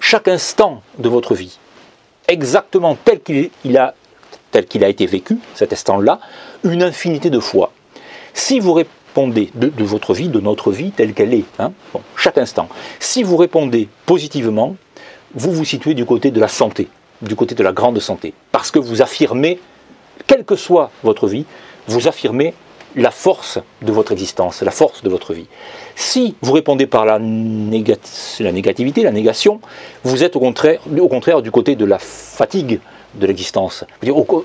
chaque 0.00 0.26
instant 0.26 0.82
de 0.98 1.08
votre 1.08 1.36
vie? 1.36 1.58
Exactement 2.28 2.96
tel 2.96 3.20
qu'il 3.20 3.78
a, 3.78 3.94
tel 4.50 4.66
qu'il 4.66 4.84
a 4.84 4.88
été 4.88 5.06
vécu, 5.06 5.38
cet 5.54 5.72
instant-là, 5.72 6.20
une 6.62 6.82
infinité 6.82 7.30
de 7.30 7.40
fois. 7.40 7.72
Si 8.32 8.60
vous 8.60 8.72
répondez 8.72 9.50
de, 9.54 9.84
votre 9.84 10.14
vie, 10.14 10.28
de 10.28 10.40
notre 10.40 10.72
vie 10.72 10.90
telle 10.90 11.14
qu'elle 11.14 11.34
est, 11.34 11.44
hein, 11.58 11.72
chaque 12.16 12.38
instant, 12.38 12.68
si 12.98 13.22
vous 13.22 13.36
répondez 13.36 13.88
positivement, 14.06 14.76
vous 15.34 15.52
vous 15.52 15.64
situez 15.64 15.94
du 15.94 16.04
côté 16.04 16.30
de 16.30 16.40
la 16.40 16.48
santé, 16.48 16.88
du 17.22 17.36
côté 17.36 17.54
de 17.54 17.62
la 17.62 17.72
grande 17.72 17.98
santé, 18.00 18.34
parce 18.52 18.70
que 18.70 18.78
vous 18.78 19.02
affirmez, 19.02 19.60
quelle 20.26 20.44
que 20.44 20.56
soit 20.56 20.90
votre 21.02 21.26
vie, 21.26 21.44
vous 21.86 22.08
affirmez 22.08 22.54
la 22.96 23.10
force 23.10 23.58
de 23.82 23.92
votre 23.92 24.12
existence, 24.12 24.62
la 24.62 24.70
force 24.70 25.02
de 25.02 25.08
votre 25.08 25.32
vie. 25.34 25.46
Si 25.96 26.36
vous 26.42 26.52
répondez 26.52 26.86
par 26.86 27.04
la, 27.04 27.18
négativité, 27.18 29.02
la 29.02 29.12
négation, 29.12 29.60
vous 30.04 30.22
êtes 30.22 30.36
au 30.36 30.40
contraire, 30.40 30.80
au 30.98 31.08
contraire 31.08 31.42
du 31.42 31.50
côté 31.50 31.76
de 31.76 31.84
la 31.84 31.98
fatigue 31.98 32.80
de 33.14 33.26
l'existence. 33.26 33.84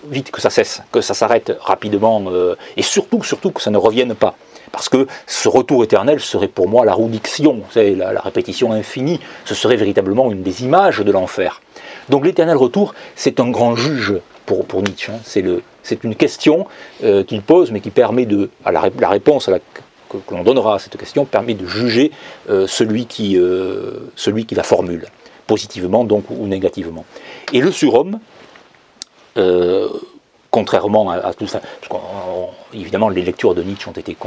Vite 0.10 0.32
que 0.32 0.42
ça 0.42 0.50
cesse, 0.50 0.82
que 0.92 1.02
ça 1.02 1.14
s'arrête 1.14 1.56
rapidement, 1.60 2.24
euh, 2.28 2.56
et 2.78 2.84
surtout, 2.84 3.24
surtout 3.24 3.52
que 3.52 3.62
ça 3.62 3.72
ne 3.72 3.78
revienne 3.78 4.14
pas. 4.14 4.36
Parce 4.72 4.90
que 4.90 5.08
ce 5.26 5.50
retour 5.50 5.84
éternel 5.84 6.20
serait 6.20 6.48
pour 6.48 6.70
moi 6.70 6.86
la 6.86 6.94
rudiction, 6.94 7.62
la, 7.76 8.14
la 8.14 8.22
répétition 8.22 8.72
infinie, 8.72 9.20
ce 9.46 9.56
serait 9.56 9.78
véritablement 9.78 10.32
une 10.32 10.44
des 10.44 10.64
images 10.64 11.00
de 11.00 11.12
l'enfer. 11.12 11.62
Donc 12.10 12.26
l'éternel 12.26 12.58
retour, 12.58 12.94
c'est 13.16 13.40
un 13.40 13.50
grand 13.50 13.76
juge 13.76 14.14
pour, 14.68 14.82
Nietzsche. 14.82 15.12
Hein. 15.12 15.20
C'est 15.84 16.04
une 16.04 16.16
question 16.16 16.66
euh, 17.04 17.24
qu'il 17.24 17.42
pose, 17.42 17.72
mais 17.72 17.80
qui 17.82 17.92
permet 17.92 18.26
de, 18.26 18.50
à 18.66 18.72
la, 18.72 18.82
réponse 19.10 19.50
que, 20.10 20.18
l'on 20.32 20.44
donnera 20.44 20.76
à 20.76 20.80
cette 20.80 20.98
question 20.98 21.26
permet 21.26 21.54
de 21.54 21.66
juger 21.66 22.12
euh, 22.50 22.66
celui, 22.68 23.06
qui, 23.06 23.38
euh, 23.38 24.12
celui 24.16 24.46
qui 24.46 24.56
la 24.56 24.64
formule, 24.64 25.06
positivement 25.48 26.04
donc 26.04 26.26
ou 26.30 26.48
négativement. 26.48 27.06
Et 27.54 27.62
le 27.62 27.72
surhomme, 27.72 28.20
contrairement 30.52 31.10
à, 31.12 31.34
tout 31.34 31.48
ça, 31.48 31.62
évidemment 32.74 33.08
les 33.08 33.22
lectures 33.22 33.56
de 33.56 33.64
Nietzsche 33.64 33.88
ont 33.88 33.94
été 33.94 34.18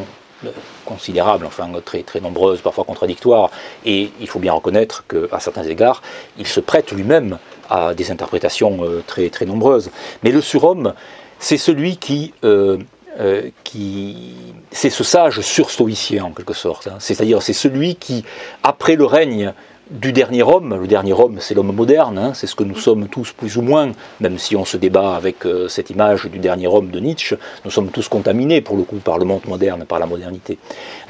considérables, 0.87 1.45
enfin 1.45 1.69
très, 1.85 2.03
très 2.03 2.21
nombreuses, 2.21 2.63
parfois 2.63 2.85
contradictoires, 2.85 3.51
et 3.85 4.11
il 4.21 4.27
faut 4.27 4.39
bien 4.39 4.55
reconnaître 4.55 5.05
qu'à 5.07 5.39
certains 5.39 5.65
égards, 5.65 6.01
il 6.39 6.47
se 6.47 6.61
prête 6.61 6.93
lui-même 6.93 7.39
à 7.73 7.95
des 7.95 8.11
interprétations 8.11 8.85
euh, 8.85 9.03
très, 9.07 9.31
très 9.31 9.47
nombreuses. 9.47 9.91
Mais 10.23 10.31
le 10.31 10.43
surhomme, 10.43 10.93
c'est 11.39 11.57
celui 11.57 11.97
qui, 11.97 12.35
euh, 12.45 12.77
euh, 13.19 13.49
qui 13.65 14.35
c'est 14.71 14.91
ce 14.91 15.03
sage 15.03 15.41
surstoïcien 15.41 16.25
en 16.25 16.33
quelque 16.33 16.53
sorte. 16.53 16.87
Hein. 16.87 16.97
C'est-à-dire 16.99 17.41
c'est 17.41 17.55
celui 17.55 17.97
qui, 17.97 18.25
après 18.63 18.95
le 18.95 19.07
règne 19.07 19.55
du 19.91 20.13
dernier 20.13 20.43
homme, 20.43 20.79
le 20.81 20.87
dernier 20.87 21.13
homme 21.13 21.39
c'est 21.41 21.55
l'homme 21.55 21.73
moderne, 21.73 22.19
hein, 22.19 22.33
c'est 22.35 22.47
ce 22.47 22.55
que 22.55 22.65
nous 22.65 22.77
sommes 22.77 23.09
tous 23.09 23.33
plus 23.33 23.57
ou 23.57 23.63
moins, 23.63 23.93
même 24.21 24.39
si 24.39 24.55
on 24.55 24.65
se 24.65 24.77
débat 24.77 25.17
avec 25.17 25.39
cette 25.69 25.91
image 25.91 26.27
du 26.27 26.39
dernier 26.39 26.67
homme 26.67 26.91
de 26.91 26.99
Nietzsche, 26.99 27.37
nous 27.65 27.71
sommes 27.71 27.91
tous 27.91 28.09
contaminés 28.09 28.63
pour 28.63 28.77
le 28.77 28.85
coup 28.85 28.97
par 28.97 29.19
le 29.19 29.27
monde 29.27 29.43
moderne, 29.47 29.85
par 29.85 29.99
la 29.99 30.07
modernité. 30.07 30.57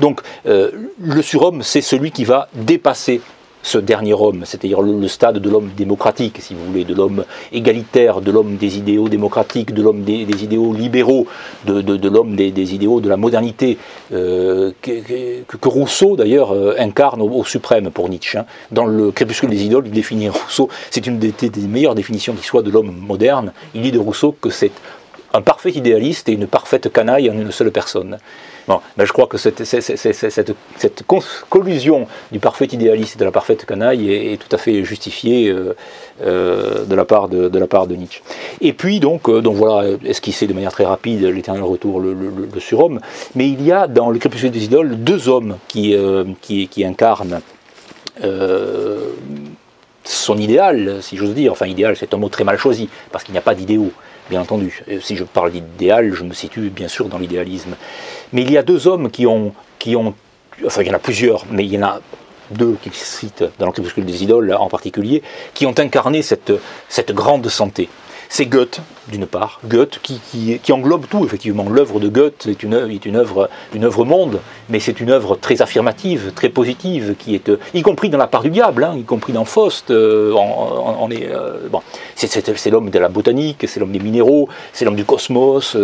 Donc 0.01 0.23
le 0.45 1.23
surhomme 1.23 1.63
c'est 1.63 1.83
celui 1.83 2.11
qui 2.11 2.25
va 2.25 2.49
dépasser 2.55 3.21
ce 3.63 3.79
dernier 3.79 4.15
homme, 4.15 4.43
c'est-à-dire 4.45 4.83
le, 4.83 5.09
stade 5.09 5.39
de 5.39 5.51
l'homme 5.51 5.71
démocratique, 5.77 6.39
si 6.41 6.55
vous 6.55 6.65
voulez, 6.65 6.85
de 6.85 6.95
l'homme 6.95 7.25
égalitaire, 7.53 8.21
de 8.21 8.31
l'homme 8.31 8.57
des 8.57 8.79
idéaux 8.79 9.09
démocratiques, 9.09 9.73
de 9.73 9.83
l'homme 9.83 10.03
des, 10.03 10.23
idéaux 10.45 10.73
libéraux, 10.73 11.27
de, 11.67 12.09
l'homme 12.09 12.35
des, 12.37 12.75
idéaux 12.75 13.01
de 13.01 13.09
la 13.09 13.17
modernité, 13.17 13.79
euh, 14.13 14.73
que, 14.83 15.69
Rousseau 15.69 16.17
d'ailleurs 16.17 16.53
euh, 16.53 16.75
incarne 16.79 17.23
au, 17.23 17.45
suprême 17.45 17.91
pour 17.91 18.09
Nietzsche. 18.09 18.39
Hein. 18.39 18.47
Dans 18.71 18.85
le 18.85 19.11
Crépuscule 19.11 19.49
des 19.49 19.65
idoles, 19.65 19.87
il 19.87 19.93
définit 19.93 20.29
Rousseau, 20.29 20.69
c'est 20.91 21.07
une 21.07 21.19
des, 21.19 21.33
des 21.33 21.69
meilleures 21.69 21.95
définitions 21.95 22.35
qui 22.35 22.45
soit 22.45 22.63
de 22.63 22.71
l'homme 22.71 22.95
moderne. 23.01 23.53
Il 23.75 23.83
dit 23.83 23.93
de 23.93 23.99
Rousseau 23.99 24.35
que 24.39 24.51
c'est 24.51 24.73
un 25.35 25.43
parfait 25.43 25.71
idéaliste 25.71 26.29
et 26.29 26.33
une 26.33 26.47
parfaite 26.47 26.93
canaille 26.93 27.31
en 27.31 27.35
une 27.35 27.53
seule 27.53 27.71
personne. 27.71 28.19
Bon, 28.69 28.81
ben 28.97 29.05
je 29.05 29.13
crois 29.13 29.27
que 29.27 29.39
cette, 29.39 29.65
cette, 29.65 30.55
collusion 31.51 32.07
du 32.31 32.39
parfait 32.39 32.67
idéaliste 32.67 33.17
et 33.17 33.19
de 33.19 33.25
la 33.25 33.33
parfaite 33.33 33.67
canaille 33.67 34.13
est, 34.13 34.37
tout 34.37 34.55
à 34.55 34.59
fait 34.59 34.85
justifiée 34.85 35.49
euh, 35.49 35.75
euh, 36.23 36.85
de, 36.85 36.95
la 36.95 37.05
part 37.05 37.29
de, 37.29 37.49
de, 37.49 37.59
la 37.59 37.67
part 37.67 37.89
de 37.89 37.97
Nietzsche. 37.97 38.23
Et 38.61 38.73
puis, 38.73 39.01
donc, 39.01 39.29
euh, 39.29 39.41
donc 39.41 39.57
voilà, 39.57 39.91
esquissé 40.05 40.47
de 40.47 40.53
manière 40.53 40.71
très 40.71 40.85
rapide 40.85 41.25
l'éternel 41.25 41.65
retour, 41.65 41.99
le, 41.99 42.15
le, 42.15 42.61
surhomme, 42.61 43.01
mais 43.35 43.49
il 43.49 43.63
y 43.63 43.73
a 43.73 43.89
dans 43.89 44.11
le 44.11 44.19
crépuscule 44.21 44.53
des 44.53 44.65
idoles 44.65 44.97
deux 45.03 45.29
hommes 45.29 45.57
qui, 45.67 45.97
qui, 46.41 46.69
qui, 46.69 46.85
incarnent 46.85 47.41
son 50.05 50.37
idéal, 50.39 50.99
si 51.01 51.17
j'ose 51.17 51.35
dire. 51.35 51.51
Enfin, 51.51 51.67
idéal, 51.67 51.97
c'est 51.97 52.15
un 52.15 52.17
mot 52.17 52.29
très 52.29 52.45
mal 52.45 52.59
choisi, 52.59 52.89
parce 53.11 53.25
qu'il 53.25 53.33
n'y 53.33 53.39
a 53.39 53.43
pas 53.43 53.55
d'idéaux 53.55 53.93
bien 54.31 54.41
entendu. 54.41 54.83
Si 55.01 55.17
je 55.17 55.25
parle 55.25 55.53
d'idéal, 55.53 56.13
je 56.13 56.23
me 56.25 56.35
situe 56.35 56.71
bien 56.71 56.89
sûr 56.89 57.09
dans 57.09 57.19
l'idéalisme. 57.19 57.77
Mais 58.33 58.43
il 58.43 58.51
y 58.51 58.59
a 58.59 58.63
deux 58.63 58.87
hommes 58.87 59.11
qui 59.11 59.27
ont, 59.27 59.55
enfin 60.67 60.83
il 60.83 60.89
y 60.89 60.91
en 60.91 60.95
a 60.95 60.99
plusieurs, 60.99 61.45
mais 61.51 61.65
il 61.65 61.73
y 61.73 61.79
en 61.79 61.83
a 61.83 62.01
deux 62.51 62.77
qui 62.83 62.91
citent 62.93 63.45
dans 63.59 63.67
l'Encripuscule 63.67 64.05
des 64.05 64.23
idoles 64.23 64.55
en 64.59 64.69
particulier, 64.69 65.23
qui 65.55 65.67
ont 65.67 65.75
incarné 65.79 66.23
cette 66.23 67.13
grande 67.13 67.49
santé 67.49 67.89
c'est 68.33 68.47
Goethe, 68.47 68.81
d'une 69.09 69.27
part. 69.27 69.61
Goethe 69.67 70.01
qui, 70.03 70.73
englobe 70.73 71.07
tout, 71.07 71.23
effectivement. 71.23 71.69
L'œuvre 71.69 72.01
de 72.01 72.09
Goethe 72.09 72.47
est 72.47 72.63
une, 72.63 72.89
une, 73.05 73.17
œuvre, 73.17 73.51
une 73.75 73.85
œuvre 73.85 74.07
monde, 74.07 74.41
mais 74.71 74.81
c'est 74.81 75.01
une 75.01 75.11
œuvre 75.11 75.37
très 75.37 75.61
affirmative, 75.61 76.33
très 76.35 76.49
positive, 76.49 77.15
qui 77.19 77.35
est, 77.35 77.51
euh, 77.51 77.59
y 77.75 77.83
compris 77.83 78.09
dans 78.09 78.17
la 78.17 78.27
part 78.27 78.43
du 78.43 78.49
diable, 78.49 78.85
hein, 78.85 78.95
y 78.97 79.03
compris 79.03 79.35
dans 79.35 79.45
Faust. 79.45 79.91
Euh, 79.91 80.33
on, 80.33 81.11
est, 81.11 81.29
euh, 81.31 81.69
bon, 81.71 81.83
c'est, 82.15 82.71
l'homme 82.71 82.89
de 82.89 82.99
la 82.99 83.11
botanique, 83.11 83.67
c'est 83.69 83.81
l'homme 83.81 83.93
des 83.93 83.99
minéraux, 83.99 84.49
c'est 84.73 84.87
l'homme 84.87 84.97
du 84.97 85.05
cosmos, 85.05 85.77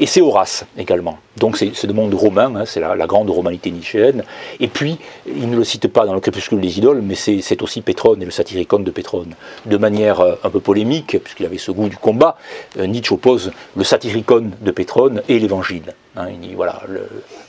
et 0.00 0.06
c'est 0.06 0.22
Horace 0.22 0.64
également. 0.78 1.18
Donc 1.36 1.58
c'est, 1.58 1.70
le 1.84 1.92
monde 1.92 2.14
romain, 2.14 2.54
hein, 2.56 2.64
c'est 2.64 2.80
la, 2.80 3.06
grande 3.06 3.28
romanité 3.28 3.70
nietzschéenne. 3.70 4.24
Et 4.60 4.68
puis, 4.68 4.96
il 5.26 5.50
ne 5.50 5.56
le 5.56 5.64
cite 5.64 5.88
pas 5.88 6.06
dans 6.06 6.14
le 6.14 6.20
crépuscule 6.20 6.60
des 6.60 6.78
idoles, 6.78 7.02
mais 7.02 7.14
c'est, 7.14 7.62
aussi 7.62 7.82
Pétrone 7.82 8.22
et 8.22 8.24
le 8.24 8.30
satyricon 8.30 8.78
de 8.78 8.90
Pétrone, 8.90 9.34
de 9.66 9.76
manière 9.76 10.20
un 10.20 10.50
peu 10.50 10.60
polémique, 10.60 11.18
puisqu'il 11.22 11.44
avait 11.44 11.58
ce 11.66 11.72
goût 11.72 11.88
du 11.88 11.96
combat, 11.96 12.36
Nietzsche 12.78 13.12
oppose 13.12 13.52
le 13.76 13.84
satyricon 13.84 14.50
de 14.60 14.70
Pétrone 14.70 15.22
et 15.28 15.38
l'évangile. 15.38 15.94
Hein, 16.16 16.28
voilà, 16.54 16.82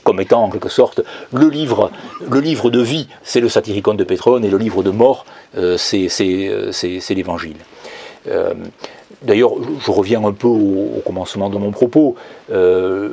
comme 0.04 0.20
étant 0.20 0.44
en 0.44 0.50
quelque 0.50 0.68
sorte 0.68 1.00
le 1.32 1.48
livre, 1.48 1.90
livre 2.30 2.70
de 2.70 2.80
vie, 2.80 3.08
c'est 3.22 3.40
le 3.40 3.48
satyricon 3.48 3.94
de 3.94 4.04
Pétrone, 4.04 4.44
et 4.44 4.50
le 4.50 4.58
livre 4.58 4.82
de 4.82 4.90
mort, 4.90 5.24
c'est 5.76 6.08
l'évangile. 7.10 7.56
D'ailleurs, 9.22 9.52
je 9.80 9.90
reviens 9.90 10.24
un 10.24 10.32
peu 10.32 10.46
au, 10.46 11.02
commencement 11.04 11.50
de 11.50 11.58
mon 11.58 11.72
propos. 11.72 12.14
Euh, 12.52 13.10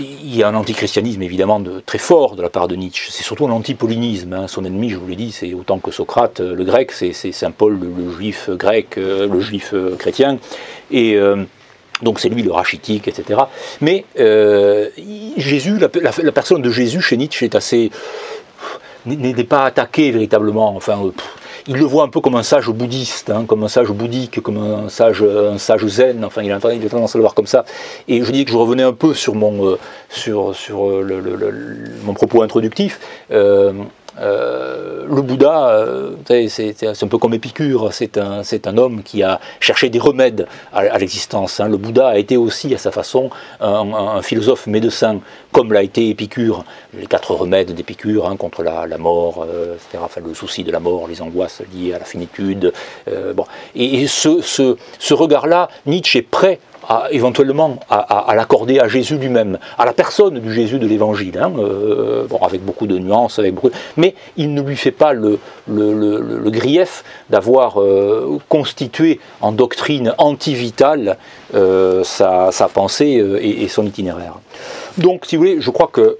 il 0.00 0.36
y 0.36 0.42
a 0.42 0.48
un 0.48 0.54
antichristianisme 0.54 1.22
évidemment 1.22 1.60
de, 1.60 1.80
très 1.80 1.98
fort 1.98 2.36
de 2.36 2.42
la 2.42 2.48
part 2.48 2.68
de 2.68 2.76
Nietzsche. 2.76 3.10
C'est 3.10 3.22
surtout 3.22 3.46
un 3.46 3.50
antipaulinisme. 3.50 4.32
Hein. 4.32 4.48
Son 4.48 4.64
ennemi, 4.64 4.90
je 4.90 4.96
vous 4.96 5.06
l'ai 5.06 5.16
dit, 5.16 5.32
c'est 5.32 5.54
autant 5.54 5.78
que 5.78 5.90
Socrate, 5.90 6.40
le 6.40 6.64
grec, 6.64 6.92
c'est 6.92 7.12
Saint 7.12 7.50
Paul, 7.50 7.78
le, 7.78 8.10
juif 8.12 8.50
grec, 8.50 8.96
euh, 8.98 9.28
le 9.28 9.40
juif 9.40 9.70
euh, 9.74 9.96
chrétien. 9.96 10.38
Et 10.90 11.16
donc 12.02 12.18
c'est 12.18 12.28
lui 12.28 12.42
le 12.42 12.50
rachitique, 12.50 13.06
etc. 13.06 13.40
Mais 13.80 14.04
Jésus, 15.36 15.78
la, 15.78 16.32
personne 16.32 16.62
de 16.62 16.70
Jésus 16.70 17.00
chez 17.00 17.16
Nietzsche 17.16 17.44
est 17.44 17.54
assez 17.54 17.90
n'est 19.06 19.44
pas 19.44 19.64
attaqué 19.64 20.10
véritablement. 20.10 20.74
Enfin, 20.76 20.98
il 21.66 21.76
le 21.76 21.84
voit 21.84 22.04
un 22.04 22.08
peu 22.08 22.20
comme 22.20 22.36
un 22.36 22.42
sage 22.42 22.68
bouddhiste, 22.68 23.30
hein, 23.30 23.44
comme 23.46 23.64
un 23.64 23.68
sage 23.68 23.88
bouddhique, 23.88 24.40
comme 24.40 24.56
un 24.56 24.88
sage, 24.88 25.22
un 25.22 25.58
sage 25.58 25.86
zen, 25.86 26.24
enfin 26.24 26.42
il 26.42 26.52
a, 26.52 26.58
tendance 26.58 27.14
à 27.14 27.18
le 27.18 27.22
voir 27.22 27.34
comme 27.34 27.46
ça. 27.46 27.64
Et 28.08 28.22
je 28.22 28.30
dis 28.32 28.44
que 28.44 28.50
je 28.50 28.56
revenais 28.56 28.82
un 28.82 28.92
peu 28.92 29.14
sur 29.14 29.34
mon, 29.34 29.66
euh, 29.66 29.78
sur, 30.08 30.54
sur 30.54 30.88
euh, 30.88 31.52
mon 32.04 32.14
propos 32.14 32.42
introductif. 32.42 33.00
Euh, 33.30 33.72
euh, 34.18 35.06
le 35.08 35.22
Bouddha, 35.22 35.68
euh, 35.70 36.12
c'est 36.48 37.02
un 37.02 37.08
peu 37.08 37.18
comme 37.18 37.34
Épicure, 37.34 37.92
c'est 37.92 38.18
un, 38.18 38.42
un, 38.42 38.78
homme 38.78 39.02
qui 39.02 39.22
a 39.22 39.40
cherché 39.60 39.88
des 39.88 39.98
remèdes 39.98 40.46
à, 40.72 40.98
l'existence. 40.98 41.60
Hein. 41.60 41.68
Le 41.68 41.76
Bouddha 41.76 42.08
a 42.08 42.18
été 42.18 42.36
aussi, 42.36 42.74
à 42.74 42.78
sa 42.78 42.90
façon, 42.90 43.30
un, 43.60 44.22
philosophe 44.22 44.66
médecin, 44.66 45.20
comme 45.52 45.72
l'a 45.72 45.82
été 45.82 46.08
Épicure. 46.08 46.64
Les 46.94 47.06
quatre 47.06 47.32
remèdes 47.32 47.72
d'Épicure 47.72 48.28
hein, 48.28 48.36
contre 48.36 48.62
la, 48.62 48.98
mort, 48.98 49.46
euh, 49.48 49.76
le 50.24 50.34
souci 50.34 50.64
de 50.64 50.72
la 50.72 50.80
mort, 50.80 51.06
les 51.08 51.22
angoisses 51.22 51.62
liées 51.74 51.94
à 51.94 51.98
la 51.98 52.04
finitude. 52.04 52.72
bon. 53.34 53.44
Et, 53.74 54.06
ce, 54.06 54.40
ce, 54.40 54.76
ce 54.98 55.14
regard-là, 55.14 55.68
Nietzsche 55.86 56.18
est 56.18 56.22
prêt 56.22 56.58
éventuellement 57.10 57.78
à, 57.88 58.32
l'accorder 58.34 58.80
à 58.80 58.88
Jésus 58.88 59.16
lui-même, 59.16 59.58
à 59.78 59.84
la 59.84 59.92
personne 59.92 60.40
du 60.40 60.52
Jésus 60.52 60.78
de 60.78 60.86
l'Évangile, 60.86 61.38
hein, 61.38 61.52
euh, 61.58 62.26
bon, 62.28 62.38
avec 62.38 62.64
beaucoup 62.64 62.86
de 62.86 62.98
nuances, 62.98 63.38
avec 63.38 63.54
beaucoup, 63.54 63.70
mais 63.96 64.14
il 64.36 64.54
ne 64.54 64.62
lui 64.62 64.76
fait 64.76 64.90
pas 64.90 65.12
le, 65.12 65.38
grief 66.50 67.04
d'avoir 67.28 67.80
euh, 67.80 68.38
constitué 68.48 69.20
en 69.40 69.52
doctrine 69.52 70.14
antivitale 70.18 71.16
euh, 71.54 72.02
sa, 72.02 72.50
pensée 72.72 73.22
et, 73.40 73.68
son 73.68 73.86
itinéraire. 73.86 74.34
Donc, 74.98 75.26
si 75.26 75.36
vous 75.36 75.42
voulez, 75.42 75.60
je 75.60 75.70
crois 75.70 75.90
que 75.92 76.18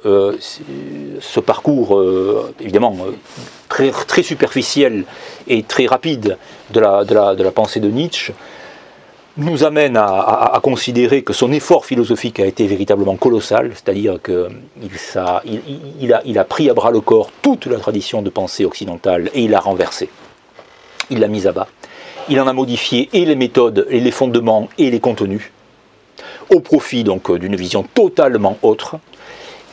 ce 1.20 1.40
parcours, 1.40 2.00
évidemment, 2.60 2.96
très, 3.68 4.22
superficiel 4.22 5.04
et 5.48 5.62
très 5.64 5.86
rapide 5.86 6.38
de 6.70 6.80
la 6.80 7.50
pensée 7.52 7.80
de 7.80 7.88
Nietzsche, 7.88 8.32
nous 9.41 9.64
amène 9.64 9.97
à, 9.97 10.59
considérer 10.62 11.22
que 11.22 11.32
son 11.32 11.51
effort 11.53 11.84
philosophique 11.84 12.41
a 12.41 12.47
été 12.47 12.66
véritablement 12.66 13.16
colossal, 13.16 13.72
c'est-à-dire 13.74 14.18
qu'il 14.22 14.91
il, 16.01 16.12
a, 16.12 16.22
il 16.24 16.38
a 16.38 16.45
pris 16.45 16.70
à 16.70 16.74
bras 16.74 16.91
le 16.91 17.01
corps 17.01 17.30
toute 17.43 17.66
la 17.66 17.78
tradition 17.78 18.22
de 18.22 18.30
pensée 18.30 18.64
occidentale 18.64 19.30
et 19.34 19.43
il 19.43 19.51
l'a 19.51 19.61
renversée. 19.61 20.11
Il 21.11 21.20
l'a 21.20 21.28
mise 21.28 21.47
à 21.47 21.53
bas. 21.53 21.66
Il 22.28 22.41
en 22.41 22.47
a 22.47 22.53
modifié 22.53 23.09
et 23.12 23.24
les 23.24 23.34
méthodes, 23.34 23.86
et 23.91 24.01
les 24.01 24.11
fondements, 24.11 24.68
et 24.78 24.91
les 24.91 25.01
contenus, 25.01 25.51
au 26.55 26.61
profit 26.61 27.03
donc 27.03 27.32
d'une 27.32 27.57
vision 27.57 27.82
totalement 27.82 28.59
autre. 28.62 28.97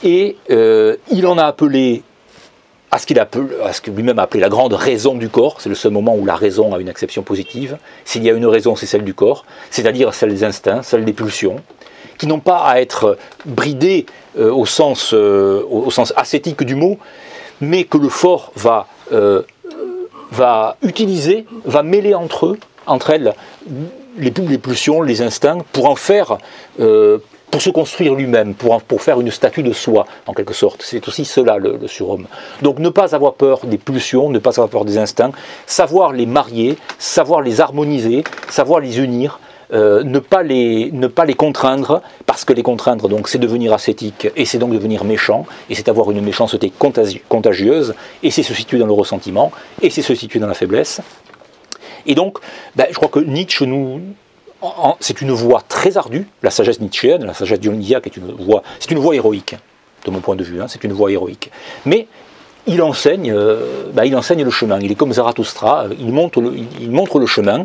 Et 0.04 0.38
euh, 0.50 0.96
il 1.12 1.28
en 1.28 1.38
a 1.38 1.44
appelé 1.44 2.04
à 2.98 3.00
ce 3.00 3.06
qu'il 3.06 3.94
que 3.94 3.96
lui-même 3.96 4.18
a 4.18 4.24
appelé 4.24 4.42
la 4.42 4.50
grande 4.50 4.74
raison 4.74 5.14
du 5.14 5.30
corps. 5.30 5.62
C'est 5.62 5.70
le 5.70 5.76
seul 5.76 5.92
moment 5.92 6.16
où 6.16 6.26
la 6.26 6.36
raison 6.36 6.74
a 6.74 6.80
une 6.80 6.90
acception 6.90 7.22
positive. 7.22 7.78
S'il 8.06 8.24
y 8.24 8.30
a 8.30 8.34
une 8.34 8.48
raison, 8.48 8.76
c'est 8.76 8.88
celle 8.88 9.04
du 9.04 9.14
corps, 9.14 9.46
c'est-à-dire 9.70 10.16
celle 10.16 10.30
des 10.30 10.44
instincts, 10.44 10.82
celle 10.82 11.06
des 11.06 11.14
pulsions, 11.14 11.58
qui 12.18 12.26
n'ont 12.26 12.40
pas 12.40 12.58
à 12.58 12.82
être 12.82 13.18
bridées 13.46 14.08
euh, 14.40 14.52
au, 14.52 14.66
sens, 14.66 15.12
euh, 15.14 15.62
au, 15.70 15.92
sens 15.92 16.12
ascétique 16.16 16.64
du 16.64 16.74
mot, 16.74 16.98
mais 17.62 17.84
que 17.84 18.00
le 18.00 18.10
fort 18.10 18.52
va, 18.56 18.88
euh, 19.12 19.44
va 20.32 20.78
utiliser, 20.82 21.46
va 21.66 21.84
mêler 21.84 22.16
entre 22.16 22.48
eux, 22.48 22.58
entre 22.88 23.12
elles, 23.12 23.36
les, 24.18 24.32
les 24.32 24.58
pulsions, 24.58 25.04
les 25.04 25.22
instincts, 25.22 25.60
pour 25.72 25.88
en 25.88 25.96
faire 25.96 26.40
pour 27.52 27.62
se 27.62 27.70
construire 27.70 28.16
lui-même, 28.16 28.54
pour, 28.54 28.82
pour 28.82 29.02
faire 29.02 29.20
une 29.20 29.32
statue 29.32 29.64
de 29.64 29.74
soi, 29.74 30.06
en 30.26 30.34
quelque 30.34 30.54
sorte. 30.54 30.82
C'est 30.84 31.08
aussi 31.08 31.26
cela 31.26 31.58
le, 31.58 31.88
surhomme. 31.88 32.28
Donc 32.62 32.80
ne 32.80 32.90
pas 32.90 33.16
avoir 33.16 33.34
peur 33.34 33.66
des 33.66 33.78
pulsions, 33.78 34.30
ne 34.30 34.40
pas 34.40 34.52
avoir 34.52 34.70
peur 34.70 34.86
des 34.86 34.98
instincts, 34.98 35.32
savoir 35.66 36.12
les 36.12 36.26
marier, 36.26 36.78
savoir 37.00 37.42
les 37.42 37.62
harmoniser, 37.62 38.24
savoir 38.50 38.80
les 38.80 39.00
unir, 39.00 39.40
euh, 39.74 40.04
ne, 40.04 40.20
pas 40.20 40.44
les, 40.44 40.92
contraindre, 41.36 42.02
parce 42.26 42.46
que 42.46 42.54
les 42.54 42.64
contraindre, 42.64 43.10
donc, 43.10 43.28
c'est 43.28 43.38
devenir 43.38 43.74
ascétique, 43.74 44.28
et 44.36 44.46
c'est 44.46 44.60
donc 44.60 44.72
devenir 44.72 45.04
méchant, 45.04 45.46
et 45.70 45.76
c'est 45.76 45.90
avoir 45.90 46.12
une 46.12 46.22
méchanceté 46.22 46.72
contagieuse, 47.28 47.94
et 48.24 48.32
c'est 48.32 48.44
se 48.44 48.54
situer 48.54 48.78
dans 48.80 48.86
le 48.86 48.94
ressentiment, 48.94 49.52
et 49.82 49.90
c'est 49.90 50.02
se 50.02 50.16
situer 50.16 50.40
dans 50.40 50.48
la 50.48 50.54
faiblesse. 50.54 51.02
Et 52.06 52.16
donc, 52.16 52.38
ben, 52.76 52.88
je 52.90 52.96
crois 52.96 53.10
que 53.10 53.20
Nietzsche 53.20 53.66
nous, 53.66 54.02
c'est 55.00 55.22
une 55.22 55.32
voie 55.32 55.62
très 55.68 55.98
ardue, 55.98 56.28
la 56.44 56.50
sagesse 56.50 56.80
nietzschéenne, 56.80 57.26
la 57.26 57.34
sagesse 57.34 57.60
dionysiaque 57.60 58.08
est 58.08 58.18
une 58.18 58.32
voie, 58.32 58.64
c'est 58.80 58.92
une 58.92 59.00
voie 59.00 59.16
héroïque, 59.16 59.56
de 60.06 60.12
mon 60.12 60.20
point 60.20 60.36
de 60.36 60.44
vue, 60.44 60.62
hein, 60.62 60.68
c'est 60.68 60.84
une 60.84 60.94
voie 60.94 61.12
héroïque. 61.12 61.52
Mais 61.86 62.08
il 62.68 62.82
enseigne, 62.82 63.32
euh, 63.32 63.86
bah, 63.94 64.06
il 64.06 64.16
enseigne 64.16 64.44
le 64.44 64.52
chemin. 64.52 64.80
Il 64.80 64.92
est 64.92 64.96
comme 64.96 65.14
Zarathustra, 65.14 65.86
il 65.98 66.12
montre 66.12 66.42
le, 66.42 66.54
il 66.80 66.92
montre 66.92 67.18
le 67.20 67.26
chemin, 67.26 67.64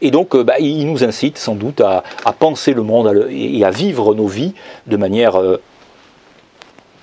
et 0.00 0.10
donc 0.10 0.34
euh, 0.34 0.44
bah, 0.44 0.58
il 0.60 0.86
nous 0.90 1.02
incite 1.04 1.38
sans 1.38 1.56
doute 1.56 1.80
à, 1.80 2.04
penser 2.38 2.72
le 2.72 2.82
monde 2.82 3.28
et 3.30 3.64
à 3.64 3.70
vivre 3.70 4.14
nos 4.14 4.26
vies 4.26 4.54
de 4.86 4.96
manière 4.96 5.36
euh, 5.40 5.60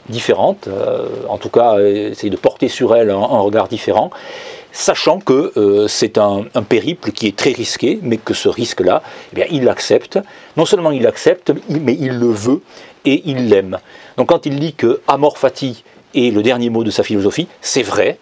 différente, 0.09 0.67
en 1.29 1.37
tout 1.37 1.49
cas 1.49 1.79
essayer 1.79 2.31
de 2.31 2.35
porter 2.35 2.67
sur 2.67 2.95
elle 2.95 3.11
un 3.11 3.39
regard 3.39 3.67
différent 3.67 4.09
sachant 4.71 5.19
que 5.19 5.51
euh, 5.57 5.87
c'est 5.87 6.17
un, 6.17 6.45
périple 6.67 7.11
qui 7.11 7.27
est 7.27 7.35
très 7.35 7.51
risqué, 7.51 7.99
mais 8.01 8.17
que 8.17 8.33
ce 8.33 8.49
risque-là, 8.49 9.01
eh 9.35 9.45
il 9.51 9.63
l'accepte. 9.63 10.19
Non 10.57 10.65
seulement 10.65 10.91
il 10.91 11.03
l'accepte, 11.03 11.51
mais 11.69 11.97
il 11.99 12.19
le 12.19 12.31
veut 12.31 12.61
et 13.05 13.21
il 13.25 13.49
l'aime. 13.49 13.77
Donc 14.17 14.29
quand 14.29 14.45
il 14.45 14.59
dit 14.59 14.73
que 14.73 15.01
Amor 15.07 15.37
Fati 15.37 15.83
est 16.15 16.33
le 16.33 16.41
dernier 16.43 16.69
mot 16.69 16.83
de 16.83 16.91
sa 16.91 17.03
philosophie, 17.03 17.47
c'est 17.61 17.83
vrai. 17.83 18.17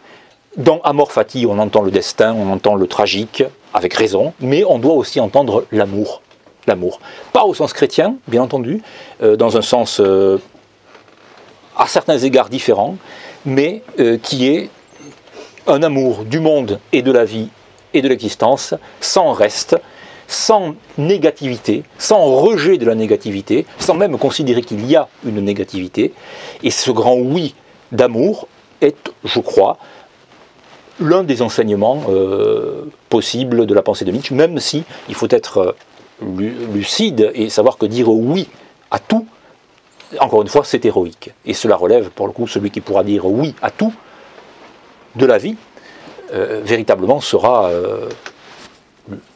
Dans 0.57 0.81
Amor 0.81 1.11
Fati, 1.11 1.45
on 1.47 1.59
entend 1.59 1.81
le 1.81 1.91
destin, 1.91 2.33
on 2.33 2.51
entend 2.51 2.75
le 2.75 2.87
tragique, 2.87 3.43
avec 3.73 3.93
raison, 3.93 4.33
mais 4.39 4.63
on 4.63 4.79
doit 4.79 4.93
aussi 4.93 5.19
entendre 5.19 5.65
l'amour. 5.71 6.21
L'amour. 6.67 6.99
Pas 7.33 7.43
au 7.45 7.53
sens 7.53 7.73
chrétien, 7.73 8.15
bien 8.27 8.43
entendu, 8.43 8.81
euh, 9.23 9.35
dans 9.35 9.57
un 9.57 9.61
sens 9.61 9.99
euh, 9.99 10.37
à 11.77 11.87
certains 11.87 12.17
égards 12.17 12.49
différent, 12.49 12.97
mais 13.45 13.81
qui 14.21 14.47
est 14.47 14.69
un 15.69 15.83
amour 15.83 16.25
du 16.25 16.39
monde 16.39 16.79
et 16.91 17.01
de 17.01 17.11
la 17.11 17.25
vie 17.25 17.49
et 17.93 18.01
de 18.01 18.07
l'existence 18.07 18.73
sans 19.01 19.31
reste, 19.33 19.77
sans 20.27 20.75
négativité, 20.97 21.83
sans 21.97 22.23
rejet 22.23 22.77
de 22.77 22.85
la 22.85 22.95
négativité, 22.95 23.65
sans 23.79 23.93
même 23.93 24.17
considérer 24.17 24.61
qu'il 24.61 24.85
y 24.85 24.95
a 24.95 25.07
une 25.25 25.41
négativité. 25.41 26.13
Et 26.63 26.71
ce 26.71 26.91
grand 26.91 27.15
oui 27.15 27.55
d'amour 27.91 28.47
est, 28.81 29.11
je 29.23 29.39
crois, 29.39 29.77
l'un 30.99 31.23
des 31.23 31.41
enseignements 31.41 32.03
euh, 32.09 32.85
possibles 33.09 33.65
de 33.65 33.73
la 33.73 33.81
pensée 33.81 34.05
de 34.05 34.11
Nietzsche, 34.11 34.35
même 34.35 34.59
si 34.59 34.83
il 35.07 35.15
faut 35.15 35.29
être 35.29 35.57
euh, 35.57 35.71
lucide 36.73 37.31
et 37.33 37.49
savoir 37.49 37.77
que 37.77 37.85
dire 37.85 38.09
oui 38.09 38.49
à 38.91 38.99
tout, 38.99 39.25
encore 40.19 40.41
une 40.41 40.47
fois, 40.47 40.63
c'est 40.63 40.83
héroïque. 40.85 41.31
Et 41.45 41.53
cela 41.53 41.75
relève, 41.75 42.09
pour 42.09 42.25
le 42.25 42.33
coup, 42.33 42.47
celui 42.47 42.71
qui 42.71 42.81
pourra 42.81 43.03
dire 43.03 43.25
oui 43.25 43.53
à 43.61 43.69
tout, 43.69 43.93
de 45.15 45.25
la 45.25 45.37
vie, 45.37 45.55
euh, 46.33 46.61
véritablement 46.63 47.21
sera 47.21 47.69
euh, 47.69 48.07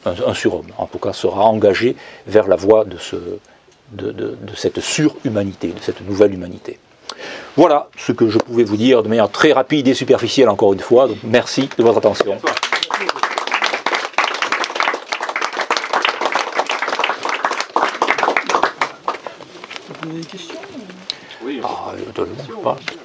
un, 0.04 0.34
surhomme, 0.34 0.68
en 0.78 0.86
tout 0.86 0.98
cas 0.98 1.12
sera 1.12 1.44
engagé 1.44 1.96
vers 2.26 2.46
la 2.46 2.56
voie 2.56 2.84
de, 2.84 2.98
ce, 2.98 3.16
de, 3.92 4.12
de, 4.12 4.36
cette 4.54 4.80
surhumanité, 4.80 5.68
de 5.68 5.80
cette 5.80 6.06
nouvelle 6.06 6.32
humanité. 6.32 6.78
Voilà 7.56 7.88
ce 7.96 8.12
que 8.12 8.28
je 8.28 8.38
pouvais 8.38 8.64
vous 8.64 8.76
dire 8.76 9.02
de 9.02 9.08
manière 9.08 9.30
très 9.30 9.52
rapide 9.52 9.88
et 9.88 9.94
superficielle 9.94 10.48
encore 10.48 10.72
une 10.72 10.80
fois. 10.80 11.08
Donc 11.08 11.18
merci 11.24 11.68
de 11.76 11.82
votre 11.82 11.98
attention. 11.98 12.38
Vous 19.88 20.10
avez 20.10 20.20
des 20.20 20.26
questions? 20.26 20.58
Oui. 21.44 21.60
Ah, 21.62 21.92
pas. 22.62 22.70
Alors, 22.70 23.03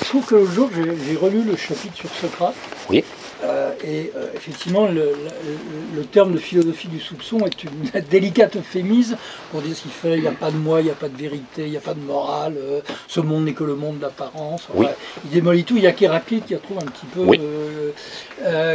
il 0.00 0.04
se 0.04 0.08
trouve 0.10 0.24
que 0.26 0.34
l'autre 0.36 0.52
jour, 0.52 0.70
j'ai 0.74 1.16
relu 1.16 1.42
le 1.42 1.56
chapitre 1.56 1.94
sur 1.96 2.10
Socrate. 2.10 2.54
Oui. 2.88 3.04
Euh, 3.42 3.72
et 3.82 4.12
euh, 4.16 4.26
effectivement, 4.34 4.86
le, 4.86 4.94
le- 4.96 5.96
le 5.96 6.04
terme 6.04 6.32
de 6.32 6.38
philosophie 6.38 6.88
du 6.88 7.00
soupçon 7.00 7.38
est 7.46 7.64
une 7.64 8.02
délicate 8.10 8.56
euphémisme 8.56 9.16
pour 9.50 9.62
dire 9.62 9.74
ce 9.74 9.82
qu'il 9.82 9.90
fait. 9.90 10.16
Il 10.16 10.20
n'y 10.22 10.26
a 10.28 10.32
pas 10.32 10.50
de 10.50 10.56
moi, 10.56 10.80
il 10.80 10.84
n'y 10.84 10.90
a 10.90 10.94
pas 10.94 11.08
de 11.08 11.16
vérité, 11.16 11.64
il 11.64 11.70
n'y 11.70 11.76
a 11.78 11.80
pas 11.80 11.94
de 11.94 12.00
morale. 12.00 12.54
euh, 12.58 12.80
ce 13.08 13.20
monde 13.20 13.44
n'est 13.46 13.54
que 13.54 13.64
le 13.64 13.76
monde 13.76 13.98
d'apparence. 13.98 14.68
Oui. 14.74 14.86
Il 15.24 15.30
démolit 15.30 15.64
tout. 15.64 15.76
Il 15.76 15.80
n'y 15.82 15.86
a 15.86 15.92
qu'Héraclite 15.92 16.44
qui 16.46 16.54
retrouve 16.54 16.78
un 16.78 16.86
petit 16.90 17.06
peu 17.06 17.20
Oui. 17.20 17.40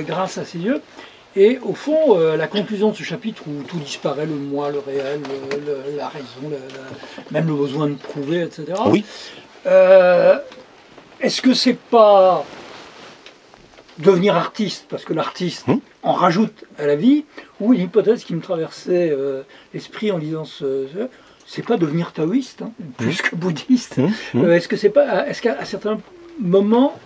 grâce 0.08 0.38
à 0.40 0.46
ses 0.46 0.58
yeux. 0.60 0.82
Et 1.36 1.60
au 1.62 1.74
fond, 1.76 2.18
euh, 2.18 2.38
la 2.38 2.48
conclusion 2.48 2.92
de 2.92 2.96
ce 2.96 3.04
chapitre 3.04 3.44
où 3.48 3.62
tout 3.64 3.78
disparaît, 3.78 4.26
le 4.26 4.34
moi, 4.36 4.72
le 4.72 4.80
réel, 4.80 5.20
le- 5.52 5.58
le- 5.92 5.98
la 5.98 6.08
raison, 6.08 6.50
le- 6.50 6.58
même 7.32 7.48
le 7.48 7.54
besoin 7.56 7.88
de 7.88 7.96
prouver, 7.96 8.42
etc. 8.42 8.64
Oui. 8.88 9.04
Euh, 9.68 10.38
Est-ce 11.22 11.42
que 11.42 11.54
c'est 11.54 11.78
pas 11.78 12.44
devenir 14.00 14.36
artiste, 14.36 14.86
parce 14.90 15.06
que 15.06 15.14
l'artiste 15.14 15.68
Hmm. 15.68 15.78
en 16.04 16.12
rajoute 16.14 16.66
à 16.78 16.86
la 16.86 16.96
vie, 16.96 17.24
ou 17.62 17.74
une 17.74 17.82
hypothèse 17.82 18.24
qui 18.26 18.36
me 18.36 18.42
traversait 18.42 19.10
euh, 19.12 19.44
l'esprit 19.74 20.12
en 20.12 20.18
lisant 20.18 20.44
ce, 20.44 20.88
ce- 20.94 21.08
c'est 21.48 21.66
pas 21.66 21.78
devenir 21.78 22.12
taoïste, 22.12 22.64
hein, 22.64 22.72
plus 22.98 23.22
que 23.22 23.36
bouddhiste. 23.36 23.98
Hum. 24.00 24.12
Euh, 24.44 24.56
est-ce 24.56 24.68
que 24.68 24.76
c'est 24.76 24.90
pas, 24.90 25.28
est-ce 25.28 25.42
qu'à 25.42 25.64
certains 25.64 26.00
moments, 26.40 27.00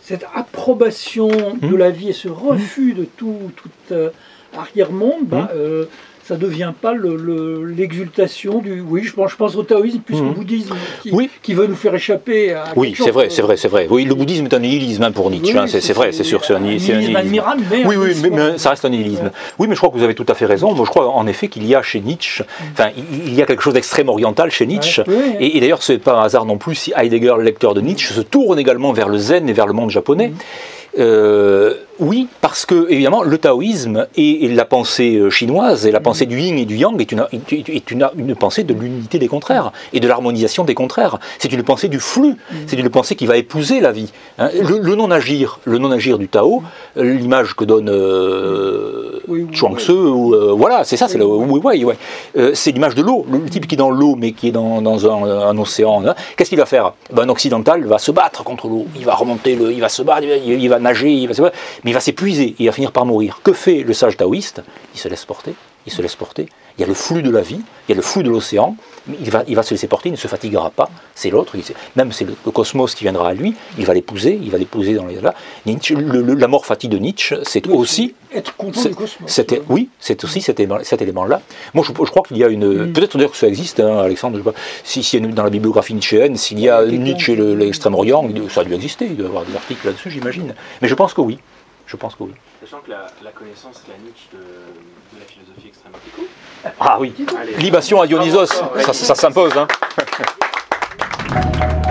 cette 0.00 0.24
approbation 0.34 1.28
de 1.28 1.68
Hmm. 1.68 1.76
la 1.76 1.90
vie 1.90 2.08
et 2.08 2.12
ce 2.12 2.28
refus 2.28 2.94
de 2.94 3.04
tout, 3.04 3.52
tout 3.54 3.70
euh, 3.92 4.10
arrière-monde, 4.56 5.26
bah, 5.26 5.50
Hmm. 5.52 5.56
euh, 5.56 5.84
ça 6.24 6.36
devient 6.36 6.72
pas 6.80 6.92
le- 6.94 7.16
le- 7.16 7.64
l'exultation 7.66 8.60
du. 8.60 8.80
Oui, 8.80 9.02
je 9.02 9.12
pense, 9.12 9.32
je 9.32 9.36
pense 9.36 9.56
au 9.56 9.62
taoïsme 9.62 9.98
plus 10.00 10.16
Mhm. 10.16 10.28
qu'au 10.28 10.34
bouddhisme, 10.34 10.74
qui, 11.02 11.10
Oui. 11.12 11.28
qui 11.42 11.54
veut 11.54 11.66
nous 11.66 11.74
faire 11.74 11.94
échapper 11.94 12.52
à. 12.52 12.64
Oui, 12.76 12.94
c'est 12.96 13.10
vrai, 13.10 13.26
euh, 13.26 13.30
c'est 13.30 13.42
vrai, 13.42 13.56
c'est 13.56 13.68
vrai. 13.68 13.86
Oui, 13.90 14.04
le 14.04 14.14
bouddhisme 14.14 14.44
est 14.46 14.54
un 14.54 14.58
nihilisme 14.60 15.02
hein, 15.02 15.12
pour 15.12 15.30
Nietzsche, 15.30 15.52
oui, 15.54 15.58
hein, 15.58 15.66
c'est 15.66 15.92
vrai, 15.92 16.12
c'est 16.12 16.24
sûr, 16.24 16.44
c'est 16.44 16.54
un, 16.54 16.60
nihilisme 16.60 17.16
admirable, 17.16 17.62
mais. 17.70 17.84
Oui, 17.86 17.96
oui, 17.96 18.14
mais, 18.30 18.58
ça 18.58 18.70
reste 18.70 18.84
un 18.84 18.88
nihilisme. 18.90 19.30
Oui, 19.58 19.66
mais 19.68 19.74
je 19.74 19.80
crois 19.80 19.90
que 19.90 19.96
vous 19.98 20.04
avez 20.04 20.14
tout 20.14 20.26
à 20.28 20.34
fait 20.34 20.46
raison. 20.46 20.72
Moi, 20.74 20.84
je 20.86 20.90
crois 20.90 21.08
en 21.08 21.26
effet 21.26 21.48
qu'il 21.48 21.66
y 21.66 21.74
a 21.74 21.82
chez 21.82 22.00
Nietzsche, 22.00 22.44
enfin, 22.72 22.90
il 23.26 23.34
y 23.34 23.42
a 23.42 23.46
quelque 23.46 23.62
chose 23.62 23.74
d'extrême 23.74 24.08
oriental 24.08 24.50
chez 24.50 24.66
Nietzsche. 24.66 25.02
Ouais, 25.06 25.36
Et, 25.40 25.56
et 25.56 25.60
d'ailleurs, 25.60 25.82
ce 25.82 25.92
n'est 25.92 25.98
pas 25.98 26.14
un 26.20 26.22
hasard 26.22 26.44
non 26.44 26.56
plus 26.58 26.74
si 26.74 26.92
Heidegger, 26.96 27.34
le 27.38 27.42
lecteur 27.44 27.74
de 27.74 27.80
Nietzsche, 27.80 28.14
se 28.14 28.20
tourne 28.20 28.58
également 28.58 28.92
vers 28.92 29.08
le 29.08 29.18
zen 29.18 29.48
et 29.48 29.52
vers 29.52 29.66
le 29.66 29.72
monde 29.72 29.90
japonais. 29.90 30.28
Mhm. 30.28 30.34
Euh, 30.98 31.74
oui, 32.00 32.26
parce 32.40 32.64
que 32.66 32.90
évidemment, 32.90 33.22
le 33.22 33.38
taoïsme 33.38 34.06
et, 34.16 34.44
et 34.44 34.48
la 34.48 34.64
pensée 34.64 35.16
euh, 35.16 35.30
chinoise 35.30 35.86
et 35.86 35.92
la 35.92 36.00
pensée 36.00 36.26
du 36.26 36.40
yin 36.40 36.58
et 36.58 36.64
du 36.64 36.76
yang 36.76 37.00
est 37.00 37.12
une, 37.12 37.26
est 37.50 37.90
une, 37.90 38.08
une 38.16 38.34
pensée 38.34 38.64
de 38.64 38.72
l'unité 38.74 39.18
des 39.18 39.28
contraires 39.28 39.72
et 39.92 40.00
de 40.00 40.08
l'harmonisation 40.08 40.64
des 40.64 40.74
contraires. 40.74 41.18
C'est 41.38 41.52
une 41.52 41.62
pensée 41.62 41.88
du 41.88 42.00
flux, 42.00 42.36
c'est 42.66 42.76
une 42.78 42.88
pensée 42.90 43.14
qui 43.14 43.26
va 43.26 43.36
épouser 43.36 43.80
la 43.80 43.92
vie. 43.92 44.10
hein. 44.38 44.50
Le, 44.60 44.78
le 44.78 44.94
non-agir, 44.94 45.60
le 45.64 45.78
non-agir 45.78 46.18
du 46.18 46.28
Tao, 46.28 46.62
euh, 46.96 47.02
l'image 47.14 47.54
que 47.54 47.64
donne 47.64 47.88
euh, 47.90 49.20
Oui, 49.28 49.46
oui, 49.48 49.54
Chuang 49.54 49.74
oui. 49.74 49.80
Tzu, 49.82 49.92
ou, 49.92 50.34
euh, 50.34 50.52
voilà, 50.56 50.84
c'est 50.84 50.96
ça, 50.96 51.08
c'est 51.08 51.18
le 51.18 51.24
Oui, 51.24 51.46
oui, 51.48 51.60
oui, 51.64 51.84
oui. 51.84 51.94
Euh, 52.36 52.52
c'est 52.54 52.72
l'image 52.72 52.94
de 52.94 53.02
l'eau, 53.02 53.26
le 53.30 53.48
type 53.48 53.66
qui 53.66 53.74
est 53.74 53.78
dans 53.78 53.90
l'eau 53.90 54.16
mais 54.16 54.32
qui 54.32 54.48
est 54.48 54.52
dans, 54.52 54.80
dans 54.82 55.06
un, 55.10 55.48
un 55.48 55.58
océan. 55.58 56.02
hein. 56.06 56.14
Qu'est-ce 56.36 56.48
qu'il 56.50 56.58
va 56.58 56.66
faire? 56.66 56.92
Ben, 57.12 57.22
Un 57.24 57.28
occidental 57.28 57.84
va 57.84 57.98
se 57.98 58.10
battre 58.10 58.42
contre 58.44 58.68
l'eau, 58.68 58.86
il 58.96 59.04
va 59.04 59.14
remonter, 59.14 59.54
le, 59.56 59.72
il 59.72 59.80
va 59.80 59.88
se 59.88 60.02
battre, 60.02 60.22
il 60.24 60.28
va, 60.28 60.36
il 60.36 60.68
va 60.68 60.78
nager, 60.78 61.10
il 61.12 61.28
va 61.28 61.34
se 61.34 61.42
battre, 61.42 61.56
mais 61.84 61.90
il 61.90 61.94
va 61.94 62.00
s'épuiser, 62.00 62.54
il 62.58 62.66
va 62.66 62.72
finir 62.72 62.92
par 62.92 63.04
mourir. 63.06 63.40
Que 63.42 63.52
fait 63.52 63.82
le 63.82 63.92
sage 63.92 64.16
taoïste? 64.16 64.62
Il 64.94 65.00
se 65.00 65.08
laisse 65.08 65.24
porter, 65.24 65.54
il 65.86 65.92
se 65.92 66.00
laisse 66.02 66.16
porter. 66.16 66.48
Il 66.78 66.80
y 66.80 66.84
a 66.84 66.86
le 66.86 66.94
flux 66.94 67.22
de 67.22 67.28
la 67.30 67.42
vie, 67.42 67.60
il 67.86 67.90
y 67.90 67.92
a 67.92 67.96
le 67.96 68.00
flux 68.00 68.22
de 68.22 68.30
l'océan, 68.30 68.76
il 69.20 69.30
va, 69.30 69.44
il 69.46 69.54
va 69.54 69.62
se 69.62 69.72
laisser 69.74 69.88
porter, 69.88 70.08
il 70.08 70.12
ne 70.12 70.16
se 70.16 70.26
fatiguera 70.26 70.70
pas. 70.70 70.88
C'est 71.14 71.28
l'autre, 71.28 71.54
même 71.96 72.12
c'est 72.12 72.24
le, 72.24 72.34
le 72.46 72.50
cosmos 72.50 72.94
qui 72.94 73.04
viendra 73.04 73.28
à 73.28 73.34
lui, 73.34 73.54
il 73.78 73.84
va 73.84 73.92
l'épouser, 73.92 74.38
il 74.42 74.50
va 74.50 74.56
l'épouser 74.56 74.94
dans 74.94 75.04
les 75.04 75.20
là. 75.20 75.34
Nietzsche, 75.66 75.94
le- 75.94 76.22
le- 76.22 76.32
la 76.34 76.48
mort 76.48 76.64
fati 76.64 76.88
de 76.88 76.96
Nietzsche, 76.96 77.36
c'est 77.42 77.66
aussi 77.68 78.14
Être 78.34 78.56
content 78.56 78.80
du 78.84 78.94
cosmos. 78.94 79.28
c'était, 79.30 79.60
oui, 79.68 79.90
c'est 80.00 80.24
aussi 80.24 80.40
cet 80.40 80.60
élément- 80.60 80.82
cet 80.82 81.02
élément-là. 81.02 81.42
Moi, 81.74 81.84
je, 81.86 81.92
je 81.92 82.10
crois 82.10 82.22
qu'il 82.22 82.38
y 82.38 82.44
a 82.44 82.48
une. 82.48 82.86
Mm. 82.86 82.92
Peut-être 82.94 83.18
d'ailleurs 83.18 83.32
que 83.32 83.36
ça 83.36 83.48
existe, 83.48 83.80
hein, 83.80 83.98
Alexandre. 83.98 84.38
Je 84.38 84.42
sais 84.42 84.50
pas, 84.50 84.58
si, 84.84 85.02
si 85.02 85.20
dans 85.20 85.44
la 85.44 85.50
bibliographie 85.50 85.92
nietzschéenne, 85.92 86.36
s'il 86.38 86.58
y 86.58 86.70
a 86.70 86.82
Nietzsche 86.86 87.34
et 87.34 87.36
l'extrême-orient, 87.54 88.26
ça 88.48 88.62
a 88.62 88.64
dû 88.64 88.72
exister. 88.72 89.04
Il 89.10 89.16
doit 89.16 89.26
y 89.26 89.28
avoir 89.28 89.44
des 89.44 89.54
articles 89.56 89.84
là-dessus, 89.86 90.10
j'imagine. 90.10 90.54
Mais 90.80 90.88
je 90.88 90.94
pense 90.94 91.12
que 91.12 91.20
oui. 91.20 91.38
Je 91.92 91.96
pense 91.98 92.14
que 92.14 92.22
oui. 92.22 92.32
Sachant 92.64 92.80
que 92.80 92.90
la, 92.90 93.06
la 93.22 93.32
connaissance, 93.32 93.82
la 93.86 93.98
Nietzsche 94.02 94.28
de, 94.32 94.38
de 94.38 95.20
la 95.20 95.26
philosophie 95.26 95.68
extrêmement 95.68 95.98
cool. 96.16 96.24
Ah 96.80 96.96
oui. 96.98 97.12
Libation 97.58 98.00
à 98.00 98.06
Dionysos, 98.06 98.48
Ah, 98.88 98.92
ça 98.94 99.14
s'impose. 99.14 99.52
Hein. 99.58 99.68